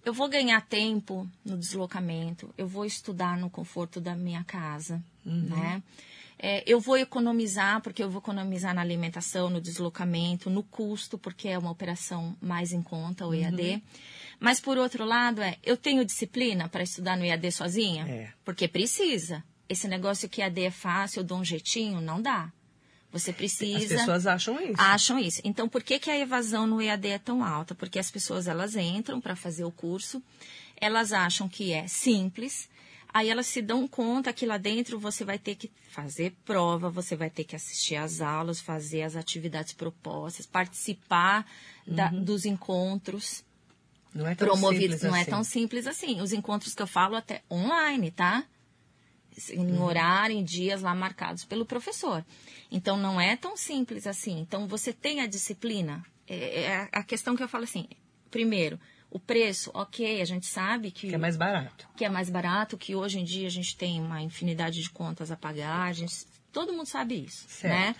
eu 0.04 0.14
vou 0.14 0.30
ganhar 0.30 0.62
tempo 0.62 1.28
no 1.44 1.58
deslocamento, 1.58 2.50
eu 2.58 2.68
vou 2.68 2.86
estudar 2.86 3.38
no 3.38 3.50
conforto 3.50 4.00
da 4.00 4.16
minha 4.16 4.44
casa, 4.44 5.04
uhum. 5.26 5.50
né? 5.50 5.84
É, 6.40 6.64
eu 6.68 6.80
vou 6.80 6.98
economizar, 6.98 7.82
porque 7.82 8.04
eu 8.04 8.10
vou 8.10 8.20
economizar 8.20 8.74
na 8.74 8.82
alimentação, 8.82 9.50
no 9.50 9.60
deslocamento, 9.60 10.50
no 10.50 10.62
custo, 10.62 11.18
porque 11.18 11.48
é 11.48 11.58
uma 11.58 11.72
operação 11.72 12.38
mais 12.40 12.72
em 12.72 12.82
conta, 12.82 13.26
o 13.26 13.34
EAD. 13.34 13.62
Uhum. 13.62 13.82
Mas, 14.40 14.60
por 14.60 14.78
outro 14.78 15.04
lado, 15.04 15.42
é, 15.42 15.58
eu 15.64 15.76
tenho 15.76 16.06
disciplina 16.06 16.70
para 16.70 16.84
estudar 16.84 17.18
no 17.18 17.26
EAD 17.26 17.52
sozinha? 17.52 18.08
É. 18.08 18.30
Porque 18.46 18.68
precisa. 18.68 19.44
Esse 19.68 19.88
negócio 19.88 20.30
que 20.30 20.42
EAD 20.42 20.66
é 20.66 20.72
fácil, 20.72 21.22
eu 21.22 21.24
dou 21.24 21.40
um 21.40 21.46
jeitinho, 21.46 22.00
não 22.00 22.22
dá. 22.22 22.52
Você 23.12 23.34
precisa. 23.34 23.96
As 23.96 24.02
pessoas 24.02 24.28
acham 24.28 24.62
isso. 24.62 24.76
Acham 24.78 25.20
isso. 25.20 25.42
Então, 25.44 25.68
por 25.68 25.82
que, 25.82 25.98
que 25.98 26.12
a 26.12 26.20
evasão 26.20 26.68
no 26.68 26.82
EAD 26.82 27.08
é 27.08 27.18
tão 27.18 27.44
alta? 27.44 27.74
Porque 27.74 27.98
as 27.98 28.12
pessoas 28.12 28.48
elas 28.48 28.76
entram 28.76 29.20
para 29.20 29.36
fazer 29.36 29.64
o 29.64 29.72
curso, 29.72 30.22
elas 30.76 31.12
acham 31.14 31.50
que 31.50 31.72
é 31.72 31.88
simples, 31.88 32.70
Aí 33.18 33.32
elas 33.32 33.48
se 33.48 33.64
dão 33.64 33.88
conta 33.88 34.32
que 34.32 34.46
lá 34.46 34.60
dentro 34.60 35.00
você 35.00 35.26
vai 35.26 35.40
ter 35.40 35.56
que 35.56 35.72
fazer 35.90 36.36
prova, 36.46 36.88
você 36.88 37.16
vai 37.16 37.32
ter 37.32 37.46
que 37.46 37.56
assistir 37.56 37.96
às 37.96 38.22
aulas, 38.22 38.62
fazer 38.62 39.02
as 39.02 39.16
atividades 39.16 39.74
propostas, 39.74 40.46
participar 40.46 41.44
da, 41.88 42.12
uhum. 42.12 42.24
dos 42.24 42.46
encontros. 42.46 43.44
Não 44.14 44.28
é 44.28 44.36
tão 44.36 44.50
promovidos. 44.50 45.02
Não 45.02 45.16
é 45.16 45.22
assim. 45.22 45.30
é 45.30 45.34
tão 45.34 45.44
simples 45.44 45.88
assim. 45.88 46.22
Os 46.22 46.32
encontros 46.32 46.76
que 46.76 46.82
eu 46.84 46.86
falo 46.86 47.16
até 47.16 47.42
online, 47.50 48.12
tá? 48.12 48.46
Em 49.50 49.66
uhum. 49.66 49.82
horário, 49.82 50.38
em 50.38 50.44
dias 50.44 50.84
lá 50.84 50.94
marcados 50.94 51.44
pelo 51.44 51.66
professor. 51.66 52.24
Então 52.72 52.98
não 52.98 53.20
é 53.20 53.36
tão 53.36 53.58
simples 53.58 54.06
assim. 54.06 54.38
Então 54.40 54.68
você 54.68 54.94
tem 54.94 55.22
a 55.22 55.26
disciplina. 55.26 56.06
É, 56.28 56.66
é 56.66 56.90
a 56.92 57.04
questão 57.04 57.36
que 57.36 57.42
eu 57.42 57.50
falo 57.50 57.64
assim. 57.64 57.88
Primeiro, 58.30 58.80
o 59.10 59.20
preço, 59.20 59.72
ok, 59.74 60.22
a 60.22 60.26
gente 60.26 60.46
sabe 60.46 60.92
que, 60.92 61.10
que 61.10 61.16
é 61.16 61.18
mais 61.18 61.38
barato. 61.38 61.88
Que 61.96 62.06
é 62.06 62.10
mais 62.10 62.30
barato, 62.30 62.78
que 62.78 62.96
hoje 62.96 63.20
em 63.20 63.24
dia 63.24 63.48
a 63.48 63.52
gente 63.52 63.76
tem 63.78 64.02
uma 64.02 64.22
infinidade 64.22 64.82
de 64.82 64.90
contas 64.90 65.32
a 65.32 65.38
pagar, 65.38 65.84
a 65.84 65.94
gente, 65.94 66.26
todo 66.52 66.74
mundo 66.74 66.88
sabe 66.88 67.24
isso, 67.24 67.46
certo. 67.48 67.74
né? 67.74 67.96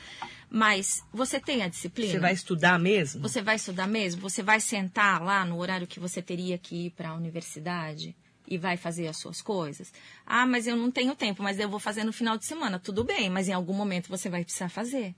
Mas 0.50 1.04
você 1.12 1.40
tem 1.40 1.64
a 1.64 1.68
disciplina? 1.68 2.12
Você 2.12 2.20
vai 2.20 2.34
estudar 2.34 2.78
mesmo? 2.78 3.22
Você 3.22 3.42
vai 3.42 3.56
estudar 3.56 3.88
mesmo? 3.88 4.22
Você 4.22 4.44
vai 4.44 4.60
sentar 4.60 5.22
lá 5.24 5.46
no 5.46 5.58
horário 5.58 5.88
que 5.88 6.00
você 6.00 6.22
teria 6.22 6.58
que 6.58 6.88
ir 6.88 6.90
para 6.92 7.10
a 7.10 7.14
universidade? 7.14 8.16
e 8.50 8.58
vai 8.58 8.78
fazer 8.78 9.08
as 9.08 9.18
suas 9.18 9.42
coisas. 9.42 9.92
Ah, 10.26 10.46
mas 10.46 10.68
eu 10.68 10.78
não 10.78 10.90
tenho 10.90 11.14
tempo, 11.14 11.44
mas 11.44 11.60
eu 11.60 11.68
vou 11.68 11.82
fazer 11.82 12.06
no 12.06 12.14
final 12.14 12.38
de 12.38 12.46
semana. 12.46 12.80
Tudo 12.80 13.04
bem, 13.04 13.30
mas 13.30 13.50
em 13.50 13.52
algum 13.52 13.74
momento 13.74 14.08
você 14.08 14.30
vai 14.30 14.42
precisar 14.44 14.70
fazer. 14.70 15.14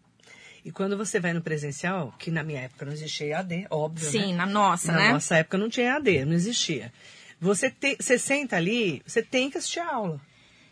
E 0.64 0.72
quando 0.72 0.98
você 0.98 1.20
vai 1.20 1.34
no 1.34 1.42
presencial, 1.42 2.14
que 2.20 2.30
na 2.32 2.44
minha 2.44 2.62
época 2.62 2.86
não 2.86 2.94
existia 2.94 3.28
EAD, 3.28 3.68
óbvio, 3.70 4.10
Sim, 4.10 4.32
né? 4.32 4.38
na 4.38 4.46
nossa, 4.46 4.92
na 4.92 4.98
né? 5.00 5.14
nossa 5.14 5.38
época 5.38 5.58
não 5.58 5.70
tinha 5.70 5.88
EAD, 5.94 6.26
não 6.26 6.34
existia. 6.34 6.92
Você, 7.40 7.70
te, 7.70 7.96
você 8.00 8.18
senta 8.20 8.58
ali, 8.58 9.02
você 9.06 9.22
tem 9.24 9.50
que 9.50 9.58
assistir 9.58 9.80
a 9.80 9.94
aula. 9.94 10.22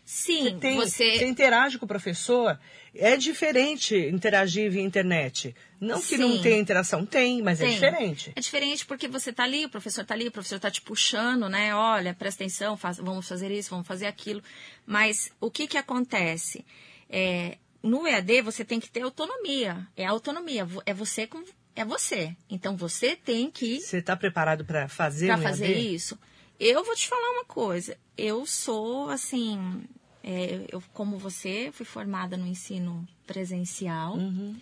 Sim, 0.04 0.58
Tem, 0.58 0.76
você... 0.76 1.18
você 1.18 1.26
interage 1.26 1.76
com 1.78 1.84
o 1.84 1.88
professor. 1.88 2.58
É 2.94 3.14
diferente 3.14 3.94
interagir 3.94 4.70
via 4.70 4.80
internet. 4.80 5.54
Não 5.78 6.00
que 6.00 6.16
não 6.16 6.36
Sim. 6.36 6.42
tenha 6.42 6.56
interação, 6.58 7.04
tem, 7.04 7.42
mas 7.42 7.60
é 7.60 7.66
Tem. 7.66 7.74
diferente. 7.74 8.32
É 8.34 8.40
diferente 8.40 8.86
porque 8.86 9.06
você 9.06 9.34
tá 9.34 9.44
ali, 9.44 9.66
o 9.66 9.68
professor 9.68 10.06
tá 10.06 10.14
ali, 10.14 10.26
o 10.28 10.32
professor 10.32 10.58
tá 10.58 10.70
te 10.70 10.80
puxando, 10.80 11.46
né? 11.50 11.74
Olha, 11.74 12.14
presta 12.14 12.42
atenção, 12.42 12.74
faz- 12.74 12.96
vamos 12.96 13.28
fazer 13.28 13.50
isso, 13.50 13.68
vamos 13.68 13.86
fazer 13.86 14.06
aquilo. 14.06 14.42
Mas 14.86 15.30
o 15.40 15.50
que 15.50 15.66
que 15.66 15.76
acontece? 15.76 16.64
É, 17.10 17.58
no 17.82 18.06
EAD 18.06 18.42
você 18.42 18.64
tem 18.64 18.80
que 18.80 18.90
ter 18.90 19.02
autonomia. 19.02 19.86
É 19.96 20.04
autonomia. 20.04 20.66
É 20.84 20.92
você 20.92 21.26
com 21.26 21.42
é 21.74 21.84
você. 21.84 22.36
Então 22.50 22.76
você 22.76 23.14
tem 23.14 23.50
que 23.50 23.80
Você 23.80 23.98
está 23.98 24.16
preparado 24.16 24.64
para 24.64 24.88
fazer 24.88 25.28
para 25.28 25.38
um 25.38 25.42
fazer 25.42 25.70
EAD? 25.70 25.94
isso. 25.94 26.18
Eu 26.58 26.84
vou 26.84 26.94
te 26.96 27.06
falar 27.06 27.30
uma 27.30 27.44
coisa. 27.44 27.96
Eu 28.16 28.44
sou 28.44 29.08
assim, 29.10 29.84
é, 30.24 30.66
eu 30.72 30.82
como 30.92 31.18
você 31.18 31.70
fui 31.72 31.86
formada 31.86 32.36
no 32.36 32.46
ensino 32.46 33.06
presencial. 33.26 34.16
Uhum. 34.16 34.56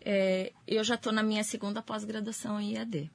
É, 0.00 0.52
eu 0.66 0.82
já 0.82 0.96
estou 0.96 1.12
na 1.12 1.22
minha 1.22 1.44
segunda 1.44 1.80
pós-graduação 1.80 2.60
em 2.60 2.74
EAD. 2.74 3.10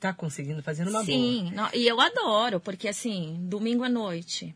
Tá 0.00 0.12
conseguindo 0.12 0.62
fazer 0.62 0.84
numa 0.84 1.04
boa. 1.04 1.04
Sim, 1.04 1.52
e 1.74 1.86
eu 1.86 2.00
adoro, 2.00 2.60
porque 2.60 2.88
assim, 2.88 3.36
domingo 3.48 3.82
à 3.82 3.88
noite, 3.88 4.54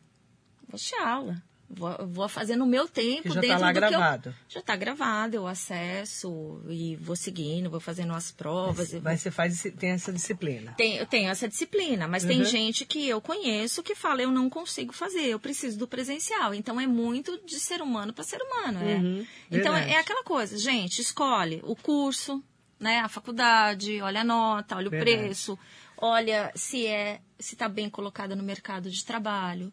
vou 0.69 0.77
assistir 0.77 0.97
aula. 0.97 1.43
Vou, 1.75 2.07
vou 2.07 2.29
fazer 2.29 2.55
no 2.55 2.67
meu 2.67 2.87
tempo, 2.87 3.29
já 3.29 3.35
tá 3.37 3.41
dentro 3.41 3.61
lá 3.61 3.73
do 3.73 3.79
que 3.79 3.85
eu- 3.85 3.91
gravado. 3.91 4.35
já 4.47 4.61
está 4.61 4.77
gravado, 4.77 5.37
eu 5.37 5.47
acesso 5.47 6.61
e 6.69 6.97
vou 6.97 7.17
seguindo, 7.17 7.71
vou 7.71 7.81
fazendo 7.81 8.13
as 8.13 8.31
provas. 8.31 8.93
vou- 8.93 9.01
Mas 9.03 9.23
você 9.23 9.31
faz, 9.31 9.63
tem 9.79 9.91
essa 9.91 10.13
disciplina. 10.13 10.75
tem- 10.77 10.97
eu 10.97 11.07
tenho 11.07 11.31
essa 11.31 11.49
disciplina, 11.49 12.07
mas 12.07 12.23
Uhum. 12.25 12.29
tem 12.29 12.45
gente 12.45 12.85
que 12.85 13.09
eu 13.09 13.21
conheço 13.21 13.83
que 13.83 13.95
fala 13.95 14.21
eu 14.23 14.31
não 14.31 14.51
consigo 14.51 14.93
fazer, 14.93 15.23
eu 15.27 15.41
preciso 15.41 15.79
do 15.79 15.89
presencial. 15.89 16.55
Então 16.55 16.81
é 16.81 16.87
muito 16.87 17.41
de 17.45 17.59
ser 17.59 17.81
humano 17.81 18.13
para 18.13 18.25
ser 18.25 18.41
humano, 18.43 18.79
né? 18.81 18.97
Uhum, 18.97 19.27
então 19.51 19.75
é, 19.75 19.93
é 19.93 19.99
aquela 19.99 20.23
coisa, 20.25 20.59
gente, 20.59 21.01
escolhe 21.01 21.61
o 21.65 21.75
curso, 21.75 22.43
né, 22.79 22.99
a 23.01 23.09
faculdade, 23.09 24.01
olha 24.03 24.21
a 24.21 24.25
nota, 24.25 24.77
olha 24.77 24.89
o 24.89 24.91
Verdade. 24.91 25.19
preço, 25.23 25.59
olha 25.97 26.53
se 26.55 26.87
é 26.87 27.21
se 27.39 27.55
está 27.55 27.69
bem 27.69 27.89
colocada 27.89 28.37
no 28.37 28.43
mercado 28.43 28.91
de 28.91 29.05
trabalho, 29.05 29.73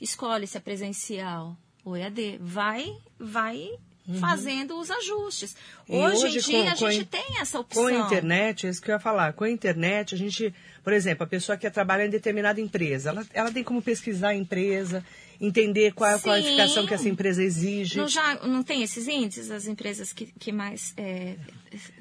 escolhe 0.00 0.46
se 0.46 0.56
é 0.56 0.60
presencial 0.60 1.56
ou 1.84 1.96
EAD, 1.96 2.38
vai 2.40 2.96
vai 3.18 3.70
fazendo 4.18 4.76
os 4.80 4.90
ajustes. 4.90 5.54
Uhum. 5.88 6.02
Hoje, 6.02 6.24
hoje, 6.26 6.38
em 6.38 6.40
dia 6.40 6.62
com- 6.62 6.68
a 6.68 6.76
com 6.76 6.90
gente 6.90 7.02
in- 7.02 7.04
tem 7.04 7.38
essa 7.40 7.60
opção. 7.60 7.82
Com 7.82 7.88
a 7.88 7.92
internet, 7.94 8.66
é 8.66 8.70
isso 8.70 8.82
que 8.82 8.90
eu 8.90 8.94
ia 8.94 8.98
falar. 8.98 9.32
Com 9.34 9.44
a 9.44 9.50
internet, 9.50 10.14
a 10.14 10.18
gente, 10.18 10.52
por 10.82 10.92
exemplo, 10.92 11.22
a 11.24 11.26
pessoa 11.28 11.56
que 11.56 11.70
trabalha 11.70 12.04
em 12.06 12.10
determinada 12.10 12.60
empresa, 12.60 13.10
ela, 13.10 13.24
ela 13.32 13.52
tem 13.52 13.62
como 13.62 13.80
pesquisar 13.80 14.30
a 14.30 14.34
empresa, 14.34 15.04
entender 15.40 15.92
qual 15.92 16.10
é 16.10 16.14
a 16.14 16.18
Sim. 16.18 16.24
qualificação 16.24 16.86
que 16.86 16.92
essa 16.92 17.08
empresa 17.08 17.42
exige. 17.42 17.96
Não, 17.96 18.06
já, 18.06 18.34
não 18.46 18.62
tem 18.62 18.82
esses 18.82 19.08
índices, 19.08 19.50
as 19.50 19.66
empresas 19.66 20.12
que, 20.12 20.26
que 20.38 20.52
mais 20.52 20.92
é, 20.98 21.36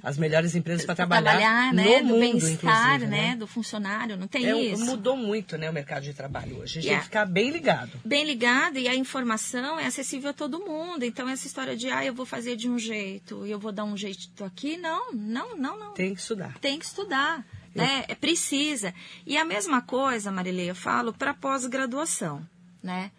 As 0.03 0.17
melhores 0.17 0.55
empresas 0.55 0.85
para 0.85 0.95
pra 0.95 1.05
trabalhar, 1.05 1.73
né? 1.73 2.01
no 2.01 2.15
do 2.15 2.19
bem-estar, 2.19 2.51
inclusive, 2.95 3.07
né? 3.07 3.35
Do 3.37 3.47
funcionário, 3.47 4.17
não 4.17 4.27
tem 4.27 4.45
É, 4.45 4.59
isso? 4.73 4.83
mudou 4.85 5.15
muito 5.15 5.57
né, 5.57 5.69
o 5.69 5.73
mercado 5.73 6.03
de 6.03 6.13
trabalho 6.13 6.57
hoje. 6.57 6.79
A 6.79 6.81
gente 6.81 6.85
Yeah. 6.89 6.89
tem 6.89 6.99
que 6.99 7.05
ficar 7.05 7.25
bem 7.25 7.49
ligado. 7.49 7.91
Bem 8.03 8.25
ligado 8.25 8.77
e 8.77 8.87
a 8.87 8.95
informação 8.95 9.79
é 9.79 9.85
acessível 9.85 10.31
a 10.31 10.33
todo 10.33 10.59
mundo. 10.59 11.03
Então, 11.05 11.29
essa 11.29 11.47
história 11.47 11.77
de, 11.77 11.89
ah, 11.89 12.03
eu 12.03 12.13
vou 12.13 12.25
fazer 12.25 12.55
de 12.57 12.69
um 12.69 12.77
jeito 12.77 13.45
e 13.45 13.51
eu 13.51 13.59
vou 13.59 13.71
dar 13.71 13.85
um 13.85 13.95
jeito 13.95 14.43
aqui, 14.43 14.75
não, 14.75 15.13
não, 15.13 15.55
não, 15.55 15.79
não. 15.79 15.93
Tem 15.93 16.13
que 16.13 16.19
estudar. 16.19 16.57
Tem 16.59 16.77
que 16.77 16.85
estudar, 16.85 17.45
né? 17.73 18.03
É, 18.07 18.15
precisa. 18.15 18.93
E 19.25 19.37
a 19.37 19.45
mesma 19.45 19.81
coisa, 19.81 20.29
Marilei, 20.31 20.69
eu 20.69 20.75
falo 20.75 21.13
para 21.13 21.33
pós-graduação, 21.33 22.45
né? 22.83 23.11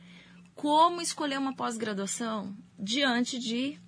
Como 0.60 1.00
escolher 1.00 1.38
uma 1.38 1.54
pós-graduação 1.56 2.54
diante 2.78 3.38
de 3.38 3.78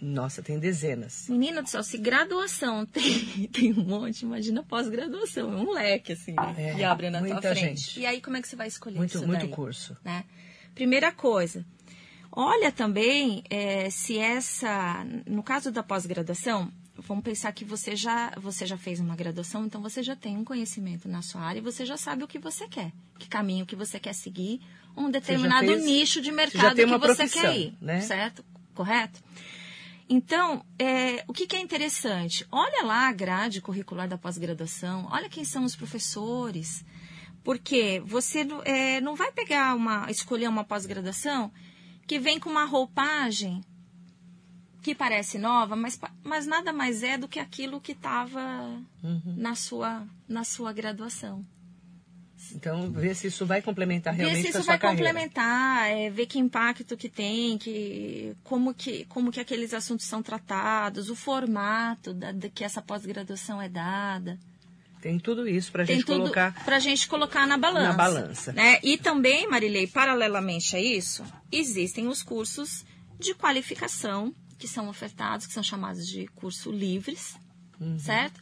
Nossa, 0.00 0.42
tem 0.42 0.58
dezenas. 0.58 1.28
Menina 1.28 1.62
do 1.62 1.68
céu, 1.68 1.82
se 1.82 1.98
graduação 1.98 2.86
tem, 2.88 3.46
tem 3.52 3.74
um 3.74 3.84
monte, 3.84 4.22
imagina 4.22 4.62
pós-graduação. 4.62 5.52
É 5.52 5.56
um 5.56 5.70
leque, 5.70 6.14
assim, 6.14 6.32
né? 6.32 6.54
É, 6.56 6.74
que 6.76 6.82
abre 6.82 7.10
na 7.10 7.20
tua 7.20 7.42
frente. 7.42 7.60
gente. 7.60 8.00
E 8.00 8.06
aí, 8.06 8.22
como 8.22 8.38
é 8.38 8.40
que 8.40 8.48
você 8.48 8.56
vai 8.56 8.68
escolher 8.68 8.96
Muito, 8.96 9.18
isso 9.18 9.26
muito 9.26 9.40
daí? 9.40 9.50
curso. 9.50 9.94
Né? 10.02 10.24
Primeira 10.74 11.12
coisa, 11.12 11.62
olha 12.32 12.72
também 12.72 13.44
é, 13.50 13.90
se 13.90 14.16
essa... 14.16 15.04
No 15.26 15.42
caso 15.42 15.70
da 15.70 15.82
pós-graduação, 15.82 16.72
vamos 16.96 17.24
pensar 17.24 17.52
que 17.52 17.64
você 17.64 17.94
já, 17.96 18.30
você 18.38 18.64
já 18.66 18.76
fez 18.76 19.00
uma 19.00 19.16
graduação, 19.16 19.64
então 19.66 19.80
você 19.82 20.02
já 20.02 20.14
tem 20.16 20.36
um 20.36 20.44
conhecimento 20.44 21.08
na 21.08 21.22
sua 21.22 21.40
área 21.42 21.58
e 21.58 21.62
você 21.62 21.84
já 21.84 21.96
sabe 21.96 22.22
o 22.24 22.28
que 22.28 22.38
você 22.38 22.68
quer. 22.68 22.92
Que 23.18 23.28
caminho 23.28 23.66
que 23.66 23.76
você 23.76 23.98
quer 24.00 24.12
seguir, 24.14 24.60
um 24.96 25.10
determinado 25.10 25.66
fez- 25.66 25.84
nicho 25.84 26.20
de 26.20 26.30
mercado 26.30 26.76
tem 26.76 26.86
que 26.86 26.90
você 26.98 27.28
quer 27.28 27.56
ir. 27.56 27.76
né? 27.80 28.00
Certo? 28.00 28.44
Correto? 28.74 29.20
Então, 30.08 30.64
é, 30.78 31.24
o 31.26 31.32
que, 31.32 31.46
que 31.46 31.56
é 31.56 31.60
interessante? 31.60 32.46
Olha 32.52 32.84
lá 32.84 33.08
a 33.08 33.12
grade 33.12 33.60
curricular 33.62 34.06
da 34.06 34.18
pós-graduação, 34.18 35.08
olha 35.10 35.28
quem 35.28 35.44
são 35.44 35.64
os 35.64 35.74
professores. 35.74 36.84
Porque 37.42 38.02
você 38.06 38.42
não- 38.44 38.62
é, 38.64 39.00
não 39.00 39.14
vai 39.14 39.30
pegar 39.32 39.74
uma, 39.74 40.10
escolher 40.10 40.48
uma 40.48 40.64
pós-graduação 40.64 41.52
que 42.06 42.18
vem 42.18 42.38
com 42.40 42.48
uma 42.50 42.64
roupagem 42.64 43.62
que 44.84 44.94
parece 44.94 45.38
nova, 45.38 45.74
mas, 45.74 45.98
mas 46.22 46.46
nada 46.46 46.72
mais 46.72 47.02
é 47.02 47.16
do 47.16 47.26
que 47.26 47.40
aquilo 47.40 47.80
que 47.80 47.92
estava 47.92 48.40
Uhum. 49.02 49.34
na, 49.36 49.54
sua, 49.54 50.06
na 50.28 50.44
sua 50.44 50.72
graduação. 50.72 51.44
Então, 52.54 52.90
ver 52.92 53.14
se 53.16 53.28
isso 53.28 53.46
vai 53.46 53.62
complementar 53.62 54.14
Ver 54.14 54.24
realmente 54.24 54.46
se 54.46 54.52
com 54.52 54.58
a 54.58 54.60
isso 54.60 54.66
vai 54.66 54.78
carreira. 54.78 55.02
complementar, 55.08 55.90
é, 55.90 56.10
ver 56.10 56.26
que 56.26 56.38
impacto 56.38 56.94
que 56.96 57.08
tem, 57.08 57.56
que, 57.56 58.36
como, 58.44 58.74
que, 58.74 59.06
como 59.06 59.32
que 59.32 59.40
aqueles 59.40 59.72
assuntos 59.72 60.04
são 60.04 60.22
tratados, 60.22 61.08
o 61.08 61.16
formato 61.16 62.12
da, 62.12 62.32
da- 62.32 62.50
que 62.50 62.62
essa 62.62 62.82
pós-graduação 62.82 63.62
é 63.62 63.68
dada. 63.68 64.38
Tem 65.00 65.18
tudo 65.18 65.48
isso 65.48 65.72
para 65.72 65.84
gente 65.84 66.04
tudo 66.04 66.18
colocar. 66.20 66.64
para 66.64 66.76
a 66.76 66.80
gente 66.80 67.08
colocar 67.08 67.46
na 67.46 67.56
balança. 67.56 67.88
Na 67.88 67.94
balança. 67.94 68.52
Né? 68.52 68.78
E 68.82 68.98
também, 68.98 69.48
Marilei, 69.48 69.86
paralelamente 69.86 70.76
a 70.76 70.80
isso, 70.80 71.24
existem 71.50 72.08
os 72.08 72.22
cursos 72.22 72.84
de 73.18 73.34
qualificação 73.34 74.34
que 74.58 74.66
são 74.68 74.88
ofertados, 74.88 75.46
que 75.46 75.52
são 75.52 75.62
chamados 75.62 76.06
de 76.06 76.26
curso 76.28 76.70
livres, 76.70 77.36
Uhum. 77.80 77.98
certo? 77.98 78.40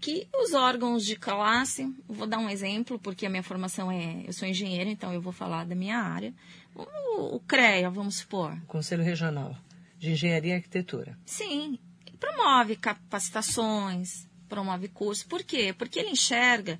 Que 0.00 0.26
os 0.34 0.52
órgãos 0.54 1.04
de 1.04 1.16
classe, 1.16 1.94
vou 2.08 2.26
dar 2.26 2.38
um 2.38 2.48
exemplo, 2.50 2.98
porque 2.98 3.26
a 3.26 3.30
minha 3.30 3.42
formação 3.42 3.90
é, 3.90 4.22
eu 4.26 4.32
sou 4.32 4.46
engenheira, 4.48 4.90
então 4.90 5.12
eu 5.12 5.20
vou 5.20 5.32
falar 5.32 5.64
da 5.64 5.74
minha 5.74 5.98
área. 5.98 6.34
O, 6.74 7.36
o 7.36 7.40
CREA, 7.40 7.88
vamos 7.90 8.16
supor, 8.16 8.58
Conselho 8.66 9.02
Regional 9.04 9.56
de 9.98 10.10
Engenharia 10.12 10.52
e 10.54 10.56
Arquitetura. 10.56 11.16
Sim, 11.24 11.78
promove 12.18 12.76
capacitações, 12.76 14.26
promove 14.48 14.88
cursos. 14.88 15.24
Por 15.24 15.42
quê? 15.42 15.74
Porque 15.76 15.98
ele 15.98 16.10
enxerga 16.10 16.78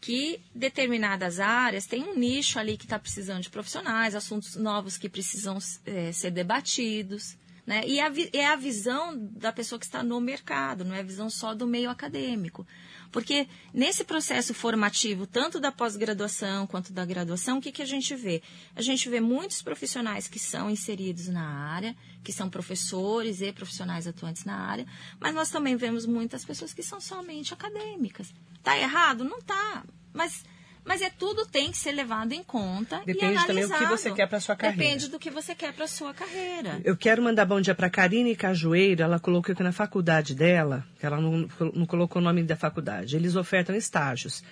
que 0.00 0.40
determinadas 0.54 1.40
áreas 1.40 1.86
têm 1.86 2.02
um 2.02 2.16
nicho 2.18 2.58
ali 2.58 2.76
que 2.76 2.84
está 2.84 2.98
precisando 2.98 3.42
de 3.42 3.50
profissionais, 3.50 4.14
assuntos 4.14 4.56
novos 4.56 4.98
que 4.98 5.08
precisam 5.08 5.58
eh, 5.86 6.12
ser 6.12 6.30
debatidos. 6.30 7.36
Né? 7.66 7.82
E 7.86 7.98
a 7.98 8.12
é 8.32 8.46
a 8.46 8.56
visão 8.56 9.16
da 9.16 9.50
pessoa 9.50 9.78
que 9.78 9.86
está 9.86 10.02
no 10.02 10.20
mercado, 10.20 10.84
não 10.84 10.94
é 10.94 11.00
a 11.00 11.04
visão 11.04 11.30
só 11.30 11.54
do 11.54 11.66
meio 11.66 11.88
acadêmico. 11.88 12.66
Porque 13.10 13.48
nesse 13.72 14.04
processo 14.04 14.52
formativo, 14.52 15.26
tanto 15.26 15.58
da 15.58 15.72
pós-graduação 15.72 16.66
quanto 16.66 16.92
da 16.92 17.06
graduação, 17.06 17.58
o 17.58 17.60
que, 17.62 17.72
que 17.72 17.80
a 17.80 17.86
gente 17.86 18.14
vê? 18.14 18.42
A 18.74 18.82
gente 18.82 19.08
vê 19.08 19.20
muitos 19.20 19.62
profissionais 19.62 20.28
que 20.28 20.38
são 20.38 20.68
inseridos 20.68 21.28
na 21.28 21.46
área, 21.46 21.96
que 22.22 22.32
são 22.32 22.50
professores 22.50 23.40
e 23.40 23.52
profissionais 23.52 24.06
atuantes 24.06 24.44
na 24.44 24.56
área, 24.56 24.86
mas 25.18 25.34
nós 25.34 25.48
também 25.48 25.76
vemos 25.76 26.06
muitas 26.06 26.44
pessoas 26.44 26.74
que 26.74 26.82
são 26.82 27.00
somente 27.00 27.54
acadêmicas. 27.54 28.34
Tá 28.62 28.76
errado? 28.76 29.24
Não 29.24 29.40
tá. 29.40 29.84
Mas, 30.12 30.44
mas 30.84 31.00
é 31.00 31.10
tudo 31.10 31.46
tem 31.46 31.70
que 31.70 31.78
ser 31.78 31.92
levado 31.92 32.32
em 32.32 32.42
conta 32.42 32.98
Depende 33.04 33.16
e 33.16 33.46
também 33.46 33.62
do 33.62 33.68
que 33.68 33.74
analisado. 33.74 33.96
você 33.96 34.12
quer 34.12 34.28
pra 34.28 34.40
sua 34.40 34.54
carreira. 34.54 34.82
Depende 34.82 35.08
do 35.08 35.18
que 35.18 35.30
você 35.30 35.54
quer 35.54 35.72
para 35.72 35.86
sua 35.86 36.12
carreira. 36.12 36.80
Eu 36.84 36.96
quero 36.96 37.22
mandar 37.22 37.44
bom 37.44 37.60
dia 37.60 37.74
para 37.74 37.88
Karine 37.88 38.36
Cajueiro. 38.36 39.02
Ela 39.02 39.18
colocou 39.18 39.54
que 39.54 39.62
na 39.62 39.72
faculdade 39.72 40.34
dela, 40.34 40.84
ela 41.00 41.20
não, 41.20 41.48
não 41.74 41.86
colocou 41.86 42.20
o 42.20 42.24
nome 42.24 42.42
da 42.42 42.56
faculdade, 42.56 43.16
eles 43.16 43.34
ofertam 43.36 43.74
estágios 43.74 44.42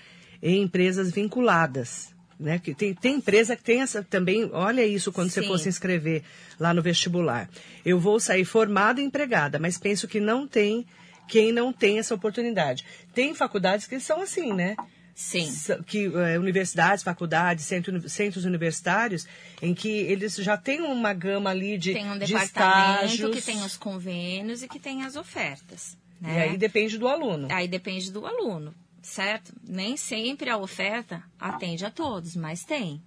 em 0.43 0.63
empresas 0.63 1.11
vinculadas. 1.11 2.13
Né? 2.41 2.59
Que 2.59 2.75
tem, 2.75 2.93
tem 2.95 3.17
empresa 3.17 3.55
que 3.55 3.63
tem 3.63 3.83
essa 3.83 4.03
também. 4.03 4.51
Olha 4.53 4.85
isso 4.85 5.13
quando 5.13 5.31
você 5.31 5.43
Sim. 5.43 5.47
for 5.47 5.59
se 5.59 5.69
inscrever 5.69 6.25
lá 6.59 6.75
no 6.75 6.83
vestibular. 6.83 7.49
Eu 7.85 8.01
vou 8.01 8.19
sair 8.19 8.45
formada 8.45 9.01
e 9.01 9.05
empregada, 9.05 9.59
mas 9.59 9.79
penso 9.79 10.09
que 10.09 10.19
não 10.19 10.47
tem 10.47 10.85
quem 11.29 11.53
não 11.53 11.73
tem 11.73 11.99
essa 11.99 12.15
oportunidade. 12.15 12.85
Tem 13.15 13.35
faculdades 13.35 13.87
que 13.87 13.99
são 14.01 14.21
assim, 14.21 14.53
né? 14.53 14.77
Sim. 15.23 15.49
que 15.87 16.07
é, 16.15 16.39
universidades, 16.39 17.03
faculdades, 17.05 17.65
centro, 17.65 18.09
centros 18.09 18.45
universitários, 18.45 19.27
em 19.63 19.73
que 19.73 19.89
eles 19.89 20.35
já 20.37 20.57
têm 20.57 20.83
uma 20.83 21.15
gama 21.15 21.49
ali 21.51 21.79
de, 21.79 21.93
tem 21.95 22.11
um 22.11 22.19
de 22.19 22.27
departamento 22.27 23.05
estágios. 23.15 23.35
que 23.37 23.41
tem 23.43 23.63
os 23.65 23.77
convênios 23.77 24.63
e 24.63 24.69
que 24.69 24.79
tem 24.81 25.05
as 25.05 25.15
ofertas. 25.17 25.97
E 26.21 26.25
Né? 26.25 26.43
aí 26.43 26.57
depende 26.57 26.99
do 26.99 27.07
aluno. 27.09 27.49
Aí 27.51 27.67
depende 27.69 28.11
do 28.11 28.27
aluno, 28.27 28.75
certo? 29.01 29.53
Nem 29.63 29.97
sempre 29.97 30.51
a 30.51 30.57
oferta 30.59 31.23
atende 31.39 31.85
a 31.87 31.91
todos, 31.91 32.35
mas 32.37 32.65
tem. 32.65 33.01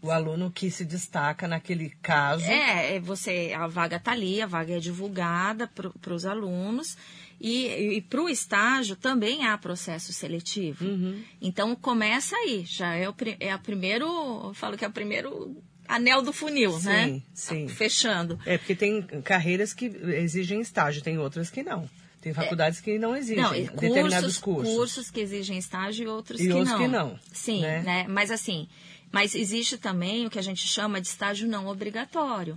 O 0.00 0.10
aluno 0.10 0.50
que 0.50 0.68
se 0.70 0.84
destaca 0.84 1.46
naquele 1.46 1.90
caso. 2.02 2.44
É, 2.44 2.96
é 2.96 3.00
você, 3.00 3.52
a 3.56 3.66
vaga 3.68 4.00
tá 4.00 4.10
ali, 4.12 4.40
a 4.42 4.46
vaga 4.46 4.76
é 4.76 4.80
divulgada 4.80 5.68
para 5.68 6.14
os 6.14 6.24
alunos 6.26 6.96
e, 7.42 7.96
e 7.96 8.00
para 8.00 8.22
o 8.22 8.28
estágio 8.28 8.94
também 8.94 9.44
há 9.44 9.58
processo 9.58 10.12
seletivo. 10.12 10.84
Uhum. 10.84 11.20
Então 11.40 11.74
começa 11.74 12.36
aí, 12.36 12.64
já 12.64 12.94
é 12.94 13.08
o, 13.08 13.14
é 13.40 13.50
a 13.50 13.58
primeiro, 13.58 14.06
eu 14.44 14.54
falo 14.54 14.78
que 14.78 14.84
é 14.84 14.88
o 14.88 14.92
primeiro 14.92 15.56
anel 15.88 16.22
do 16.22 16.32
funil, 16.32 16.78
Sim, 16.78 16.86
né? 16.86 17.22
sim. 17.34 17.66
Fechando. 17.66 18.38
É, 18.46 18.56
porque 18.56 18.76
tem 18.76 19.02
carreiras 19.24 19.74
que 19.74 19.86
exigem 19.86 20.60
estágio, 20.60 21.02
tem 21.02 21.18
outras 21.18 21.50
que 21.50 21.64
não. 21.64 21.90
Tem 22.20 22.32
faculdades 22.32 22.80
que 22.80 22.96
não 23.00 23.16
exigem 23.16 23.42
Não, 23.42 23.50
determinados 23.50 24.38
cursos. 24.38 24.72
cursos 24.76 25.10
que 25.10 25.18
exigem 25.18 25.58
estágio 25.58 26.04
e 26.04 26.06
outros 26.06 26.40
E 26.40 26.46
que 26.46 26.52
outros 26.52 26.70
não. 26.70 26.78
que 26.78 26.86
não, 26.86 27.18
Sim, 27.32 27.62
né? 27.62 27.82
né? 27.82 28.06
Mas 28.08 28.30
assim, 28.30 28.68
mas 29.10 29.34
existe 29.34 29.76
também 29.76 30.24
o 30.24 30.30
que 30.30 30.38
a 30.38 30.42
gente 30.42 30.64
chama 30.64 31.00
de 31.00 31.08
estágio 31.08 31.48
não 31.48 31.66
obrigatório. 31.66 32.56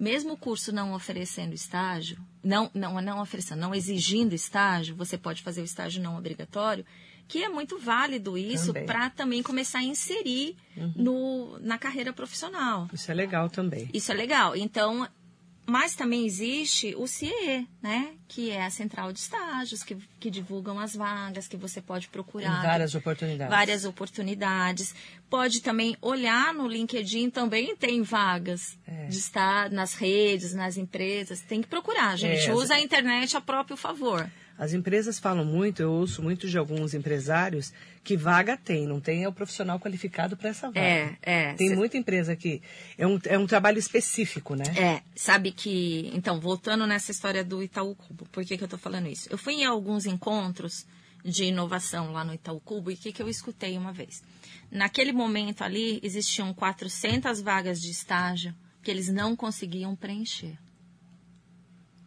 Mesmo 0.00 0.32
o 0.32 0.36
curso 0.38 0.72
não 0.72 0.94
oferecendo 0.94 1.54
estágio, 1.54 2.16
não, 2.44 2.70
não, 2.74 3.00
não 3.00 3.20
oferecendo, 3.20 3.60
não 3.60 3.74
exigindo 3.74 4.34
estágio, 4.34 4.94
você 4.94 5.16
pode 5.16 5.42
fazer 5.42 5.62
o 5.62 5.64
estágio 5.64 6.02
não 6.02 6.16
obrigatório, 6.16 6.84
que 7.26 7.42
é 7.42 7.48
muito 7.48 7.78
válido 7.78 8.36
isso. 8.36 8.72
Uhum. 8.72 8.84
para 8.84 9.10
também 9.10 9.42
começar 9.42 9.78
a 9.78 9.82
inserir 9.82 10.56
no, 10.94 11.58
na 11.60 11.78
carreira 11.78 12.12
profissional. 12.12 12.88
Isso 12.92 13.10
é 13.10 13.14
legal 13.14 13.48
também. 13.48 13.88
Isso 13.92 14.12
é 14.12 14.14
legal. 14.14 14.54
Então, 14.54 15.08
mas 15.66 15.94
também 15.94 16.26
existe 16.26 16.94
o 16.96 17.06
CIE, 17.06 17.66
né? 17.82 18.12
Que 18.28 18.50
é 18.50 18.64
a 18.64 18.70
central 18.70 19.12
de 19.12 19.18
estágios, 19.20 19.82
que, 19.82 19.96
que 20.20 20.30
divulgam 20.30 20.78
as 20.78 20.94
vagas, 20.94 21.48
que 21.48 21.56
você 21.56 21.80
pode 21.80 22.06
Tem 22.06 22.12
procurar. 22.12 22.62
várias 22.62 22.94
oportunidades. 22.94 23.50
Várias 23.50 23.84
oportunidades. 23.84 24.94
Pode 25.30 25.60
também 25.62 25.96
olhar 26.00 26.52
no 26.54 26.66
LinkedIn, 26.68 27.30
também 27.30 27.74
tem 27.76 28.02
vagas 28.02 28.78
É. 28.86 29.06
de 29.06 29.18
estar 29.18 29.70
nas 29.70 29.94
redes, 29.94 30.54
nas 30.54 30.76
empresas. 30.76 31.40
Tem 31.40 31.60
que 31.62 31.68
procurar, 31.68 32.16
gente. 32.16 32.48
É, 32.48 32.54
Usa 32.54 32.74
a 32.74 32.80
internet 32.80 33.36
a 33.36 33.40
próprio 33.40 33.76
favor. 33.76 34.30
As 34.56 34.72
empresas 34.72 35.18
falam 35.18 35.44
muito, 35.44 35.82
eu 35.82 35.90
ouço 35.92 36.22
muito 36.22 36.48
de 36.48 36.56
alguns 36.56 36.94
empresários 36.94 37.72
que 38.04 38.16
vaga 38.16 38.56
tem, 38.56 38.86
não 38.86 39.00
tem 39.00 39.24
é 39.24 39.28
o 39.28 39.32
profissional 39.32 39.80
qualificado 39.80 40.36
para 40.36 40.50
essa 40.50 40.68
vaga. 40.68 40.80
É, 40.80 41.16
é. 41.22 41.54
Tem 41.54 41.70
Cê- 41.70 41.74
muita 41.74 41.96
empresa 41.96 42.36
que 42.36 42.62
é 42.96 43.06
um, 43.06 43.18
é 43.24 43.36
um 43.36 43.46
trabalho 43.46 43.78
específico, 43.78 44.54
né? 44.54 44.64
É, 44.76 45.02
sabe 45.16 45.50
que. 45.50 46.10
Então, 46.14 46.38
voltando 46.38 46.86
nessa 46.86 47.10
história 47.10 47.42
do 47.42 47.62
Itaú 47.62 47.94
Cubo, 47.96 48.26
por 48.30 48.44
que, 48.44 48.56
que 48.56 48.62
eu 48.62 48.68
tô 48.68 48.78
falando 48.78 49.08
isso? 49.08 49.28
Eu 49.30 49.38
fui 49.38 49.54
em 49.54 49.64
alguns 49.64 50.06
encontros 50.06 50.86
de 51.24 51.44
inovação 51.44 52.12
lá 52.12 52.22
no 52.24 52.34
Itaú 52.34 52.60
Cubo 52.60 52.90
e 52.90 52.94
o 52.94 52.96
que, 52.96 53.12
que 53.12 53.22
eu 53.22 53.28
escutei 53.28 53.76
uma 53.76 53.92
vez? 53.92 54.22
Naquele 54.70 55.12
momento 55.12 55.62
ali, 55.62 55.98
existiam 56.02 56.52
400 56.52 57.40
vagas 57.40 57.80
de 57.80 57.90
estágio 57.90 58.54
que 58.82 58.90
eles 58.90 59.08
não 59.08 59.34
conseguiam 59.34 59.96
preencher. 59.96 60.58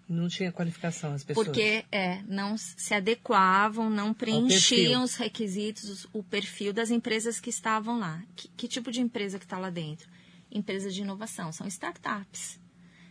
Não 0.10 0.30
tinha 0.30 0.52
qualificação 0.52 1.14
as 1.14 1.24
pessoas. 1.24 1.48
Porque 1.48 1.86
é, 1.92 2.22
não 2.28 2.58
se 2.58 2.94
adequavam, 2.94 3.90
não 3.90 4.14
preenchiam 4.14 5.04
os 5.04 5.16
requisitos, 5.16 6.08
o 6.14 6.24
perfil 6.24 6.72
das 6.72 6.90
empresas 6.92 7.40
que 7.40 7.50
estavam 7.50 8.00
lá. 8.00 8.24
Que, 8.36 8.48
que 8.50 8.68
tipo 8.68 8.90
de 8.90 9.02
empresa 9.02 9.38
que 9.38 9.46
está 9.46 9.58
lá 9.58 9.70
dentro? 9.70 10.10
Empresas 10.50 10.96
de 10.96 11.02
inovação, 11.02 11.52
são 11.52 11.68
startups. 11.68 12.58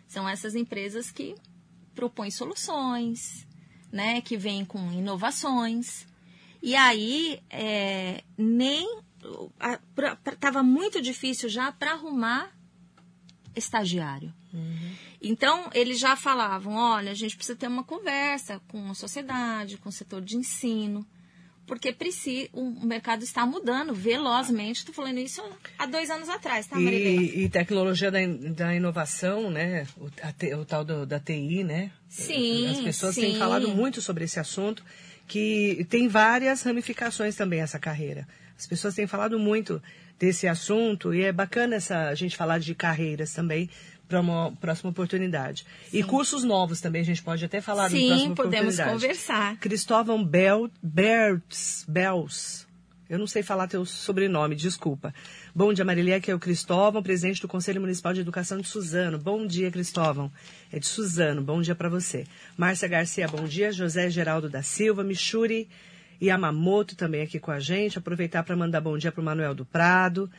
São 0.07 0.27
essas 0.27 0.55
empresas 0.55 1.11
que 1.11 1.35
propõem 1.95 2.31
soluções, 2.31 3.47
né, 3.93 4.23
que 4.23 4.37
vêm 4.37 4.65
com 4.65 4.91
inovações. 4.93 6.07
E 6.63 6.75
aí, 6.75 7.41
é, 7.51 8.23
nem 8.39 9.01
estava 10.33 10.63
muito 10.63 11.03
difícil 11.03 11.49
já 11.49 11.71
para 11.73 11.93
arrumar 11.93 12.56
estagiário. 13.57 14.33
Então, 15.21 15.71
eles 15.75 15.99
já 15.99 16.17
falavam: 16.17 16.75
olha, 16.75 17.11
a 17.11 17.15
gente 17.15 17.37
precisa 17.37 17.57
ter 17.59 17.67
uma 17.69 17.83
conversa 17.85 18.61
com 18.69 18.91
a 18.91 18.95
sociedade, 18.95 19.77
com 19.79 19.89
o 19.89 19.93
setor 19.93 20.21
de 20.23 20.37
ensino, 20.37 21.07
porque 21.67 21.93
precisa, 21.93 22.49
o 22.53 22.87
mercado 22.87 23.23
está 23.25 23.45
mudando 23.45 23.93
velozmente. 23.95 24.81
Estou 24.81 24.95
falando 24.95 25.19
isso 25.19 25.43
há 25.79 25.87
dois 25.87 26.11
anos 26.11 26.29
atrás, 26.29 26.67
tá, 26.67 26.79
Marilene? 26.79 27.27
E, 27.29 27.45
e 27.45 27.49
tecnologia 27.49 28.11
da, 28.11 28.19
da 28.55 28.75
inovação, 28.75 29.51
né? 29.51 29.87
O, 29.97 30.07
a 30.23 30.57
o 30.59 30.65
tal 30.65 30.85
do- 30.85 31.07
da 31.07 31.19
TI, 31.19 31.65
né? 31.65 31.91
Sim, 32.09 32.69
As 32.71 32.81
pessoas 32.81 33.15
têm 33.17 33.33
sim. 33.33 33.39
falado 33.39 33.69
muito 33.69 34.01
sobre 34.01 34.25
esse 34.25 34.39
assunto, 34.39 34.85
que 35.27 35.85
tem 35.91 36.07
várias 36.09 36.63
ramificações 36.63 37.35
também 37.35 37.61
essa 37.61 37.79
carreira. 37.79 38.27
As 38.57 38.67
pessoas 38.67 38.95
têm 38.95 39.07
falado 39.07 39.39
muito 39.39 39.83
desse 40.19 40.47
assunto 40.47 41.15
e 41.15 41.23
é 41.23 41.33
bacana 41.33 41.77
essa, 41.77 42.09
a 42.09 42.15
gente 42.15 42.37
falar 42.37 42.59
de 42.59 42.75
carreiras 42.75 43.33
também 43.33 43.69
para 44.09 44.21
uma 44.21 44.53
próxima 44.53 44.91
oportunidade. 44.91 45.67
E 45.93 46.03
cursos 46.03 46.45
novos 46.45 46.81
também, 46.81 47.03
a 47.03 47.05
gente 47.05 47.23
pode 47.23 47.45
até 47.45 47.61
falar 47.61 47.91
no 47.91 47.97
Sim, 47.97 48.09
próximo 48.09 48.35
podemos 48.35 48.75
oportunidade. 48.75 48.93
conversar. 48.93 49.57
Cristóvão 49.59 50.25
Bel, 50.25 50.71
Bertz, 50.83 51.85
Bels. 51.89 52.67
Eu 53.09 53.19
não 53.21 53.27
sei 53.27 53.43
falar 53.43 53.69
teu 53.69 53.85
sobrenome, 53.85 54.57
desculpa. 54.57 55.15
Bom 55.55 55.73
dia, 55.73 55.85
Marília, 55.85 56.17
aqui 56.17 56.31
é 56.31 56.35
o 56.35 56.41
Cristóvão, 56.41 57.03
presidente 57.03 57.41
do 57.41 57.47
Conselho 57.47 57.81
Municipal 57.81 58.13
de 58.13 58.21
Educação 58.21 58.59
de 58.59 58.67
Suzano. 58.67 59.17
Bom 59.17 59.47
dia, 59.47 59.71
Cristóvão. 59.71 60.31
É 60.73 60.81
de 60.81 60.87
Suzano, 60.87 61.41
bom 61.41 61.61
dia 61.61 61.75
para 61.75 61.89
você. 61.89 62.25
Márcia 62.57 62.89
Garcia, 62.89 63.29
bom 63.29 63.45
dia. 63.45 63.71
José 63.71 64.11
Geraldo 64.11 64.49
da 64.49 64.63
Silva, 64.63 65.05
Michuri 65.05 65.69
Yamamoto 66.23 66.97
também 66.97 67.23
aqui 67.23 67.39
com 67.39 67.51
a 67.51 67.61
gente. 67.61 67.99
Aproveitar 67.99 68.43
para 68.43 68.57
mandar 68.57 68.81
bom 68.81 68.97
dia 68.97 69.13
para 69.13 69.21
o 69.21 69.25
Manuel 69.25 69.55
do 69.55 69.65
Prado, 69.65 70.31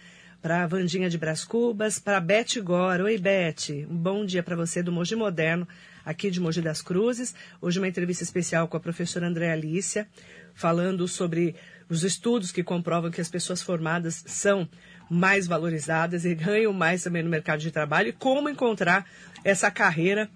para 0.42 0.64
a 0.64 0.68
Vandinha 0.68 1.10
de 1.10 1.18
Brás 1.18 1.44
Cubas, 1.44 2.00
para 2.00 2.18
a 2.18 2.22
Beth 2.22 2.62
Gora. 2.64 3.04
Oi, 3.04 3.18
Beth. 3.18 3.86
Um 3.90 3.96
bom 3.96 4.26
dia 4.26 4.44
para 4.44 4.56
você 4.56 4.84
do 4.84 4.92
Mogi 4.92 5.16
Moderno, 5.16 5.68
aqui 6.06 6.30
de 6.30 6.40
Mogi 6.40 6.62
das 6.62 6.82
Cruzes. 6.82 7.34
Hoje 7.62 7.80
uma 7.80 7.88
entrevista 7.88 8.24
especial 8.24 8.68
com 8.68 8.78
a 8.78 8.80
professora 8.80 9.28
Andréa 9.28 9.54
Alícia, 9.54 10.08
falando 10.54 11.08
sobre 11.08 11.56
os 11.90 12.04
estudos 12.04 12.52
que 12.52 12.64
comprovam 12.64 13.12
que 13.12 13.22
as 13.22 13.30
pessoas 13.30 13.62
formadas 13.62 14.24
são 14.26 14.68
mais 15.10 15.48
valorizadas 15.48 16.26
e 16.26 16.36
ganham 16.36 16.74
mais 16.74 17.04
também 17.04 17.24
no 17.24 17.30
mercado 17.30 17.62
de 17.62 17.72
trabalho 17.72 18.10
e 18.10 18.14
como 18.14 18.50
encontrar 18.50 19.06
essa 19.44 19.72
carreira 19.72 20.30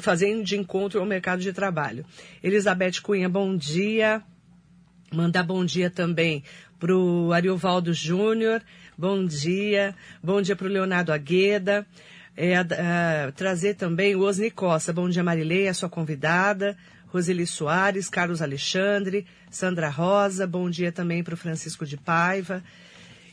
fazendo 0.00 0.42
de 0.42 0.56
encontro 0.56 1.00
ao 1.00 1.06
mercado 1.06 1.40
de 1.40 1.52
trabalho. 1.52 2.04
Elizabeth 2.42 3.00
Cunha, 3.02 3.28
bom 3.28 3.56
dia. 3.56 4.22
Mandar 5.10 5.42
bom 5.42 5.64
dia 5.64 5.88
também 5.88 6.44
para 6.78 6.94
o 6.94 7.32
Ariovaldo 7.32 7.94
Júnior, 7.94 8.62
bom 8.96 9.24
dia. 9.24 9.94
Bom 10.22 10.42
dia 10.42 10.54
para 10.54 10.66
o 10.66 10.70
Leonardo 10.70 11.12
Agueda. 11.12 11.86
É, 12.36 13.32
trazer 13.34 13.74
também 13.74 14.14
o 14.14 14.20
Osni 14.20 14.50
Costa, 14.50 14.92
bom 14.92 15.08
dia 15.08 15.24
Marilei, 15.24 15.66
a 15.66 15.74
sua 15.74 15.88
convidada. 15.88 16.76
Roseli 17.06 17.46
Soares, 17.46 18.10
Carlos 18.10 18.42
Alexandre, 18.42 19.26
Sandra 19.50 19.88
Rosa, 19.88 20.46
bom 20.46 20.68
dia 20.68 20.92
também 20.92 21.24
para 21.24 21.32
o 21.32 21.38
Francisco 21.38 21.86
de 21.86 21.96
Paiva. 21.96 22.62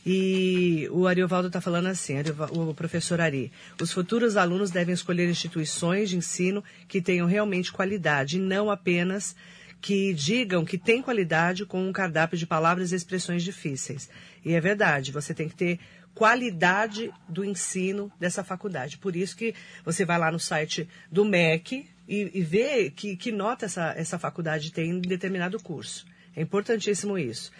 E 0.04 0.88
o 0.92 1.06
Ariovaldo 1.06 1.48
está 1.48 1.60
falando 1.60 1.86
assim, 1.88 2.14
o 2.52 2.72
professor 2.72 3.20
Ari, 3.20 3.52
os 3.78 3.92
futuros 3.92 4.36
alunos 4.36 4.70
devem 4.70 4.94
escolher 4.94 5.28
instituições 5.28 6.08
de 6.08 6.16
ensino 6.16 6.64
que 6.88 7.02
tenham 7.02 7.26
realmente 7.26 7.70
qualidade, 7.70 8.38
não 8.38 8.70
apenas 8.70 9.36
que 9.80 10.12
digam 10.14 10.64
que 10.64 10.78
tem 10.78 11.02
qualidade 11.02 11.64
com 11.64 11.86
um 11.86 11.92
cardápio 11.92 12.38
de 12.38 12.46
palavras 12.46 12.92
e 12.92 12.96
expressões 12.96 13.42
difíceis. 13.42 14.08
E 14.44 14.52
é 14.54 14.60
verdade, 14.60 15.12
você 15.12 15.34
tem 15.34 15.48
que 15.48 15.54
ter 15.54 15.80
qualidade 16.14 17.12
do 17.28 17.44
ensino 17.44 18.10
dessa 18.18 18.42
faculdade. 18.42 18.96
Por 18.98 19.14
isso 19.14 19.36
que 19.36 19.54
você 19.84 20.04
vai 20.04 20.18
lá 20.18 20.32
no 20.32 20.40
site 20.40 20.88
do 21.12 21.24
MEC 21.24 21.88
e, 22.08 22.30
e 22.32 22.42
vê 22.42 22.90
que, 22.90 23.16
que 23.16 23.30
nota 23.30 23.66
essa, 23.66 23.92
essa 23.96 24.18
faculdade 24.18 24.72
tem 24.72 24.90
em 24.90 25.00
determinado 25.00 25.62
curso. 25.62 26.06
É 26.34 26.40
importantíssimo 26.40 27.18
isso. 27.18 27.52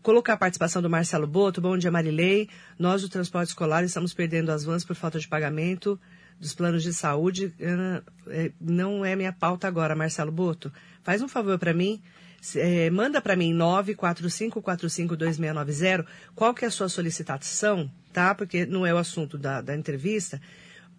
Colocar 0.00 0.34
a 0.34 0.36
participação 0.36 0.80
do 0.80 0.90
Marcelo 0.90 1.26
Boto. 1.26 1.60
Bom 1.60 1.76
dia, 1.78 1.90
Marilei. 1.90 2.48
Nós, 2.78 3.02
do 3.02 3.08
transporte 3.08 3.48
escolar, 3.48 3.82
estamos 3.82 4.12
perdendo 4.12 4.52
as 4.52 4.62
vans 4.62 4.84
por 4.84 4.94
falta 4.94 5.18
de 5.18 5.26
pagamento 5.26 5.98
dos 6.38 6.54
planos 6.54 6.82
de 6.82 6.92
saúde. 6.92 7.54
É, 8.28 8.52
Não 8.60 9.04
é 9.04 9.16
minha 9.16 9.32
pauta 9.32 9.66
agora, 9.66 9.96
Marcelo 9.96 10.30
Boto. 10.30 10.70
Faz 11.04 11.22
um 11.22 11.28
favor 11.28 11.56
para 11.58 11.72
mim. 11.72 12.02
É, 12.56 12.90
manda 12.90 13.22
para 13.22 13.36
mim 13.36 13.54
945452690 13.54 16.04
qual 16.34 16.52
que 16.52 16.64
é 16.64 16.68
a 16.68 16.70
sua 16.70 16.90
solicitação, 16.90 17.90
tá? 18.12 18.34
Porque 18.34 18.66
não 18.66 18.84
é 18.84 18.92
o 18.92 18.98
assunto 18.98 19.38
da, 19.38 19.62
da 19.62 19.76
entrevista. 19.76 20.40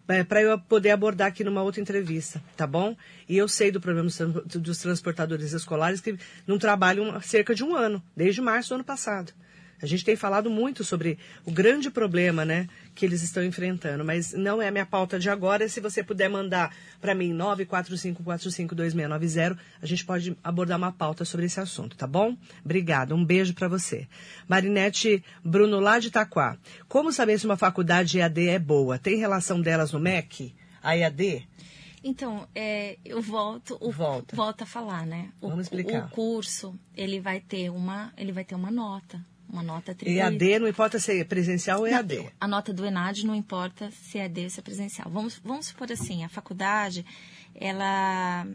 é, 0.07 0.23
para 0.23 0.41
eu 0.41 0.57
poder 0.57 0.91
abordar 0.91 1.27
aqui 1.27 1.43
numa 1.43 1.61
outra 1.61 1.81
entrevista, 1.81 2.41
tá 2.55 2.65
bom? 2.65 2.95
E 3.27 3.37
eu 3.37 3.47
sei 3.47 3.71
do 3.71 3.81
problema 3.81 4.09
dos, 4.45 4.77
transportadores 4.79 5.53
escolares 5.53 6.01
que 6.01 6.17
não 6.47 6.57
trabalham 6.57 7.15
há 7.15 7.21
cerca 7.21 7.53
de 7.53 7.63
um 7.63 7.75
ano, 7.75 8.01
desde 8.15 8.41
março 8.41 8.69
do 8.69 8.75
ano 8.75 8.83
passado. 8.83 9.31
A 9.81 9.85
gente 9.85 10.05
tem 10.05 10.15
falado 10.15 10.49
muito 10.49 10.83
sobre 10.83 11.19
o 11.43 11.51
grande 11.51 11.91
problema, 11.91 12.45
né, 12.45 12.67
que 12.95 13.05
eles 13.05 13.21
estão 13.21 13.43
enfrentando, 13.43 14.05
mas 14.05 14.31
não 14.31 14.61
é 14.61 14.69
a 14.69 14.71
minha 14.71 14.85
pauta 14.85 15.19
de 15.19 15.29
agora. 15.29 15.67
Se 15.67 15.81
você 15.81 16.01
puder 16.01 16.29
mandar 16.29 16.73
para 17.01 17.13
mim 17.13 17.35
945452690, 17.35 19.57
a 19.81 19.85
gente 19.85 20.05
pode 20.05 20.37
abordar 20.41 20.77
uma 20.77 20.93
pauta 20.93 21.25
sobre 21.25 21.45
esse 21.45 21.59
assunto, 21.59 21.97
tá 21.97 22.07
bom? 22.07 22.37
Obrigada, 22.63 23.13
um 23.13 23.25
beijo 23.25 23.53
para 23.53 23.67
você. 23.67 24.07
Marinete 24.47 25.21
Bruno 25.43 25.81
lá 25.81 25.99
de 25.99 26.07
Itaquá. 26.07 26.57
Como 26.87 27.11
saber 27.11 27.37
se 27.37 27.45
uma 27.45 27.57
faculdade 27.57 28.17
EAD 28.17 28.47
é 28.47 28.57
boa? 28.57 28.97
Tem 28.97 29.17
relação 29.17 29.61
delas 29.61 29.91
no 29.91 29.99
MEC? 29.99 30.55
A 30.81 30.97
EAD? 30.97 31.45
Então, 32.07 32.47
é, 32.53 32.99
eu 33.03 33.19
volto, 33.19 33.79
o, 33.81 33.91
Volta. 33.91 34.35
volto 34.35 34.61
a 34.61 34.65
falar, 34.65 35.07
né? 35.07 35.31
O, 35.41 35.49
Vamos 35.49 35.65
explicar. 35.65 36.05
O 36.05 36.09
curso, 36.11 36.79
ele 36.95 37.19
vai 37.19 37.41
ter 37.41 37.71
uma, 37.71 38.13
ele 38.15 38.31
vai 38.31 38.45
ter 38.45 38.53
uma 38.53 38.69
nota, 38.69 39.19
uma 39.55 39.63
nota 39.63 39.91
atribuída. 39.93 40.21
EAD 40.21 40.59
não 40.59 40.67
importa 40.67 40.99
se 40.99 41.19
é 41.19 41.23
presencial 41.23 41.79
ou 41.79 41.87
EAD. 41.87 42.17
Não, 42.17 42.31
a 42.39 42.47
nota 42.47 42.73
do 42.73 42.85
ENAD 42.85 43.25
não 43.25 43.33
importa 43.33 43.89
se 43.91 44.17
é 44.17 44.23
EAD 44.23 44.43
ou 44.43 44.49
se 44.49 44.59
é 44.59 44.63
presencial. 44.63 45.09
Vamos, 45.09 45.41
vamos 45.43 45.67
supor 45.67 45.91
assim, 45.91 46.23
a 46.23 46.29
faculdade, 46.29 47.05
ela, 47.53 48.45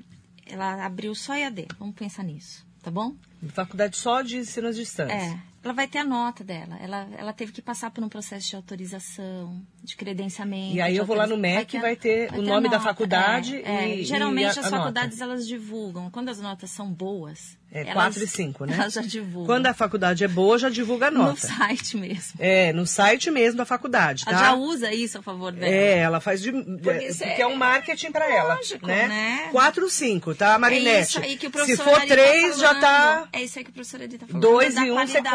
ela 0.46 0.84
abriu 0.84 1.14
só 1.14 1.34
EAD. 1.34 1.68
Vamos 1.78 1.94
pensar 1.94 2.22
nisso, 2.22 2.66
tá 2.82 2.90
bom? 2.90 3.14
Faculdade 3.48 3.96
só 3.96 4.22
de 4.22 4.36
ensino 4.38 4.68
à 4.68 4.70
distância. 4.72 5.14
É, 5.14 5.36
ela 5.64 5.72
vai 5.74 5.86
ter 5.88 5.98
a 5.98 6.04
nota 6.04 6.44
dela. 6.44 6.78
Ela, 6.82 7.08
ela 7.18 7.32
teve 7.32 7.52
que 7.52 7.62
passar 7.62 7.90
por 7.90 8.02
um 8.04 8.08
processo 8.08 8.48
de 8.50 8.56
autorização, 8.56 9.60
de 9.82 9.96
credenciamento. 9.96 10.74
E 10.76 10.80
aí 10.80 10.96
eu 10.96 11.04
vou 11.06 11.16
lá 11.16 11.26
no 11.26 11.36
MEC, 11.36 11.76
a- 11.76 11.80
vai 11.80 11.96
ter 11.96 12.32
o 12.32 12.42
nome 12.42 12.68
da 12.68 12.76
nota, 12.76 12.80
faculdade 12.90 13.56
é, 13.64 13.96
e- 13.96 14.00
é. 14.02 14.04
Geralmente 14.04 14.44
e 14.44 14.46
a- 14.46 14.50
as 14.50 14.58
a 14.58 14.62
nota. 14.62 14.76
faculdades 14.76 15.20
elas 15.20 15.46
divulgam. 15.46 16.10
Quando 16.10 16.28
as 16.28 16.40
notas 16.40 16.70
são 16.70 16.90
boas, 16.92 17.58
É 17.72 17.82
elas, 17.82 17.94
4 17.94 18.24
e 18.24 18.26
5, 18.26 18.64
né? 18.64 18.74
Elas 18.84 18.92
já 18.94 19.00
divulgam. 19.02 19.46
Quando 19.46 19.66
a 19.66 19.72
faculdade 19.74 20.24
é 20.24 20.28
boa, 20.28 20.58
já 20.58 20.68
divulga 20.68 21.06
a 21.06 21.10
No 21.10 21.18
nota. 21.22 21.46
site 21.46 21.96
mesmo. 21.96 22.32
É, 22.40 22.72
no 22.72 22.84
site 22.84 23.30
mesmo 23.30 23.58
da 23.58 23.64
faculdade, 23.64 24.24
tá? 24.24 24.32
Ela 24.32 24.40
já 24.40 24.54
usa 24.54 24.92
isso 24.92 25.18
a 25.18 25.22
favor 25.22 25.52
dela. 25.52 25.72
É, 25.72 25.98
ela 25.98 26.20
faz 26.20 26.42
de. 26.42 26.50
Porque, 26.50 27.04
isso 27.06 27.18
porque 27.18 27.40
é, 27.40 27.42
é- 27.42 27.46
um 27.46 27.54
marketing 27.54 28.10
pra 28.10 28.28
ela. 28.28 28.54
Lógico, 28.54 28.86
né? 28.88 29.06
né? 29.06 29.48
4 29.52 29.84
ou 29.84 29.88
5, 29.90 30.34
tá, 30.34 30.58
Marinete? 30.58 30.96
É 30.96 31.00
isso 31.02 31.18
aí 31.20 31.36
que 31.36 31.46
o 31.46 31.50
Se 31.50 31.52
professor 31.52 31.84
for 31.84 31.94
Ari 32.00 32.08
tá 32.08 32.14
3, 32.14 32.58
já 32.58 32.74
tá. 32.74 33.28
É 33.32 33.42
isso 33.42 33.58
aí 33.58 33.64
que 33.64 33.70
o 33.70 33.72
professor 33.72 34.00
Edi 34.00 34.18
tá 34.18 34.26
falando. 34.26 34.42
Dois 34.42 34.74
e 34.76 34.90
um 34.90 34.94
você 34.94 35.20
qualidade. 35.20 35.26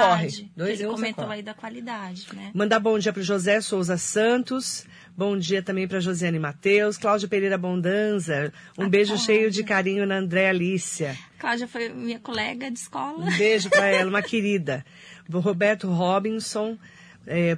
corre. 0.41 0.51
Dois 0.55 0.73
Ele 0.79 0.83
e 0.83 0.85
um 0.85 0.89
você 0.91 0.95
comentou 0.95 1.23
corre. 1.25 1.35
aí 1.37 1.41
da 1.43 1.53
qualidade, 1.53 2.27
né? 2.33 2.51
Mandar 2.53 2.79
bom 2.79 2.97
dia 2.99 3.13
para 3.13 3.21
José 3.21 3.61
Souza 3.61 3.97
Santos. 3.97 4.85
Bom 5.17 5.37
dia 5.37 5.61
também 5.63 5.87
para 5.87 5.99
Josiane 6.01 6.37
Matheus, 6.37 6.97
Cláudia 6.97 7.27
Pereira 7.27 7.57
Bondanza. 7.57 8.51
Um 8.77 8.89
beijo 8.89 9.13
Cláudia. 9.13 9.25
cheio 9.25 9.51
de 9.51 9.63
carinho 9.63 10.05
na 10.05 10.17
André 10.17 10.49
Alicia. 10.49 11.17
Cláudia 11.39 11.67
foi 11.67 11.89
minha 11.89 12.19
colega 12.19 12.69
de 12.69 12.79
escola. 12.79 13.23
Um 13.25 13.37
beijo 13.37 13.69
para 13.69 13.85
ela, 13.87 14.09
uma 14.09 14.21
querida. 14.23 14.85
O 15.31 15.39
Roberto 15.39 15.87
Robinson, 15.87 16.77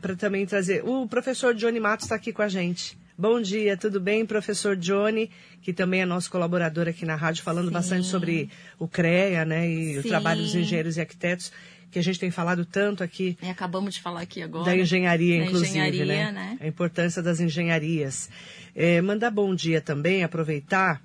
para 0.01 0.15
também 0.15 0.45
trazer. 0.45 0.83
O 0.85 1.07
professor 1.07 1.53
Johnny 1.53 1.79
Matos 1.79 2.05
está 2.05 2.15
aqui 2.15 2.31
com 2.31 2.41
a 2.41 2.47
gente. 2.47 2.96
Bom 3.17 3.41
dia, 3.41 3.75
tudo 3.75 3.99
bem, 3.99 4.25
professor 4.25 4.75
Johnny, 4.75 5.31
que 5.61 5.73
também 5.73 6.01
é 6.01 6.05
nosso 6.05 6.29
colaborador 6.29 6.87
aqui 6.87 7.03
na 7.03 7.15
rádio, 7.15 7.43
falando 7.43 7.67
Sim. 7.67 7.73
bastante 7.73 8.05
sobre 8.07 8.49
o 8.77 8.87
CREA, 8.87 9.43
né, 9.43 9.67
e 9.67 9.97
o 9.97 10.03
Sim. 10.03 10.09
trabalho 10.09 10.41
dos 10.43 10.53
engenheiros 10.53 10.97
e 10.97 11.01
arquitetos, 11.01 11.51
que 11.89 11.97
a 11.97 12.03
gente 12.03 12.19
tem 12.19 12.29
falado 12.29 12.63
tanto 12.63 13.03
aqui 13.03 13.35
E 13.41 13.49
acabamos 13.49 13.95
de 13.95 14.01
falar 14.01 14.21
aqui 14.21 14.41
agora. 14.43 14.65
da 14.65 14.77
engenharia, 14.77 15.39
Da 15.39 15.45
inclusive, 15.45 15.69
engenharia, 15.71 16.05
né? 16.05 16.31
né? 16.31 16.57
A 16.61 16.67
importância 16.67 17.23
das 17.23 17.39
engenharias. 17.39 18.29
É, 18.75 19.01
mandar 19.01 19.31
bom 19.31 19.55
dia 19.55 19.81
também, 19.81 20.23
aproveitar. 20.23 21.01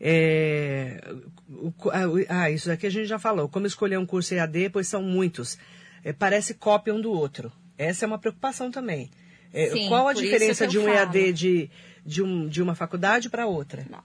é, 0.00 1.00
o- 1.48 1.72
ah, 1.92 2.08
o- 2.08 2.26
ah, 2.28 2.50
isso 2.50 2.68
daqui 2.68 2.86
a 2.86 2.90
gente 2.90 3.06
já 3.06 3.18
falou. 3.18 3.48
Como 3.48 3.66
escolher 3.66 3.96
um 3.98 4.04
curso 4.04 4.34
EAD, 4.34 4.68
pois 4.70 4.88
são 4.88 5.02
muitos. 5.02 5.56
É, 6.02 6.12
parece 6.12 6.54
cópia 6.54 6.92
um 6.94 7.00
do 7.00 7.10
outro. 7.12 7.50
Essa 7.78 8.04
é 8.04 8.06
uma 8.06 8.18
preocupação 8.18 8.70
também. 8.70 9.10
É, 9.54 9.70
Sim, 9.70 9.88
qual 9.88 10.08
a 10.08 10.12
diferença 10.12 10.66
de 10.66 10.78
um 10.78 10.84
falo. 10.84 10.94
EAD 10.96 11.32
de, 11.32 11.70
de, 12.04 12.22
um, 12.22 12.48
de 12.48 12.60
uma 12.60 12.74
faculdade 12.74 13.30
para 13.30 13.46
outra? 13.46 13.86
Não. 13.88 14.02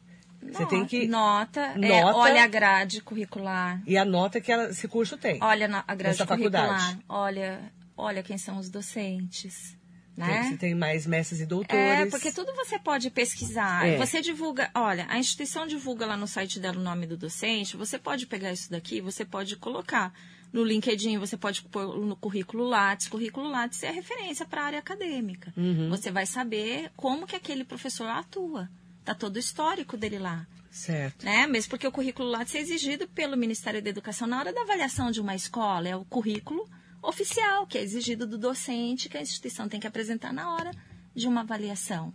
Você 0.53 0.65
tem 0.67 0.85
que- 0.85 1.05
Nota, 1.07 1.59
é, 1.59 1.77
Nota- 2.01 2.17
olha 2.17 2.43
a 2.43 2.47
grade 2.47 3.01
curricular. 3.01 3.81
E 3.85 3.97
a 3.97 4.05
nota 4.05 4.39
que 4.39 4.51
ela- 4.51 4.69
esse 4.69 4.87
curso 4.87 5.17
tem. 5.17 5.37
Olha 5.43 5.83
a 5.87 5.95
grade 5.95 6.17
curricular. 6.25 6.67
faculdade. 6.67 6.99
Olha, 7.09 7.71
olha 7.97 8.23
quem 8.23 8.37
são 8.37 8.57
os 8.57 8.69
docentes. 8.69 9.77
Tem- 10.15 10.27
Né? 10.27 10.43
Você 10.43 10.57
tem 10.57 10.75
mais 10.75 11.05
mestres 11.07 11.39
e 11.39 11.45
doutores. 11.45 11.81
É, 11.81 12.05
porque 12.07 12.29
tudo 12.31 12.53
você 12.53 12.77
pode 12.77 13.09
pesquisar. 13.09 13.87
É. 13.87 13.97
Você 13.97 14.21
divulga, 14.21 14.69
olha, 14.75 15.05
a 15.09 15.17
instituição 15.17 15.65
divulga 15.65 16.05
lá 16.05 16.17
no 16.17 16.27
site 16.27 16.59
dela 16.59 16.77
o 16.77 16.83
nome 16.83 17.05
do 17.07 17.15
docente, 17.15 17.77
você 17.77 17.97
pode 17.97 18.25
pegar 18.27 18.51
isso 18.51 18.69
daqui, 18.69 18.99
você 18.99 19.23
pode 19.23 19.55
colocar 19.55 20.13
no 20.51 20.63
LinkedIn, 20.63 21.17
você 21.17 21.37
pode 21.37 21.61
pôr 21.63 21.99
no 21.99 22.15
currículo 22.15 22.63
Lattes. 22.67 23.07
Currículo 23.07 23.49
Lattes 23.49 23.83
é 23.83 23.91
referência 23.91 24.45
para 24.45 24.61
a 24.61 24.65
área 24.65 24.79
acadêmica. 24.79 25.53
Uhum. 25.55 25.89
Você 25.89 26.11
vai 26.11 26.25
saber 26.25 26.91
como 26.95 27.27
que 27.27 27.35
aquele 27.35 27.63
professor 27.63 28.07
atua. 28.07 28.69
Tá 29.05 29.13
todo 29.13 29.35
o 29.35 29.39
histórico 29.39 29.95
dele 29.95 30.19
lá. 30.19 30.47
Certo. 30.71 31.25
Né? 31.25 31.47
Mesmo 31.47 31.69
porque 31.69 31.87
o 31.87 31.91
currículo 31.91 32.29
Lattes 32.29 32.55
é 32.55 32.59
exigido 32.59 33.07
pelo 33.07 33.37
Ministério 33.37 33.81
da 33.81 33.89
Educação 33.89 34.27
na 34.27 34.39
hora 34.39 34.53
da 34.53 34.61
avaliação 34.61 35.11
de 35.11 35.21
uma 35.21 35.35
escola. 35.35 35.87
É 35.87 35.95
o 35.95 36.05
currículo 36.05 36.67
oficial, 37.01 37.65
que 37.65 37.77
é 37.77 37.81
exigido 37.81 38.27
do 38.27 38.37
docente, 38.37 39.09
que 39.09 39.17
a 39.17 39.21
instituição 39.21 39.69
tem 39.69 39.79
que 39.79 39.87
apresentar 39.87 40.33
na 40.33 40.53
hora 40.53 40.71
de 41.15 41.27
uma 41.27 41.41
avaliação. 41.41 42.13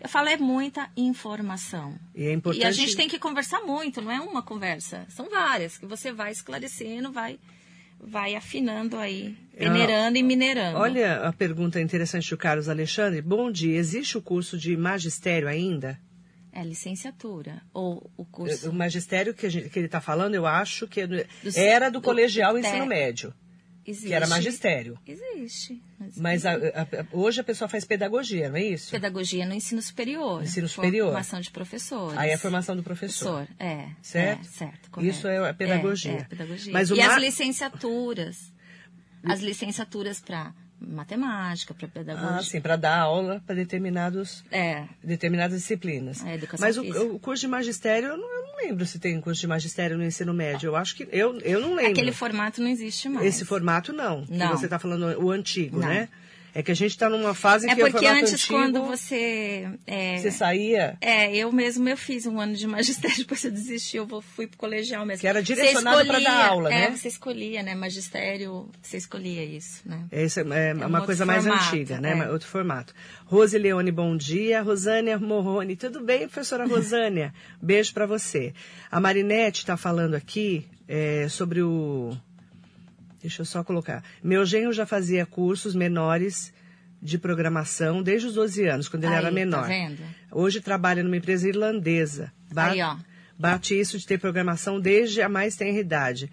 Eu 0.00 0.08
falo, 0.08 0.28
é 0.28 0.36
muita 0.36 0.88
informação. 0.96 1.94
E 2.14 2.26
é 2.26 2.32
importante. 2.32 2.62
E 2.62 2.66
a 2.66 2.70
gente 2.70 2.96
tem 2.96 3.08
que 3.08 3.18
conversar 3.18 3.60
muito, 3.62 4.00
não 4.00 4.10
é 4.10 4.20
uma 4.20 4.42
conversa. 4.42 5.04
São 5.08 5.28
várias, 5.28 5.76
que 5.78 5.86
você 5.86 6.12
vai 6.12 6.30
esclarecendo, 6.32 7.10
vai, 7.12 7.38
vai 8.00 8.34
afinando 8.36 8.96
aí, 8.96 9.36
peneirando 9.56 10.16
e 10.16 10.22
minerando. 10.22 10.78
Olha 10.78 11.22
a 11.26 11.32
pergunta 11.32 11.80
interessante 11.80 12.30
do 12.30 12.36
Carlos 12.36 12.68
Alexandre. 12.68 13.20
Bom 13.20 13.50
dia, 13.50 13.76
existe 13.76 14.16
o 14.16 14.22
curso 14.22 14.56
de 14.56 14.76
magistério 14.76 15.48
ainda? 15.48 15.98
É 16.52 16.62
licenciatura. 16.64 17.62
Ou 17.74 18.10
o 18.16 18.24
curso. 18.24 18.70
O 18.70 18.72
magistério 18.72 19.34
que, 19.34 19.48
gente- 19.50 19.68
que 19.68 19.78
ele 19.78 19.86
está 19.86 20.00
falando, 20.00 20.34
eu 20.34 20.46
acho 20.46 20.88
que 20.88 21.06
Do- 21.06 21.24
era 21.56 21.88
do, 21.90 22.00
do- 22.00 22.04
colegial 22.04 22.58
ensino 22.58 22.86
médio, 22.86 23.34
Existe. 23.88 24.08
que 24.08 24.14
era 24.14 24.26
magistério. 24.26 24.98
Existe. 25.06 25.82
Mas 26.16 26.44
a- 26.44 26.52
a- 26.52 26.82
a- 26.82 27.06
hoje 27.12 27.40
a 27.40 27.44
pessoa 27.44 27.68
faz 27.68 27.84
pedagogia, 27.84 28.48
não 28.50 28.56
é 28.56 28.62
isso? 28.62 28.90
Pedagogia 28.90 29.46
no 29.46 29.54
ensino 29.54 29.80
superior. 29.80 30.42
Ensino 30.42 30.68
superior. 30.68 31.06
Formação 31.08 31.40
de 31.40 31.50
professores. 31.50 32.18
Aí 32.18 32.30
é 32.30 32.34
a 32.34 32.38
formação 32.38 32.76
do 32.76 32.82
professor. 32.82 33.46
Professor, 33.46 33.56
é. 33.58 33.88
Certo? 34.02 34.40
É, 34.40 34.44
certo, 34.44 34.90
correto. 34.90 35.16
Isso 35.16 35.26
é 35.26 35.48
a 35.50 35.54
pedagogia. 35.54 36.12
É, 36.12 36.16
é, 36.16 36.24
pedagogia. 36.24 36.72
Mas 36.72 36.90
o 36.90 36.96
e 36.96 37.00
as 37.00 37.16
licenciaturas. 37.18 38.52
As 39.24 39.40
licenciaturas 39.40 40.20
para 40.20 40.52
matemática, 40.80 41.74
para 41.74 41.88
pedagogia. 41.88 42.36
Ah, 42.38 42.42
sim, 42.42 42.60
para 42.60 42.76
dar 42.76 42.98
aula 42.98 43.42
para 43.46 43.54
determinados 43.54 44.44
É, 44.50 44.84
determinadas 45.02 45.58
disciplinas. 45.60 46.24
A 46.24 46.34
educação 46.34 46.66
Mas 46.66 46.76
o, 46.76 47.14
o 47.14 47.18
curso 47.18 47.40
de 47.42 47.48
magistério, 47.48 48.08
eu 48.10 48.16
não, 48.16 48.28
eu 48.28 48.42
não 48.46 48.56
lembro 48.58 48.86
se 48.86 48.98
tem 48.98 49.20
curso 49.20 49.40
de 49.40 49.46
magistério 49.46 49.96
no 49.96 50.04
ensino 50.04 50.32
médio. 50.34 50.68
Eu 50.68 50.76
acho 50.76 50.94
que 50.96 51.08
eu, 51.12 51.38
eu 51.40 51.60
não 51.60 51.74
lembro. 51.74 51.92
aquele 51.92 52.12
formato 52.12 52.60
não 52.60 52.68
existe 52.68 53.08
mais. 53.08 53.26
Esse 53.26 53.44
formato 53.44 53.92
não. 53.92 54.24
Que 54.26 54.32
Não. 54.36 54.50
você 54.56 54.66
está 54.66 54.78
falando 54.78 55.18
o 55.22 55.30
antigo, 55.30 55.78
Não. 55.80 55.88
né? 55.88 56.08
É 56.54 56.62
que 56.62 56.72
a 56.72 56.74
gente 56.74 56.90
está 56.92 57.08
numa 57.08 57.34
fase 57.34 57.68
É 57.68 57.74
que 57.74 57.80
porque 57.80 57.98
formato 57.98 58.24
antes, 58.24 58.44
quando 58.44 58.82
você. 58.84 59.68
É, 59.86 60.18
você 60.18 60.30
saía, 60.30 60.96
É, 61.00 61.34
eu 61.36 61.52
mesmo 61.52 61.88
eu 61.88 61.96
fiz 61.96 62.26
um 62.26 62.40
ano 62.40 62.54
de 62.54 62.66
magistério, 62.66 63.16
depois 63.18 63.44
eu 63.44 63.50
desisti, 63.50 63.96
eu 63.96 64.06
fui 64.22 64.46
pro 64.46 64.58
colegial 64.58 65.04
mesmo. 65.04 65.20
Que 65.20 65.26
era 65.26 65.42
direcionado 65.42 66.00
escolhia- 66.02 66.28
dar 66.28 66.46
aula, 66.48 66.72
é, 66.72 66.90
né? 66.90 66.96
você 66.96 67.08
escolhia, 67.08 67.62
né? 67.62 67.74
Magistério, 67.74 68.68
você 68.82 68.96
escolhia 68.96 69.44
isso, 69.44 69.82
né? 69.86 70.06
é, 70.10 70.70
é 70.70 70.74
um 70.74 70.78
uma 70.78 70.98
outro 70.98 71.06
coisa 71.06 71.26
mais 71.26 71.44
formato, 71.44 71.66
antiga, 71.66 72.00
né? 72.00 72.18
é. 72.18 72.30
Outro 72.30 72.48
formato. 72.48 72.94
Rose 73.26 73.56
Leone, 73.58 73.92
bom 73.92 74.16
dia. 74.16 74.62
Rosânia 74.62 75.18
Morrone, 75.18 75.76
tudo 75.76 76.00
bem, 76.02 76.28
professora 76.28 76.66
Rosânia? 76.68 77.32
Beijo 77.60 77.92
para 77.92 78.06
você. 78.06 78.52
A 78.90 79.00
Marinete 79.00 79.60
está 79.60 79.76
falando 79.76 80.14
aqui 80.14 80.66
é, 80.86 81.28
sobre 81.28 81.62
o... 81.62 82.16
Deixa 83.20 83.42
eu 83.42 83.46
só 83.46 83.64
colocar. 83.64 84.02
Meu 84.22 84.44
genro 84.46 84.72
já 84.72 84.86
fazia 84.86 85.26
cursos 85.26 85.74
menores 85.74 86.52
de 87.02 87.18
programação 87.18 88.02
desde 88.02 88.28
os 88.28 88.34
12 88.34 88.66
anos, 88.66 88.88
quando 88.88 89.04
ele 89.04 89.12
Aí, 89.12 89.18
era 89.18 89.28
tá 89.28 89.32
menor. 89.34 89.66
vendo? 89.68 90.02
Hoje 90.30 90.60
trabalha 90.60 91.02
numa 91.02 91.16
empresa 91.16 91.48
irlandesa. 91.48 92.32
Ba- 92.52 92.70
Aí, 92.70 92.82
ó. 92.82 92.96
Bate 93.38 93.78
isso 93.78 93.96
de 93.98 94.04
ter 94.06 94.18
programação 94.18 94.80
desde 94.80 95.22
a 95.22 95.28
mais 95.28 95.54
tenra 95.56 95.78
idade. 95.78 96.28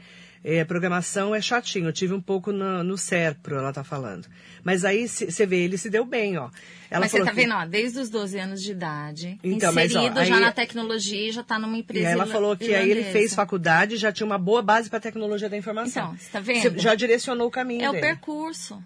É, 0.47 0.63
programação 0.63 1.33
é 1.33 1.41
chatinho, 1.41 1.87
eu 1.87 1.91
tive 1.93 2.13
um 2.13 2.21
pouco 2.21 2.51
no, 2.51 2.83
no 2.83 2.97
Serpro, 2.99 3.55
ela 3.55 3.73
tá 3.73 3.83
falando. 3.83 4.27
Mas 4.63 4.85
aí 4.85 5.07
você 5.07 5.43
vê, 5.43 5.63
ele 5.63 5.75
se 5.75 5.89
deu 5.89 6.05
bem, 6.05 6.37
ó. 6.37 6.51
Ela 6.91 7.01
mas 7.01 7.11
você 7.11 7.17
tá 7.23 7.31
que- 7.31 7.35
vendo, 7.35 7.55
ó, 7.55 7.65
desde 7.65 7.99
os 7.99 8.09
12 8.11 8.37
anos 8.37 8.61
de 8.61 8.71
idade, 8.71 9.39
Então, 9.43 9.73
mas, 9.73 9.95
ó, 9.95 9.97
inserido 9.99 10.19
aí- 10.19 10.27
já 10.27 10.39
na 10.39 10.51
tecnologia, 10.51 11.31
já 11.31 11.41
tá 11.43 11.57
numa 11.57 11.75
E 11.75 11.79
empresa 11.79 12.07
aí 12.07 12.13
ela 12.13 12.27
falou 12.27 12.55
que 12.55 12.65
aí 12.75 12.83
ele 12.83 12.99
irlandesa. 12.99 13.11
fez 13.11 13.33
faculdade 13.33 13.95
e 13.95 13.97
já 13.97 14.11
tinha 14.11 14.27
uma 14.27 14.37
boa 14.37 14.61
base 14.61 14.87
para 14.87 14.99
tecnologia 14.99 15.49
da 15.49 15.57
informação. 15.57 16.05
Então, 16.13 16.17
você 16.17 16.29
tá 16.31 16.39
vendo? 16.39 16.61
Você 16.61 16.77
já 16.79 16.93
direcionou 16.93 17.47
o 17.47 17.51
caminho 17.51 17.81
É 17.83 17.89
o 17.89 17.93
dele. 17.93 18.05
percurso. 18.05 18.83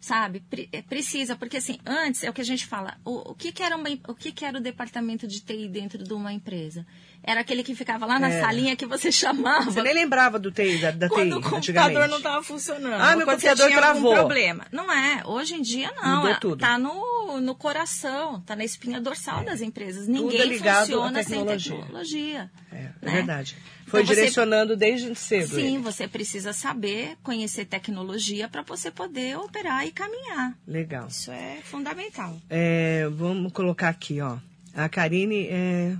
sabe? 0.00 0.42
É, 0.72 0.82
precisa, 0.82 1.36
porque 1.36 1.56
assim, 1.58 1.78
antes 1.86 2.24
é 2.24 2.30
o 2.30 2.32
que 2.32 2.40
a 2.40 2.44
gente 2.44 2.66
fala, 2.66 2.96
o, 3.04 3.30
o, 3.30 3.34
que, 3.36 3.52
que, 3.52 3.62
era 3.62 3.76
uma, 3.76 3.88
o 4.08 4.14
que, 4.16 4.32
que 4.32 4.44
era 4.44 4.58
o 4.58 4.60
departamento 4.60 5.28
de 5.28 5.40
TI 5.40 5.68
dentro 5.68 6.02
de 6.02 6.12
uma 6.12 6.32
empresa? 6.32 6.84
Era 7.24 7.40
aquele 7.40 7.62
que 7.62 7.74
ficava 7.74 8.04
lá 8.04 8.18
na 8.18 8.28
é. 8.28 8.40
salinha 8.40 8.74
que 8.74 8.84
você 8.84 9.10
chamava. 9.12 9.70
Você 9.70 9.80
nem 9.82 9.94
lembrava 9.94 10.38
do 10.38 10.50
TI, 10.50 10.78
da, 10.78 10.90
da 10.90 11.08
quando 11.08 11.40
TI, 11.40 11.46
o 11.46 11.50
computador 11.50 12.08
não 12.08 12.16
estava 12.16 12.42
funcionando. 12.42 13.00
Ah, 13.00 13.14
meu 13.16 13.26
computador 13.26 13.66
tinha 13.68 13.78
travou. 13.78 14.14
Problema. 14.14 14.66
Não 14.72 14.90
é, 14.92 15.22
hoje 15.24 15.54
em 15.54 15.62
dia 15.62 15.92
não. 15.94 16.16
Mudou 16.16 16.30
é, 16.30 16.34
tudo. 16.34 16.56
Tá 16.58 16.76
no, 16.76 17.40
no 17.40 17.54
coração, 17.54 18.40
tá 18.40 18.56
na 18.56 18.64
espinha 18.64 19.00
dorsal 19.00 19.42
É. 19.42 19.44
das 19.44 19.60
empresas. 19.60 20.08
Ninguém 20.08 20.40
é 20.40 20.44
ligado 20.46 20.86
funciona 20.86 21.22
sem 21.22 21.44
tecnologia. 21.46 22.50
É, 22.72 22.76
é 22.76 22.80
né? 23.00 23.12
verdade. 23.12 23.56
Foi 23.86 24.00
Então 24.00 24.14
você- 24.14 24.20
direcionando 24.20 24.76
desde 24.76 25.14
cedo. 25.14 25.54
Sim, 25.54 25.74
ele. 25.76 25.78
você 25.78 26.08
precisa 26.08 26.52
saber, 26.52 27.16
conhecer 27.22 27.66
tecnologia 27.66 28.48
para 28.48 28.62
você 28.62 28.90
poder 28.90 29.36
operar 29.38 29.86
e 29.86 29.92
caminhar. 29.92 30.54
Legal. 30.66 31.06
Isso 31.08 31.30
é 31.30 31.58
fundamental. 31.62 32.36
É, 32.48 33.06
vamos 33.12 33.52
colocar 33.52 33.90
aqui, 33.90 34.20
ó. 34.20 34.38
A 34.74 34.88
Karine 34.88 35.46
é. 35.50 35.94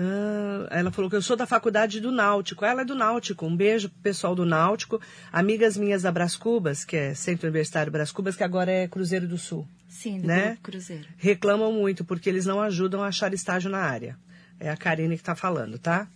Ah, 0.00 0.68
ela 0.70 0.90
falou 0.92 1.10
que 1.10 1.16
eu 1.16 1.22
sou 1.22 1.36
da 1.36 1.46
faculdade 1.46 2.00
do 2.00 2.12
Náutico. 2.12 2.64
Ela 2.64 2.82
é 2.82 2.84
do 2.84 2.94
Náutico. 2.94 3.46
Um 3.46 3.56
beijo 3.56 3.88
pro 3.88 3.98
pessoal 4.00 4.34
do 4.34 4.46
Náutico. 4.46 5.00
Amigas 5.32 5.76
minhas 5.76 6.02
da 6.02 6.12
Brás 6.12 6.36
Cubas, 6.36 6.84
que 6.84 6.96
é 6.96 7.14
Centro 7.14 7.46
Universitário 7.48 7.90
Brás 7.90 8.12
Cubas, 8.12 8.36
que 8.36 8.44
agora 8.44 8.70
é 8.70 8.86
Cruzeiro 8.86 9.26
do 9.26 9.36
Sul. 9.38 9.66
Sim, 9.88 10.20
do 10.20 10.26
Né? 10.28 10.56
Cruzeiro. 10.62 11.06
reclamam 11.16 11.72
muito 11.72 12.04
porque 12.04 12.28
eles 12.28 12.46
não 12.46 12.60
ajudam 12.60 13.02
a 13.02 13.08
achar 13.08 13.32
estágio 13.34 13.70
na 13.70 13.78
área. 13.78 14.16
É 14.60 14.70
a 14.70 14.76
Karine 14.76 15.16
que 15.16 15.22
está 15.22 15.34
falando, 15.34 15.78
tá? 15.78 16.06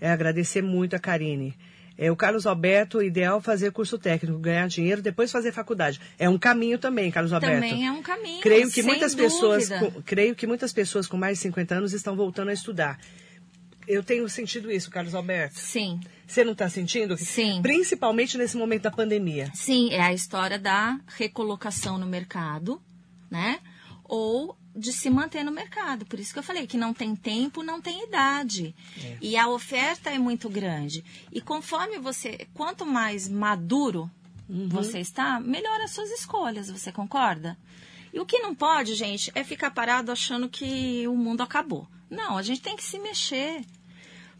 É 0.00 0.10
agradecer 0.10 0.62
muito 0.62 0.94
a 0.94 0.98
Karine. 0.98 1.54
É, 1.98 2.10
o 2.10 2.16
Carlos 2.16 2.46
Alberto, 2.46 3.02
ideal 3.02 3.40
fazer 3.40 3.72
curso 3.72 3.96
técnico, 3.98 4.38
ganhar 4.38 4.68
dinheiro, 4.68 5.00
depois 5.00 5.32
fazer 5.32 5.50
faculdade. 5.50 5.98
É 6.18 6.28
um 6.28 6.36
caminho 6.38 6.78
também, 6.78 7.10
Carlos 7.10 7.32
Alberto. 7.32 7.54
Também 7.62 7.86
é 7.86 7.90
um 7.90 8.02
caminho. 8.02 8.42
Creio 8.42 8.70
que 8.70 8.82
muitas 8.82 9.14
pessoas, 9.14 9.68
dúvida. 9.70 9.90
com- 9.90 10.02
creio 10.02 10.34
que 10.34 10.46
muitas 10.46 10.74
pessoas 10.74 11.06
com 11.06 11.16
mais 11.16 11.38
de 11.38 11.42
50 11.44 11.74
anos 11.74 11.94
estão 11.94 12.14
voltando 12.14 12.50
a 12.50 12.52
estudar. 12.52 12.98
Eu 13.86 14.02
tenho 14.02 14.28
sentido 14.28 14.70
isso, 14.70 14.90
Carlos 14.90 15.14
Alberto. 15.14 15.58
Sim, 15.58 16.00
Você 16.26 16.42
não 16.44 16.52
está 16.52 16.68
sentindo? 16.68 17.16
Sim. 17.16 17.60
Principalmente 17.62 18.36
nesse 18.36 18.56
momento 18.56 18.82
da 18.82 18.90
pandemia. 18.90 19.50
sim, 19.54 19.90
é 19.92 20.00
a 20.02 20.12
história 20.12 20.58
da 20.58 20.98
recolocação 21.06 21.96
no 21.98 22.06
mercado, 22.06 22.80
né? 23.30 23.60
Ou 24.04 24.56
de 24.74 24.92
se 24.92 25.08
manter 25.08 25.42
no 25.44 25.50
mercado. 25.52 26.04
Por 26.04 26.18
isso 26.20 26.32
que 26.32 26.38
eu 26.38 26.42
falei 26.42 26.66
que 26.66 26.76
não 26.76 26.92
tem 26.92 27.14
tempo, 27.16 27.62
não 27.62 27.80
tem 27.80 28.04
idade. 28.04 28.74
É. 29.02 29.16
E 29.20 29.36
a 29.36 29.48
oferta 29.48 30.10
é 30.10 30.18
muito 30.18 30.48
grande. 30.50 31.04
E 31.32 31.40
conforme 31.40 31.98
você, 31.98 32.46
quanto 32.54 32.84
mais 32.84 33.28
maduro 33.28 34.10
Uhum. 34.48 34.68
você 34.68 35.00
está, 35.00 35.40
melhor 35.40 35.80
as 35.80 35.90
suas 35.90 36.08
escolhas, 36.10 36.70
você 36.70 36.92
concorda? 36.92 37.58
E 38.14 38.20
o 38.20 38.24
que 38.24 38.38
não 38.38 38.54
pode, 38.54 38.94
gente, 38.94 39.32
é 39.34 39.42
ficar 39.42 39.72
parado 39.72 40.12
achando 40.12 40.48
que 40.48 41.04
o 41.08 41.16
mundo 41.16 41.40
acabou. 41.42 41.88
Não, 42.10 42.36
a 42.38 42.42
gente 42.42 42.60
tem 42.60 42.76
que 42.76 42.84
se 42.84 42.98
mexer. 42.98 43.62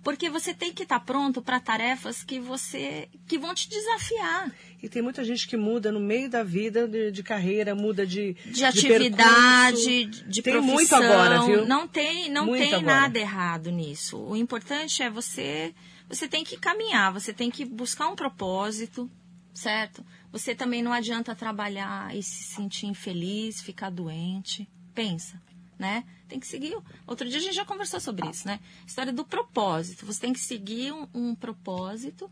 Porque 0.03 0.31
você 0.31 0.55
tem 0.55 0.73
que 0.73 0.85
estar 0.85 1.01
pronto 1.01 1.43
para 1.43 1.59
tarefas 1.59 2.23
que 2.23 2.39
você 2.39 3.09
que 3.27 3.37
vão 3.37 3.53
te 3.53 3.69
desafiar. 3.69 4.53
E 4.81 4.89
tem 4.89 5.03
muita 5.03 5.25
gente 5.25 5.49
que 5.49 5.57
muda 5.57 5.91
no 5.91 5.99
meio 5.99 6.31
da 6.31 6.45
vida 6.45 6.87
de, 6.87 7.11
de 7.11 7.23
carreira, 7.25 7.75
muda 7.75 8.07
de, 8.07 8.35
De 8.47 8.65
atividade, 8.65 9.85
percurso. 9.85 10.29
de 10.29 10.43
tem 10.43 10.53
profissão. 10.53 10.75
muito 10.75 10.95
agora, 10.95 11.43
viu? 11.43 11.67
Não 11.67 11.89
tem, 11.89 12.31
não 12.31 12.47
Muito 12.47 12.61
tem 12.61 12.75
agora. 12.75 13.01
nada 13.01 13.19
errado 13.19 13.71
nisso. 13.73 14.17
O 14.19 14.37
importante 14.37 15.03
é 15.03 15.11
você, 15.11 15.75
você 16.09 16.29
tem 16.29 16.45
que 16.45 16.57
caminhar, 16.57 17.13
você 17.13 17.33
tem 17.33 17.51
que 17.51 17.65
buscar 17.65 18.07
um 18.09 18.15
propósito, 18.15 19.11
certo? 19.53 20.05
Você 20.31 20.55
também 20.55 20.83
não 20.85 20.93
adianta 20.93 21.35
trabalhar 21.35 22.15
e 22.15 22.23
se 22.23 22.45
sentir 22.45 22.87
infeliz, 22.87 23.61
ficar 23.61 23.91
doente. 23.91 24.69
Pensa, 24.95 25.43
né? 25.79 26.05
Tem 26.29 26.41
que 26.41 26.47
seguir. 26.47 26.77
Outro 27.07 27.29
dia 27.29 27.39
a 27.39 27.43
gente 27.43 27.55
já 27.55 27.65
conversou 27.65 28.01
sobre 28.01 28.29
isso, 28.29 28.47
né? 28.47 28.61
História 28.87 29.13
do 29.13 29.25
propósito. 29.25 30.07
Você 30.07 30.21
tem 30.21 30.33
que 30.33 30.41
seguir 30.41 30.93
um, 30.93 31.07
um 31.15 31.35
propósito 31.35 32.31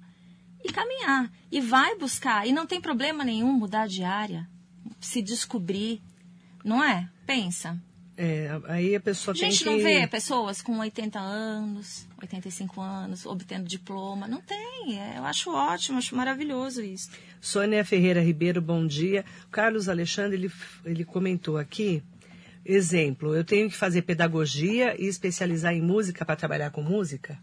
e 0.64 0.72
caminhar. 0.72 1.30
E 1.51 1.61
vai 1.61 1.97
buscar. 1.97 2.47
E 2.47 2.53
não 2.53 2.66
tem 2.66 2.80
problema 2.80 3.24
nenhum 3.24 3.53
mudar 3.53 3.86
de 3.86 4.03
área, 4.03 4.49
se 5.01 5.20
descobrir. 5.22 6.03
Não 6.64 6.82
é? 6.82 7.09
Pensa. 7.26 7.80
É, 8.16 8.49
aí 8.66 8.95
a 8.95 9.01
pessoa 9.01 9.34
A 9.34 9.36
gente 9.36 9.64
tem 9.64 9.72
não 9.72 9.78
que... 9.78 9.84
vê 9.84 10.07
pessoas 10.07 10.62
com 10.62 10.78
80 10.78 11.18
anos, 11.18 12.07
85 12.22 12.80
anos, 12.80 13.26
obtendo 13.26 13.68
diploma. 13.68 14.28
Não 14.28 14.40
tem. 14.40 15.01
É, 15.01 15.18
eu 15.18 15.24
acho 15.24 15.51
ótimo, 15.51 15.99
acho 15.99 16.14
maravilhoso 16.14 16.80
isso. 16.80 17.11
Sônia 17.40 17.84
Ferreira 17.84 18.22
Ribeiro, 18.22 18.62
bom 18.62 18.86
dia. 18.86 19.24
Carlos 19.51 19.88
Alexandre, 19.88 20.38
ele, 20.38 20.53
ele 20.84 21.05
comentou 21.05 21.59
aqui, 21.59 22.03
exemplo, 22.65 23.35
eu 23.35 23.45
tenho 23.45 23.69
que 23.69 23.77
fazer 23.77 24.03
pedagogia 24.03 24.95
e 25.01 25.07
especializar 25.07 25.73
em 25.75 25.83
música 25.83 26.25
para 26.25 26.37
trabalhar 26.37 26.71
com 26.71 26.83
música? 26.83 27.39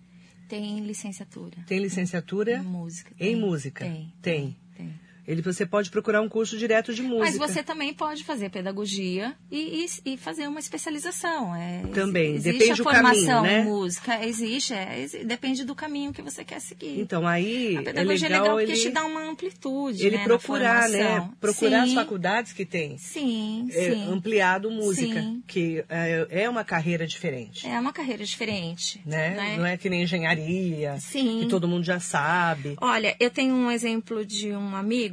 Tem 0.48 0.80
licenciatura. 0.86 1.58
Tem 1.66 1.80
licenciatura 1.80 2.58
Em 2.58 2.64
música. 2.64 3.12
em 3.14 3.18
tem. 3.18 3.36
música? 3.36 3.86
Tem. 3.86 4.14
Tem. 4.22 4.58
Tem. 4.76 5.00
Ele, 5.28 5.42
você 5.42 5.66
pode 5.66 5.90
procurar 5.92 6.22
um 6.22 6.28
curso 6.30 6.58
direto 6.58 6.94
de 6.94 7.02
música. 7.02 7.26
Mas 7.26 7.38
você 7.38 7.62
também 7.64 7.94
pode 7.94 8.24
fazer 8.24 8.50
pedagogia 8.50 9.36
e, 9.52 9.86
e- 10.06 10.14
e 10.14 10.18
fazer 10.18 10.48
uma 10.48 10.60
especialização. 10.60 11.56
É, 11.56 11.84
Também, 11.94 12.36
existe 12.36 12.52
depende 12.54 12.72
a 12.72 12.76
do 12.76 12.84
formação 12.84 13.26
caminho, 13.26 13.42
né? 13.42 13.62
em 13.62 13.64
música, 13.66 14.26
existe, 14.26 14.74
é, 14.74 15.08
depende 15.26 15.64
do 15.64 15.76
caminho 15.76 16.12
que 16.12 16.22
você 16.22 16.44
quer 16.44 16.60
seguir. 16.60 17.00
Então, 17.00 17.28
aí 17.28 17.78
a 17.78 17.82
é 17.82 17.84
pedagogia 17.84 18.28
legal, 18.30 18.46
é 18.46 18.50
legal 18.50 18.58
porque 18.58 18.72
ele, 18.72 18.82
te 18.82 18.90
dá 18.90 19.06
uma 19.06 19.22
amplitude. 19.30 20.06
ele 20.06 20.18
né, 20.18 20.24
procurar, 20.24 20.90
né? 20.90 21.30
Procurar 21.40 21.84
as 21.84 21.90
Sim, 21.90 21.96
faculdades 21.96 22.54
que 22.54 22.66
tem. 22.66 22.98
Sim, 22.98 23.68
É, 23.72 23.92
sim. 23.94 24.04
ampliado 24.12 24.70
música, 24.72 25.22
Sim. 25.22 25.44
que 25.48 25.84
é, 25.90 26.28
é 26.44 26.50
uma 26.50 26.64
carreira 26.64 27.06
diferente. 27.06 27.68
É 27.68 27.80
uma 27.80 27.94
carreira 27.94 28.24
diferente. 28.26 29.02
Né? 29.06 29.56
Não 29.58 29.66
é 29.66 29.78
que 29.78 29.90
nem 29.90 30.04
engenharia, 30.04 30.98
Sim. 31.00 31.42
que 31.42 31.46
todo 31.48 31.68
mundo 31.68 31.84
já 31.84 32.00
sabe. 32.00 32.76
Olha, 32.82 33.16
eu 33.20 33.30
tenho 33.30 33.54
um 33.54 33.70
exemplo 33.70 34.26
de 34.26 34.52
um 34.52 34.76
amigo 34.76 35.11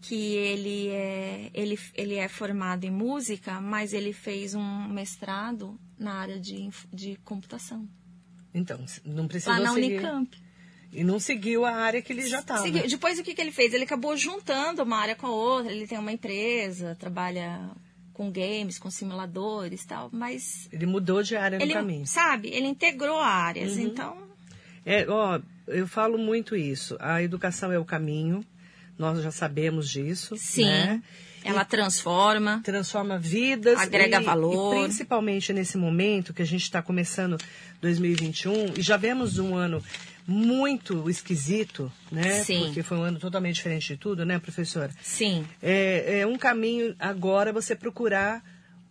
que 0.00 0.34
ele 0.34 0.88
é, 0.88 1.50
ele, 1.54 1.78
ele 1.94 2.14
é 2.16 2.28
formado 2.28 2.84
em 2.84 2.90
música, 2.90 3.60
mas 3.60 3.92
ele 3.92 4.12
fez 4.12 4.54
um 4.54 4.88
mestrado 4.88 5.78
na 5.98 6.14
área 6.14 6.40
de, 6.40 6.68
de 6.92 7.16
computação. 7.24 7.88
Então, 8.52 8.84
não 9.04 9.28
precisou 9.28 9.54
Lá 9.54 9.60
na 9.60 9.74
seguir. 9.74 9.94
Unicamp. 9.94 10.42
E 10.92 11.02
não 11.04 11.18
seguiu 11.18 11.64
a 11.64 11.70
área 11.72 12.02
que 12.02 12.12
ele 12.12 12.26
já 12.26 12.40
estava. 12.40 12.68
Depois 12.70 13.18
o 13.18 13.22
que, 13.22 13.34
que 13.34 13.40
ele 13.40 13.52
fez? 13.52 13.72
Ele 13.72 13.84
acabou 13.84 14.14
juntando 14.16 14.82
uma 14.82 14.98
área 14.98 15.16
com 15.16 15.26
a 15.26 15.30
outra. 15.30 15.72
Ele 15.72 15.86
tem 15.86 15.98
uma 15.98 16.12
empresa, 16.12 16.94
trabalha 16.96 17.70
com 18.12 18.30
games, 18.30 18.78
com 18.78 18.90
simuladores 18.90 19.82
e 19.84 19.86
tal, 19.86 20.10
mas 20.12 20.68
Ele 20.70 20.84
mudou 20.84 21.22
de 21.22 21.34
área 21.34 21.58
no 21.58 21.64
ele, 21.64 21.72
caminho. 21.72 22.06
sabe, 22.06 22.48
ele 22.48 22.66
integrou 22.66 23.18
áreas, 23.18 23.72
Uhum. 23.76 23.80
então 23.86 24.28
É, 24.84 25.08
ó, 25.08 25.40
eu 25.66 25.86
falo 25.88 26.18
muito 26.18 26.54
isso. 26.54 26.94
A 27.00 27.22
educação 27.22 27.72
é 27.72 27.78
o 27.78 27.84
caminho. 27.86 28.44
Nós 29.02 29.20
já 29.20 29.32
sabemos 29.32 29.90
disso. 29.90 30.36
sim, 30.36 30.64
né? 30.64 31.02
ela 31.44 31.64
transforma. 31.64 32.60
transforma 32.64 33.18
vidas. 33.18 33.76
Agrega 33.76 34.20
e- 34.20 34.24
valor. 34.24 34.76
E 34.76 34.84
principalmente 34.84 35.52
nesse 35.52 35.76
momento 35.76 36.32
que 36.32 36.40
a 36.40 36.44
gente 36.46 36.62
está 36.62 36.80
começando 36.80 37.36
2021 37.80 38.74
e 38.78 38.80
já 38.80 38.96
vemos 38.96 39.38
um 39.40 39.56
ano 39.56 39.82
muito 40.24 41.10
esquisito, 41.10 41.90
né? 42.12 42.44
Sim. 42.44 42.60
Porque 42.66 42.84
foi 42.84 42.96
um 42.96 43.02
ano 43.02 43.18
totalmente 43.18 43.56
diferente 43.56 43.88
de 43.88 43.96
tudo, 43.96 44.24
né, 44.24 44.38
professora? 44.38 44.92
Sim, 45.02 45.44
É, 45.60 46.20
é 46.20 46.26
um 46.26 46.38
caminho 46.38 46.94
agora 46.96 47.52
você 47.52 47.74
procurar, 47.74 48.40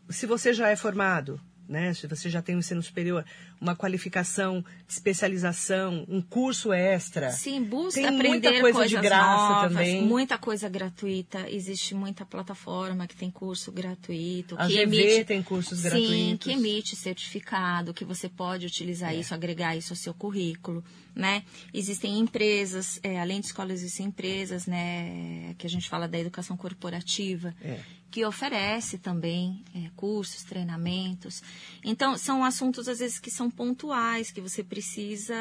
se 0.09 0.25
você 0.25 0.53
já 0.53 0.67
é 0.67 0.75
formado, 0.75 1.39
né? 1.71 1.93
Se 1.93 2.05
você 2.05 2.29
já 2.29 2.41
tem 2.41 2.55
um 2.55 2.59
ensino 2.59 2.83
superior, 2.83 3.23
uma 3.59 3.75
qualificação, 3.75 4.63
especialização, 4.87 6.05
um 6.09 6.21
curso 6.21 6.73
extra. 6.73 7.31
Sim, 7.31 7.63
busca 7.63 7.99
Tem 8.01 8.07
aprender 8.09 8.49
muita 8.51 8.61
coisa 8.61 8.87
de 8.87 8.97
graça 8.97 9.53
novas, 9.53 9.71
também. 9.71 10.03
muita 10.05 10.37
coisa 10.37 10.67
gratuita. 10.67 11.49
Existe 11.49 11.95
muita 11.95 12.25
plataforma 12.25 13.07
que 13.07 13.15
tem 13.15 13.29
curso 13.31 13.71
gratuito, 13.71 14.55
A 14.57 14.67
que 14.67 14.73
GV 14.73 14.81
emite 14.83 15.25
tem 15.25 15.41
cursos 15.41 15.79
Sim, 15.79 15.83
gratuitos. 15.89 16.43
que 16.45 16.51
emite 16.51 16.95
certificado, 16.95 17.93
que 17.93 18.03
você 18.05 18.27
pode 18.27 18.65
É. 18.65 18.67
utilizar 18.67 19.15
isso, 19.15 19.33
agregar 19.33 19.75
isso 19.75 19.93
ao 19.93 19.97
seu 19.97 20.13
currículo, 20.13 20.83
né? 21.15 21.43
Existem 21.73 22.19
empresas, 22.19 22.99
é, 23.03 23.19
além 23.19 23.39
de 23.39 23.45
escolas, 23.47 23.79
existem 23.79 24.07
empresas, 24.07 24.65
né, 24.67 25.55
que 25.57 25.65
a 25.65 25.69
gente 25.69 25.87
fala 25.87 26.07
da 26.07 26.19
educação 26.19 26.57
corporativa, 26.57 27.53
É. 27.63 27.79
que 28.11 28.25
oferece 28.25 28.97
também 28.97 29.63
é, 29.73 29.89
cursos, 29.95 30.43
treinamentos. 30.43 31.41
Então, 31.83 32.17
são 32.17 32.43
assuntos, 32.43 32.89
às 32.89 32.99
vezes, 32.99 33.17
que 33.17 33.31
são 33.31 33.49
pontuais, 33.49 34.31
que 34.31 34.41
você 34.41 34.61
precisa 34.61 35.33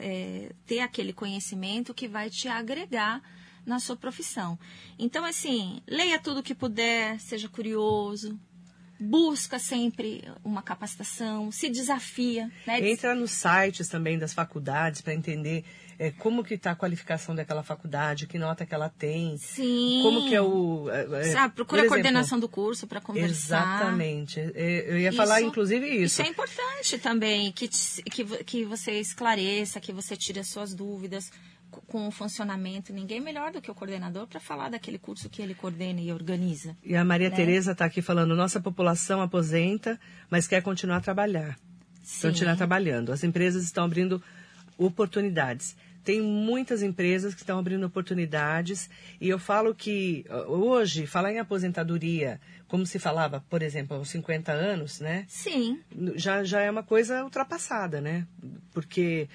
é, 0.00 0.52
ter 0.64 0.78
aquele 0.78 1.12
conhecimento 1.12 1.92
que 1.92 2.06
vai 2.06 2.30
te 2.30 2.46
agregar 2.46 3.20
na 3.66 3.80
sua 3.80 3.96
profissão. 3.96 4.56
Então, 4.96 5.24
assim, 5.24 5.82
leia 5.88 6.18
tudo 6.20 6.42
que 6.42 6.54
puder, 6.54 7.18
seja 7.18 7.48
curioso, 7.48 8.38
busca 8.98 9.58
sempre 9.58 10.24
uma 10.44 10.62
capacitação, 10.62 11.50
se 11.50 11.68
desafia. 11.68 12.50
Né? 12.66 12.90
Entra 12.90 13.14
nos 13.14 13.32
sites 13.32 13.88
também 13.88 14.18
das 14.18 14.32
faculdades 14.32 15.00
para 15.00 15.14
entender 15.14 15.64
é, 15.98 16.10
como 16.10 16.42
que 16.42 16.54
está 16.54 16.72
a 16.72 16.76
qualificação 16.76 17.34
daquela 17.34 17.62
faculdade, 17.62 18.26
que 18.26 18.38
nota 18.38 18.66
que 18.66 18.74
ela 18.74 18.88
tem. 18.88 19.36
Sim. 19.38 20.00
Como 20.02 20.28
que 20.28 20.34
é 20.34 20.40
o... 20.40 20.88
É, 20.90 21.32
Sabe, 21.32 21.54
procura 21.54 21.82
a 21.82 21.88
coordenação 21.88 22.38
do 22.38 22.48
curso 22.48 22.86
para 22.86 23.00
conversar. 23.00 23.76
Exatamente. 23.76 24.40
Eu 24.54 24.98
ia 24.98 25.12
falar, 25.12 25.40
isso, 25.40 25.48
inclusive, 25.48 25.86
isso. 25.86 26.20
Isso 26.20 26.22
é 26.22 26.28
importante 26.28 26.98
também, 26.98 27.52
que, 27.52 27.68
que, 27.68 28.24
que 28.44 28.64
você 28.64 28.98
esclareça, 29.00 29.80
que 29.80 29.92
você 29.92 30.16
tire 30.16 30.40
as 30.40 30.48
suas 30.48 30.74
dúvidas 30.74 31.30
com 31.86 32.06
o 32.06 32.10
funcionamento, 32.10 32.92
ninguém 32.92 33.20
melhor 33.20 33.52
do 33.52 33.60
que 33.60 33.70
o 33.70 33.74
coordenador 33.74 34.26
para 34.26 34.40
falar 34.40 34.70
daquele 34.70 34.98
curso 34.98 35.28
que 35.28 35.42
ele 35.42 35.54
coordena 35.54 36.00
e 36.00 36.12
organiza. 36.12 36.76
E 36.82 36.96
a 36.96 37.04
Maria 37.04 37.30
né? 37.30 37.36
Tereza 37.36 37.72
está 37.72 37.84
aqui 37.84 38.02
falando, 38.02 38.34
nossa 38.34 38.60
população 38.60 39.20
aposenta, 39.20 39.98
mas 40.30 40.46
quer 40.46 40.62
continuar 40.62 40.96
a 40.96 41.00
trabalhar. 41.00 41.58
Sim. 42.02 42.28
Continuar 42.28 42.56
trabalhando. 42.56 43.12
As 43.12 43.24
empresas 43.24 43.64
estão 43.64 43.84
abrindo 43.84 44.22
oportunidades. 44.76 45.76
Tem 46.04 46.20
muitas 46.20 46.82
empresas 46.82 47.34
que 47.34 47.40
estão 47.40 47.58
abrindo 47.58 47.86
oportunidades 47.86 48.90
e 49.18 49.28
eu 49.28 49.38
falo 49.38 49.74
que 49.74 50.26
hoje, 50.46 51.06
falar 51.06 51.32
em 51.32 51.38
aposentadoria, 51.38 52.38
como 52.68 52.84
se 52.84 52.98
falava, 52.98 53.42
por 53.48 53.62
exemplo, 53.62 53.96
aos 53.96 54.10
50 54.10 54.52
anos, 54.52 55.00
né? 55.00 55.24
Sim. 55.28 55.80
Já, 56.14 56.44
já 56.44 56.60
é 56.60 56.70
uma 56.70 56.82
coisa 56.82 57.24
ultrapassada, 57.24 58.02
né? 58.02 58.26
Porque 58.74 59.28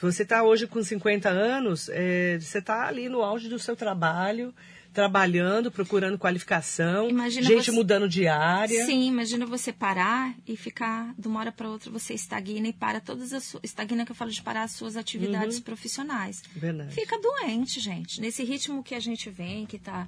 você 0.00 0.22
está 0.22 0.42
hoje 0.42 0.66
com 0.66 0.82
50 0.82 1.28
anos, 1.28 1.88
é, 1.92 2.38
você 2.38 2.58
está 2.58 2.86
ali 2.86 3.08
no 3.08 3.22
auge 3.22 3.48
do 3.48 3.58
seu 3.58 3.76
trabalho, 3.76 4.54
trabalhando, 4.94 5.72
procurando 5.72 6.16
qualificação, 6.16 7.10
imagina 7.10 7.46
gente 7.46 7.64
você... 7.64 7.72
mudando 7.72 8.08
de 8.08 8.28
área. 8.28 8.86
Sim, 8.86 9.08
imagina 9.08 9.44
você 9.44 9.72
parar 9.72 10.32
e 10.46 10.56
ficar 10.56 11.12
de 11.18 11.26
uma 11.26 11.40
hora 11.40 11.50
para 11.50 11.68
outra 11.68 11.90
você 11.90 12.14
estagna 12.14 12.68
e 12.68 12.72
para 12.72 13.00
todas 13.00 13.32
as 13.32 13.42
suas, 13.42 13.64
estagna 13.64 14.06
que 14.06 14.12
eu 14.12 14.16
falo 14.16 14.30
de 14.30 14.40
parar 14.40 14.62
as 14.62 14.70
suas 14.70 14.96
atividades 14.96 15.56
uhum. 15.56 15.62
profissionais. 15.62 16.42
Verdade. 16.54 16.94
Fica 16.94 17.18
doente, 17.20 17.80
gente. 17.80 18.20
Nesse 18.20 18.44
ritmo 18.44 18.84
que 18.84 18.94
a 18.94 19.00
gente 19.00 19.28
vem, 19.30 19.66
que 19.66 19.76
está 19.76 20.06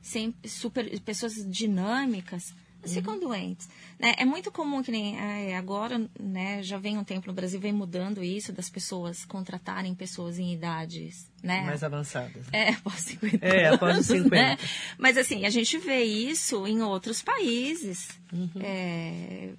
sempre 0.00 0.48
super 0.48 1.00
pessoas 1.00 1.34
dinâmicas, 1.50 2.54
uhum. 2.90 2.94
ficam 2.94 3.20
doentes. 3.20 3.68
Né? 3.98 4.14
É 4.18 4.24
muito 4.24 4.50
comum 4.50 4.82
que 4.82 4.90
nem 4.90 5.18
é, 5.18 5.56
agora, 5.56 6.00
né, 6.18 6.62
já 6.62 6.78
vem 6.78 6.98
um 6.98 7.04
tempo 7.04 7.26
no 7.26 7.32
Brasil, 7.32 7.60
vem 7.60 7.72
mudando 7.72 8.22
isso 8.22 8.52
das 8.52 8.68
pessoas 8.68 9.24
contratarem 9.24 9.94
pessoas 9.94 10.38
em 10.38 10.52
idades 10.52 11.30
né? 11.42 11.62
mais 11.62 11.82
avançadas. 11.82 12.46
É, 12.52 12.70
após 12.70 13.00
50 13.00 13.46
É, 13.46 13.68
após 13.68 14.06
50. 14.06 14.28
Né? 14.30 14.58
Mas 14.98 15.16
assim, 15.16 15.44
a 15.44 15.50
gente 15.50 15.78
vê 15.78 16.02
isso 16.02 16.66
em 16.66 16.82
outros 16.82 17.22
países. 17.22 18.08
Uhum. 18.32 18.50
É, 18.60 19.50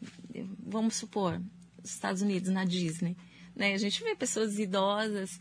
vamos 0.65 0.95
supor, 0.95 1.41
Estados 1.83 2.21
Unidos, 2.21 2.49
na 2.49 2.65
Disney. 2.65 3.15
Né? 3.55 3.73
A 3.73 3.77
gente 3.77 4.03
vê 4.03 4.15
pessoas 4.15 4.59
idosas 4.59 5.39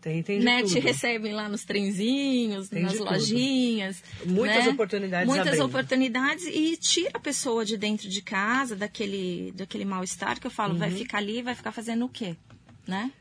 tem, 0.00 0.22
tem 0.22 0.40
né? 0.40 0.62
Tudo. 0.62 0.72
Te 0.72 0.80
recebem 0.80 1.32
lá 1.32 1.48
nos 1.48 1.64
trenzinhos, 1.64 2.68
tem 2.68 2.82
nas 2.82 2.98
lojinhas. 2.98 4.02
Muitas 4.24 4.64
né? 4.64 4.70
oportunidades 4.70 5.26
Muitas 5.26 5.48
abrindo. 5.48 5.64
oportunidades 5.66 6.46
e 6.46 6.76
tira 6.76 7.10
a 7.14 7.18
pessoa 7.18 7.64
de 7.64 7.76
dentro 7.76 8.08
de 8.08 8.22
casa, 8.22 8.74
daquele, 8.74 9.52
daquele 9.52 9.84
mal-estar 9.84 10.40
que 10.40 10.46
eu 10.46 10.50
falo, 10.50 10.72
uhum. 10.72 10.78
vai 10.78 10.90
ficar 10.90 11.18
ali, 11.18 11.42
vai 11.42 11.54
ficar 11.54 11.72
fazendo 11.72 12.04
o 12.04 12.08
quê? 12.08 12.34
Né? 12.86 13.12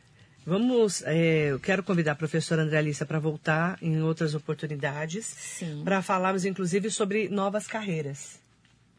Vamos, 0.46 1.04
é, 1.06 1.52
eu 1.52 1.60
quero 1.60 1.84
convidar 1.84 2.14
a 2.14 2.16
professora 2.16 2.64
André 2.64 2.78
Alissa 2.78 3.06
para 3.06 3.20
voltar 3.20 3.78
em 3.82 4.02
outras 4.02 4.34
oportunidades, 4.34 5.62
para 5.84 6.02
falarmos 6.02 6.46
inclusive 6.46 6.90
sobre 6.90 7.30
novas 7.30 7.68
carreiras. 7.68 8.40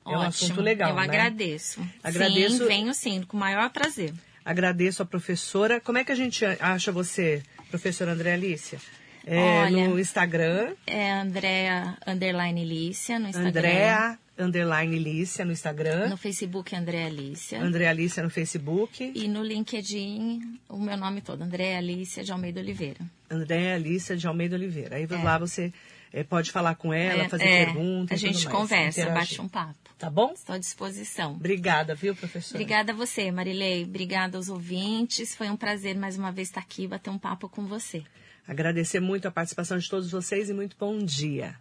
Ótimo. 0.04 0.14
É 0.14 0.18
um 0.18 0.28
assunto 0.28 0.60
legal, 0.60 0.90
Eu 0.90 0.96
né? 0.96 1.02
agradeço. 1.02 1.80
Agradeço. 2.02 2.58
Sim, 2.58 2.66
venho 2.66 2.94
sim, 2.94 3.22
com 3.22 3.36
o 3.36 3.40
maior 3.40 3.70
prazer. 3.70 4.12
Agradeço 4.44 5.02
a 5.02 5.06
professora. 5.06 5.80
Como 5.80 5.98
é 5.98 6.04
que 6.04 6.12
a 6.12 6.14
gente 6.14 6.44
acha 6.44 6.90
você, 6.90 7.42
professora 7.70 8.12
André 8.12 8.32
Alícia? 8.34 8.78
É, 9.26 9.62
Olha, 9.62 9.88
no 9.88 9.98
Instagram. 9.98 10.74
É 10.86 11.12
Andréa 11.12 11.96
Underline 12.06 12.64
Lícia 12.64 13.18
no 13.18 13.28
Instagram. 13.28 13.48
Andréa 13.48 14.18
Underline 14.38 14.98
Lícia 14.98 15.44
no 15.44 15.52
Instagram. 15.52 16.08
No 16.08 16.16
Facebook 16.16 16.74
Andréa 16.74 17.08
Lícia. 17.08 17.60
Andréa 17.60 17.92
Lícia 17.92 18.22
no 18.22 18.30
Facebook. 18.30 19.12
E 19.14 19.28
no 19.28 19.42
LinkedIn, 19.42 20.58
o 20.68 20.78
meu 20.78 20.96
nome 20.96 21.20
todo, 21.20 21.42
Andréa 21.42 21.78
Alícia 21.78 22.24
de 22.24 22.32
Almeida 22.32 22.60
Oliveira. 22.60 23.00
Andréa 23.30 23.74
Alícia 23.74 24.16
de 24.16 24.26
Almeida 24.26 24.56
Oliveira. 24.56 24.96
Aí 24.96 25.06
é. 25.08 25.22
lá 25.22 25.38
você 25.38 25.72
é, 26.12 26.24
pode 26.24 26.50
falar 26.50 26.74
com 26.74 26.92
ela, 26.92 27.24
é, 27.24 27.28
fazer 27.28 27.44
é, 27.44 27.64
perguntas. 27.66 28.22
A 28.22 28.26
gente 28.26 28.48
conversa, 28.48 29.02
interagir. 29.02 29.36
bate 29.36 29.40
um 29.40 29.48
papo. 29.48 29.89
Tá 30.00 30.08
bom? 30.08 30.32
Estou 30.32 30.54
à 30.54 30.58
disposição. 30.58 31.32
Obrigada, 31.32 31.94
viu, 31.94 32.16
professora? 32.16 32.54
Obrigada 32.54 32.92
a 32.92 32.94
você, 32.94 33.30
Marilei. 33.30 33.84
Obrigada 33.84 34.38
aos 34.38 34.48
ouvintes. 34.48 35.34
Foi 35.34 35.50
um 35.50 35.56
prazer 35.58 35.94
mais 35.94 36.16
uma 36.16 36.32
vez 36.32 36.48
estar 36.48 36.60
aqui 36.60 36.88
bater 36.88 37.10
um 37.10 37.18
papo 37.18 37.50
com 37.50 37.66
você. 37.66 38.02
Agradecer 38.48 38.98
muito 38.98 39.28
a 39.28 39.30
participação 39.30 39.76
de 39.76 39.86
todos 39.90 40.10
vocês 40.10 40.48
e 40.48 40.54
muito 40.54 40.74
bom 40.80 40.96
dia. 40.96 41.54